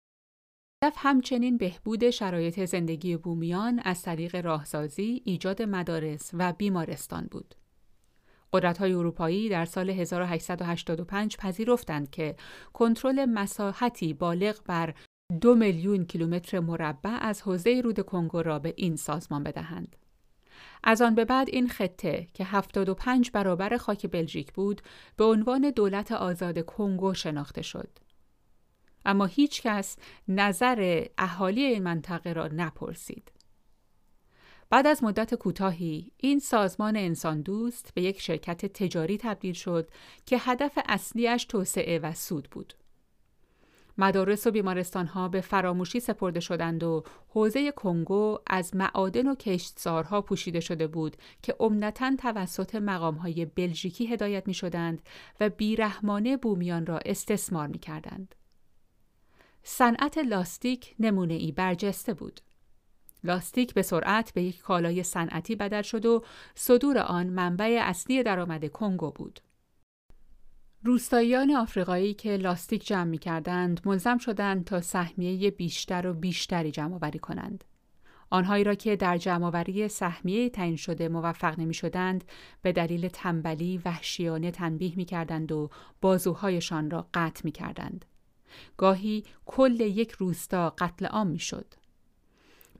هدف 0.84 0.96
همچنین 0.98 1.58
بهبود 1.58 2.10
شرایط 2.10 2.66
زندگی 2.66 3.18
بومیان 3.18 3.80
از 3.80 4.02
طریق 4.02 4.36
راهسازی، 4.36 5.22
ایجاد 5.26 5.62
مدارس 5.62 6.32
و 6.34 6.54
بیمارستان 6.54 7.28
بود. 7.32 7.56
های 8.54 8.94
اروپایی 8.94 9.50
در 9.50 9.66
سال 9.66 9.90
1885 9.90 11.38
پذیرفتند 11.38 12.10
که 12.10 12.36
کنترل 12.74 13.26
مساحتی 13.26 14.14
بالغ 14.14 14.60
بر 14.66 14.94
دو 15.42 15.56
میلیون 15.56 16.06
کیلومتر 16.06 16.60
مربع 16.60 17.18
از 17.22 17.42
حوزه 17.42 17.82
رود 17.84 18.00
کنگو 18.00 18.42
را 18.42 18.60
به 18.60 18.74
این 18.78 18.96
سازمان 18.96 19.44
بدهند. 19.44 19.96
از 20.84 21.02
آن 21.02 21.16
به 21.16 21.26
بعد 21.26 21.50
این 21.50 21.68
خطه 21.68 22.28
که 22.34 22.44
75 22.46 23.32
برابر 23.32 23.78
خاک 23.78 24.08
بلژیک 24.08 24.54
بود 24.54 24.82
به 25.18 25.24
عنوان 25.24 25.70
دولت 25.76 26.12
آزاد 26.12 26.66
کنگو 26.66 27.14
شناخته 27.14 27.62
شد. 27.62 27.90
اما 29.06 29.26
هیچ 29.26 29.62
کس 29.62 29.98
نظر 30.28 31.06
اهالی 31.18 31.64
این 31.64 31.84
منطقه 31.84 32.34
را 32.34 32.48
نپرسید. 32.48 33.32
بعد 34.72 34.88
از 34.88 35.04
مدت 35.04 35.36
کوتاهی 35.36 36.12
این 36.18 36.40
سازمان 36.40 36.98
انسان 36.98 37.42
دوست 37.42 37.92
به 37.94 38.02
یک 38.02 38.22
شرکت 38.22 38.66
تجاری 38.66 39.18
تبدیل 39.18 39.54
شد 39.54 39.90
که 40.26 40.38
هدف 40.40 40.80
اصلیش 40.90 41.46
توسعه 41.46 42.00
و 42.00 42.14
سود 42.14 42.48
بود. 42.52 42.74
مدارس 43.98 44.48
و 44.48 44.52
بیمارستان 44.52 45.06
ها 45.08 45.28
به 45.28 45.42
فراموشی 45.42 46.00
سپرده 46.00 46.40
شدند 46.40 46.84
و 46.84 47.04
حوزه 47.30 47.72
کنگو 47.72 48.38
از 48.48 48.76
معادن 48.76 49.28
و 49.28 49.36
کشتزارها 49.36 50.22
پوشیده 50.22 50.60
شده 50.60 50.88
بود 50.88 51.18
که 51.42 51.56
عمدتا 51.60 52.16
توسط 52.16 52.76
مقام 52.76 53.16
های 53.16 53.46
بلژیکی 53.46 54.08
هدایت 54.08 54.48
می 54.48 54.54
شدند 54.54 55.02
و 55.40 55.50
بیرحمانه 55.50 56.38
بومیان 56.38 56.86
را 56.86 57.00
استثمار 57.06 57.68
می 57.68 57.80
کردند. 57.80 58.36
صنعت 59.64 60.18
لاستیک 60.18 60.96
نمونه 61.00 61.34
ای 61.34 61.52
برجسته 61.52 62.14
بود. 62.14 62.42
لاستیک 63.24 63.74
به 63.74 63.82
سرعت 63.82 64.34
به 64.34 64.44
یک 64.44 64.60
کالای 64.60 65.04
صنعتی 65.04 65.56
بدل 65.56 65.82
شد 65.82 66.06
و 66.06 66.24
صدور 66.56 66.98
آن 66.98 67.28
منبع 67.28 67.80
اصلی 67.82 68.24
درآمد 68.24 68.72
کنگو 68.72 69.12
بود. 69.12 69.40
روستاییان 70.84 71.52
آفریقایی 71.52 72.14
که 72.14 72.38
لاستیک 72.38 72.86
جمع 72.86 73.04
می 73.04 73.18
کردند 73.18 73.82
ملزم 73.86 74.18
شدند 74.18 74.66
تا 74.66 74.82
سهمیه 74.82 75.52
بیشتر 75.52 76.08
و 76.08 76.14
بیشتری 76.14 76.72
جمع 76.72 76.96
آوری 76.96 77.20
کنند. 77.20 77.64
آنهایی 78.30 78.64
را 78.64 78.76
که 78.76 78.96
در 78.96 79.18
جمعآوری 79.18 79.88
سهمیه 79.88 80.50
تعیین 80.50 80.76
شده 80.76 81.10
موفق 81.10 81.60
نمی 81.60 81.74
شدند 81.74 82.24
به 82.62 82.72
دلیل 82.72 83.08
تنبلی 83.08 83.82
وحشیانه 83.86 84.52
تنبیه 84.52 84.94
می 84.96 85.06
کردند 85.06 85.52
و 85.52 85.70
بازوهایشان 86.02 86.92
را 86.92 87.08
قطع 87.14 87.42
می 87.44 87.52
کردند. 87.52 88.06
گاهی 88.78 89.24
کل 89.46 89.80
یک 89.80 90.12
روستا 90.12 90.70
قتل 90.70 91.06
عام 91.06 91.28
می 91.28 91.40
شد. 91.40 91.74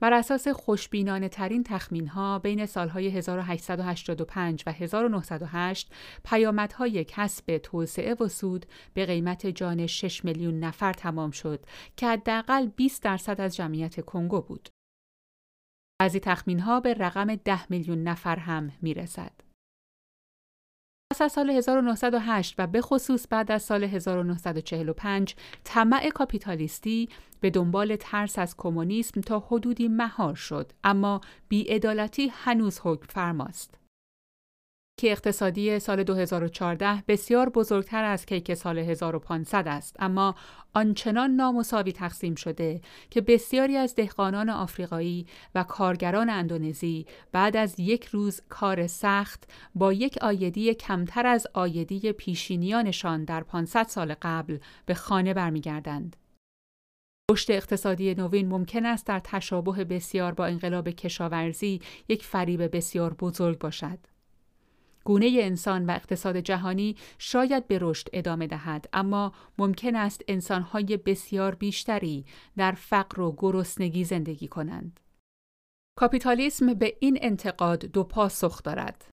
بر 0.02 0.12
اساس 0.12 0.48
خوشبینانه 0.48 1.28
ترین 1.28 1.64
تخمین 1.64 2.06
ها 2.06 2.38
بین 2.38 2.66
سالهای 2.66 3.08
1885 3.08 4.62
و 4.66 4.72
1908 4.72 5.92
پیامدهای 6.24 7.04
کسب 7.04 7.58
توسعه 7.58 8.14
و 8.14 8.28
سود 8.28 8.66
به 8.94 9.06
قیمت 9.06 9.46
جان 9.46 9.86
6 9.86 10.24
میلیون 10.24 10.60
نفر 10.60 10.92
تمام 10.92 11.30
شد 11.30 11.66
که 11.96 12.06
حداقل 12.06 12.66
20 12.66 13.02
درصد 13.02 13.40
از 13.40 13.56
جمعیت 13.56 14.04
کنگو 14.04 14.40
بود. 14.40 14.68
بعضی 16.00 16.20
تخمین 16.20 16.60
ها 16.60 16.80
به 16.80 16.94
رقم 16.94 17.34
10 17.34 17.72
میلیون 17.72 18.02
نفر 18.02 18.36
هم 18.36 18.72
می 18.82 18.94
رسد. 18.94 19.51
پس 21.12 21.22
از 21.22 21.32
سال 21.32 21.50
1908 21.50 22.54
و 22.58 22.66
به 22.66 22.80
خصوص 22.80 23.26
بعد 23.30 23.52
از 23.52 23.62
سال 23.62 23.84
1945 23.84 25.34
طمع 25.64 26.10
کاپیتالیستی 26.10 27.08
به 27.40 27.50
دنبال 27.50 27.96
ترس 27.96 28.38
از 28.38 28.56
کمونیسم 28.56 29.20
تا 29.20 29.38
حدودی 29.38 29.88
مهار 29.88 30.34
شد 30.34 30.72
اما 30.84 31.20
بیعدالتی 31.48 32.32
هنوز 32.34 32.80
حکم 32.82 33.06
فرماست. 33.08 33.81
که 35.02 35.12
اقتصادی 35.12 35.78
سال 35.78 36.02
2014 36.02 37.02
بسیار 37.08 37.48
بزرگتر 37.48 38.04
از 38.04 38.26
کیک 38.26 38.54
سال 38.54 38.78
1500 38.78 39.68
است 39.68 39.96
اما 39.98 40.34
آنچنان 40.74 41.30
نامساوی 41.30 41.92
تقسیم 41.92 42.34
شده 42.34 42.80
که 43.10 43.20
بسیاری 43.20 43.76
از 43.76 43.94
دهقانان 43.94 44.50
آفریقایی 44.50 45.26
و 45.54 45.62
کارگران 45.62 46.30
اندونزی 46.30 47.06
بعد 47.32 47.56
از 47.56 47.80
یک 47.80 48.04
روز 48.04 48.40
کار 48.48 48.86
سخت 48.86 49.50
با 49.74 49.92
یک 49.92 50.18
آیدی 50.18 50.74
کمتر 50.74 51.26
از 51.26 51.46
آیدی 51.54 52.12
پیشینیانشان 52.12 53.24
در 53.24 53.42
500 53.42 53.86
سال 53.88 54.14
قبل 54.22 54.58
به 54.86 54.94
خانه 54.94 55.34
برمیگردند. 55.34 56.16
رشد 57.30 57.52
اقتصادی 57.52 58.14
نوین 58.14 58.48
ممکن 58.48 58.86
است 58.86 59.06
در 59.06 59.20
تشابه 59.24 59.84
بسیار 59.84 60.32
با 60.32 60.46
انقلاب 60.46 60.90
کشاورزی 60.90 61.80
یک 62.08 62.24
فریب 62.24 62.76
بسیار 62.76 63.14
بزرگ 63.14 63.58
باشد. 63.58 64.11
گونه 65.04 65.38
انسان 65.40 65.86
و 65.86 65.90
اقتصاد 65.90 66.36
جهانی 66.36 66.96
شاید 67.18 67.68
به 67.68 67.78
رشد 67.80 68.08
ادامه 68.12 68.46
دهد 68.46 68.88
اما 68.92 69.32
ممکن 69.58 69.96
است 69.96 70.22
انسانهای 70.28 70.96
بسیار 70.96 71.54
بیشتری 71.54 72.24
در 72.56 72.72
فقر 72.72 73.20
و 73.20 73.34
گرسنگی 73.38 74.04
زندگی 74.04 74.48
کنند. 74.48 75.00
کاپیتالیسم 75.98 76.74
به 76.74 76.96
این 77.00 77.18
انتقاد 77.20 77.84
دو 77.84 78.04
پاسخ 78.04 78.62
دارد. 78.62 79.08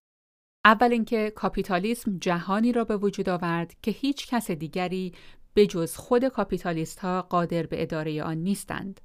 اول 0.64 0.92
اینکه 0.92 1.32
کاپیتالیسم 1.36 2.18
جهانی 2.18 2.72
را 2.72 2.84
به 2.84 2.96
وجود 2.96 3.28
آورد 3.28 3.74
که 3.82 3.90
هیچ 3.90 4.28
کس 4.28 4.50
دیگری 4.50 5.14
به 5.54 5.66
جز 5.66 5.96
خود 5.96 6.28
کاپیتالیست 6.28 6.98
ها 6.98 7.22
قادر 7.22 7.66
به 7.66 7.82
اداره 7.82 8.22
آن 8.22 8.36
نیستند. 8.36 9.00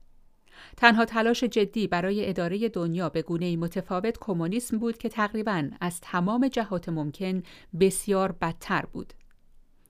تنها 0.78 1.06
تلاش 1.06 1.44
جدی 1.44 1.88
برای 1.88 2.30
اداره 2.30 2.70
دنیا 2.70 3.10
به 3.10 3.22
گونه 3.22 3.58
متفاوت 3.58 4.18
کمونیسم 4.22 4.78
بود 4.78 4.98
که 4.98 5.10
تقریبا 5.10 5.70
از 5.82 6.02
تمام 6.02 6.48
جهات 6.48 6.90
ممکن 6.90 7.44
بسیار 7.80 8.32
بدتر 8.32 8.86
بود. 8.94 9.14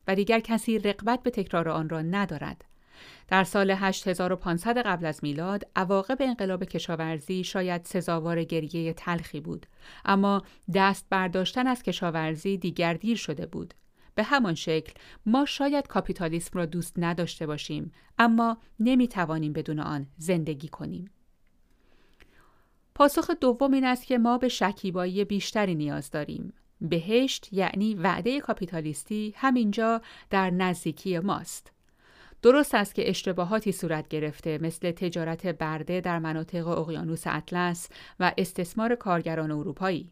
و 0.07 0.15
دیگر 0.15 0.39
کسی 0.39 0.79
رقبت 0.79 1.23
به 1.23 1.29
تکرار 1.29 1.69
آن 1.69 1.89
را 1.89 2.01
ندارد. 2.01 2.65
در 3.27 3.43
سال 3.43 3.71
8500 3.71 4.77
قبل 4.77 5.05
از 5.05 5.19
میلاد 5.23 5.63
عواقب 5.75 6.17
انقلاب 6.19 6.63
کشاورزی 6.63 7.43
شاید 7.43 7.85
سزاوار 7.85 8.43
گریه 8.43 8.93
تلخی 8.93 9.39
بود. 9.39 9.65
اما 10.05 10.41
دست 10.73 11.05
برداشتن 11.09 11.67
از 11.67 11.83
کشاورزی 11.83 12.57
دیگر 12.57 12.93
دیر 12.93 13.17
شده 13.17 13.45
بود. 13.45 13.73
به 14.15 14.23
همان 14.23 14.55
شکل 14.55 14.93
ما 15.25 15.45
شاید 15.45 15.87
کاپیتالیسم 15.87 16.59
را 16.59 16.65
دوست 16.65 16.93
نداشته 16.97 17.45
باشیم 17.45 17.91
اما 18.19 18.57
نمی 18.79 19.07
توانیم 19.07 19.53
بدون 19.53 19.79
آن 19.79 20.07
زندگی 20.17 20.67
کنیم. 20.67 21.09
پاسخ 22.95 23.31
دوم 23.31 23.73
این 23.73 23.85
است 23.85 24.05
که 24.05 24.17
ما 24.17 24.37
به 24.37 24.47
شکیبایی 24.47 25.25
بیشتری 25.25 25.75
نیاز 25.75 26.11
داریم. 26.11 26.53
بهشت 26.81 27.53
یعنی 27.53 27.95
وعده 27.95 28.41
کاپیتالیستی 28.41 29.33
همینجا 29.37 30.01
در 30.29 30.49
نزدیکی 30.49 31.19
ماست. 31.19 31.71
درست 32.41 32.75
است 32.75 32.95
که 32.95 33.09
اشتباهاتی 33.09 33.71
صورت 33.71 34.07
گرفته 34.07 34.57
مثل 34.61 34.91
تجارت 34.91 35.47
برده 35.47 36.01
در 36.01 36.19
مناطق 36.19 36.67
اقیانوس 36.67 37.23
اطلس 37.25 37.89
و 38.19 38.31
استثمار 38.37 38.95
کارگران 38.95 39.51
اروپایی. 39.51 40.11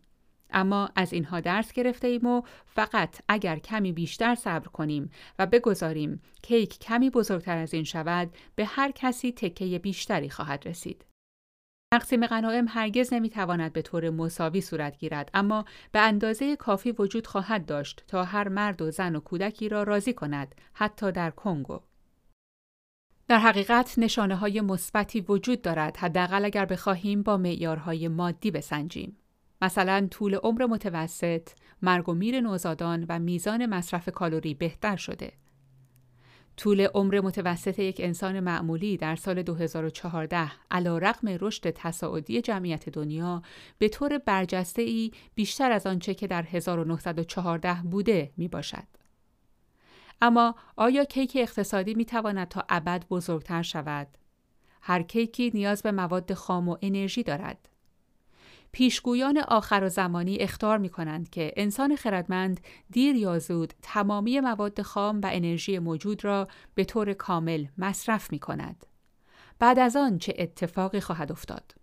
اما 0.53 0.89
از 0.95 1.13
اینها 1.13 1.39
درس 1.39 1.73
گرفته 1.73 2.07
ایم 2.07 2.25
و 2.25 2.41
فقط 2.65 3.21
اگر 3.27 3.59
کمی 3.59 3.91
بیشتر 3.91 4.35
صبر 4.35 4.67
کنیم 4.67 5.11
و 5.39 5.45
بگذاریم 5.45 6.21
کیک 6.41 6.79
کمی 6.79 7.09
بزرگتر 7.09 7.57
از 7.57 7.73
این 7.73 7.83
شود 7.83 8.29
به 8.55 8.65
هر 8.65 8.91
کسی 8.91 9.31
تکه 9.31 9.79
بیشتری 9.79 10.29
خواهد 10.29 10.67
رسید. 10.67 11.05
تقسیم 11.93 12.27
غنایم 12.27 12.65
هرگز 12.67 13.13
نمی‌تواند 13.13 13.73
به 13.73 13.81
طور 13.81 14.09
مساوی 14.09 14.61
صورت 14.61 14.97
گیرد 14.97 15.29
اما 15.33 15.65
به 15.91 15.99
اندازه 15.99 16.55
کافی 16.55 16.91
وجود 16.91 17.27
خواهد 17.27 17.65
داشت 17.65 18.03
تا 18.07 18.23
هر 18.23 18.49
مرد 18.49 18.81
و 18.81 18.91
زن 18.91 19.15
و 19.15 19.19
کودکی 19.19 19.69
را 19.69 19.83
راضی 19.83 20.13
کند 20.13 20.55
حتی 20.73 21.11
در 21.11 21.29
کنگو 21.29 21.79
در 23.27 23.37
حقیقت 23.37 23.93
نشانه 23.97 24.35
های 24.35 24.61
مثبتی 24.61 25.21
وجود 25.21 25.61
دارد 25.61 25.97
حداقل 25.97 26.45
اگر 26.45 26.65
بخواهیم 26.65 27.23
با 27.23 27.37
معیارهای 27.37 28.07
مادی 28.07 28.51
بسنجیم 28.51 29.17
مثلا 29.63 30.07
طول 30.11 30.35
عمر 30.35 30.65
متوسط، 30.65 31.49
مرگ 31.81 32.09
و 32.09 32.13
میر 32.13 32.41
نوزادان 32.41 33.05
و 33.09 33.19
میزان 33.19 33.65
مصرف 33.65 34.09
کالری 34.09 34.53
بهتر 34.53 34.95
شده. 34.95 35.31
طول 36.57 36.87
عمر 36.93 37.21
متوسط 37.21 37.79
یک 37.79 38.01
انسان 38.03 38.39
معمولی 38.39 38.97
در 38.97 39.15
سال 39.15 39.43
2014 39.43 40.51
علا 40.71 40.97
رقم 40.97 41.37
رشد 41.41 41.69
تصاعدی 41.69 42.41
جمعیت 42.41 42.89
دنیا 42.89 43.41
به 43.77 43.89
طور 43.89 44.17
برجسته 44.17 44.81
ای 44.81 45.11
بیشتر 45.35 45.71
از 45.71 45.87
آنچه 45.87 46.13
که 46.13 46.27
در 46.27 46.43
1914 46.43 47.73
بوده 47.73 48.31
می 48.37 48.47
باشد. 48.47 48.87
اما 50.21 50.55
آیا 50.75 51.05
کیک 51.05 51.37
اقتصادی 51.41 51.93
می 51.93 52.05
تواند 52.05 52.47
تا 52.47 52.65
ابد 52.69 53.05
بزرگتر 53.09 53.61
شود؟ 53.61 54.07
هر 54.81 55.01
کیکی 55.01 55.51
نیاز 55.53 55.83
به 55.83 55.91
مواد 55.91 56.33
خام 56.33 56.69
و 56.69 56.77
انرژی 56.81 57.23
دارد. 57.23 57.69
پیشگویان 58.73 59.37
آخر 59.37 59.83
و 59.83 59.89
زمانی 59.89 60.37
اختار 60.37 60.77
می 60.77 60.89
کنند 60.89 61.29
که 61.29 61.53
انسان 61.57 61.95
خردمند 61.95 62.61
دیر 62.89 63.15
یا 63.15 63.39
زود 63.39 63.73
تمامی 63.81 64.39
مواد 64.39 64.81
خام 64.81 65.21
و 65.21 65.29
انرژی 65.31 65.79
موجود 65.79 66.25
را 66.25 66.47
به 66.75 66.83
طور 66.83 67.13
کامل 67.13 67.65
مصرف 67.77 68.31
می 68.31 68.39
کند. 68.39 68.85
بعد 69.59 69.79
از 69.79 69.95
آن 69.95 70.17
چه 70.17 70.33
اتفاقی 70.37 70.99
خواهد 70.99 71.31
افتاد؟ 71.31 71.82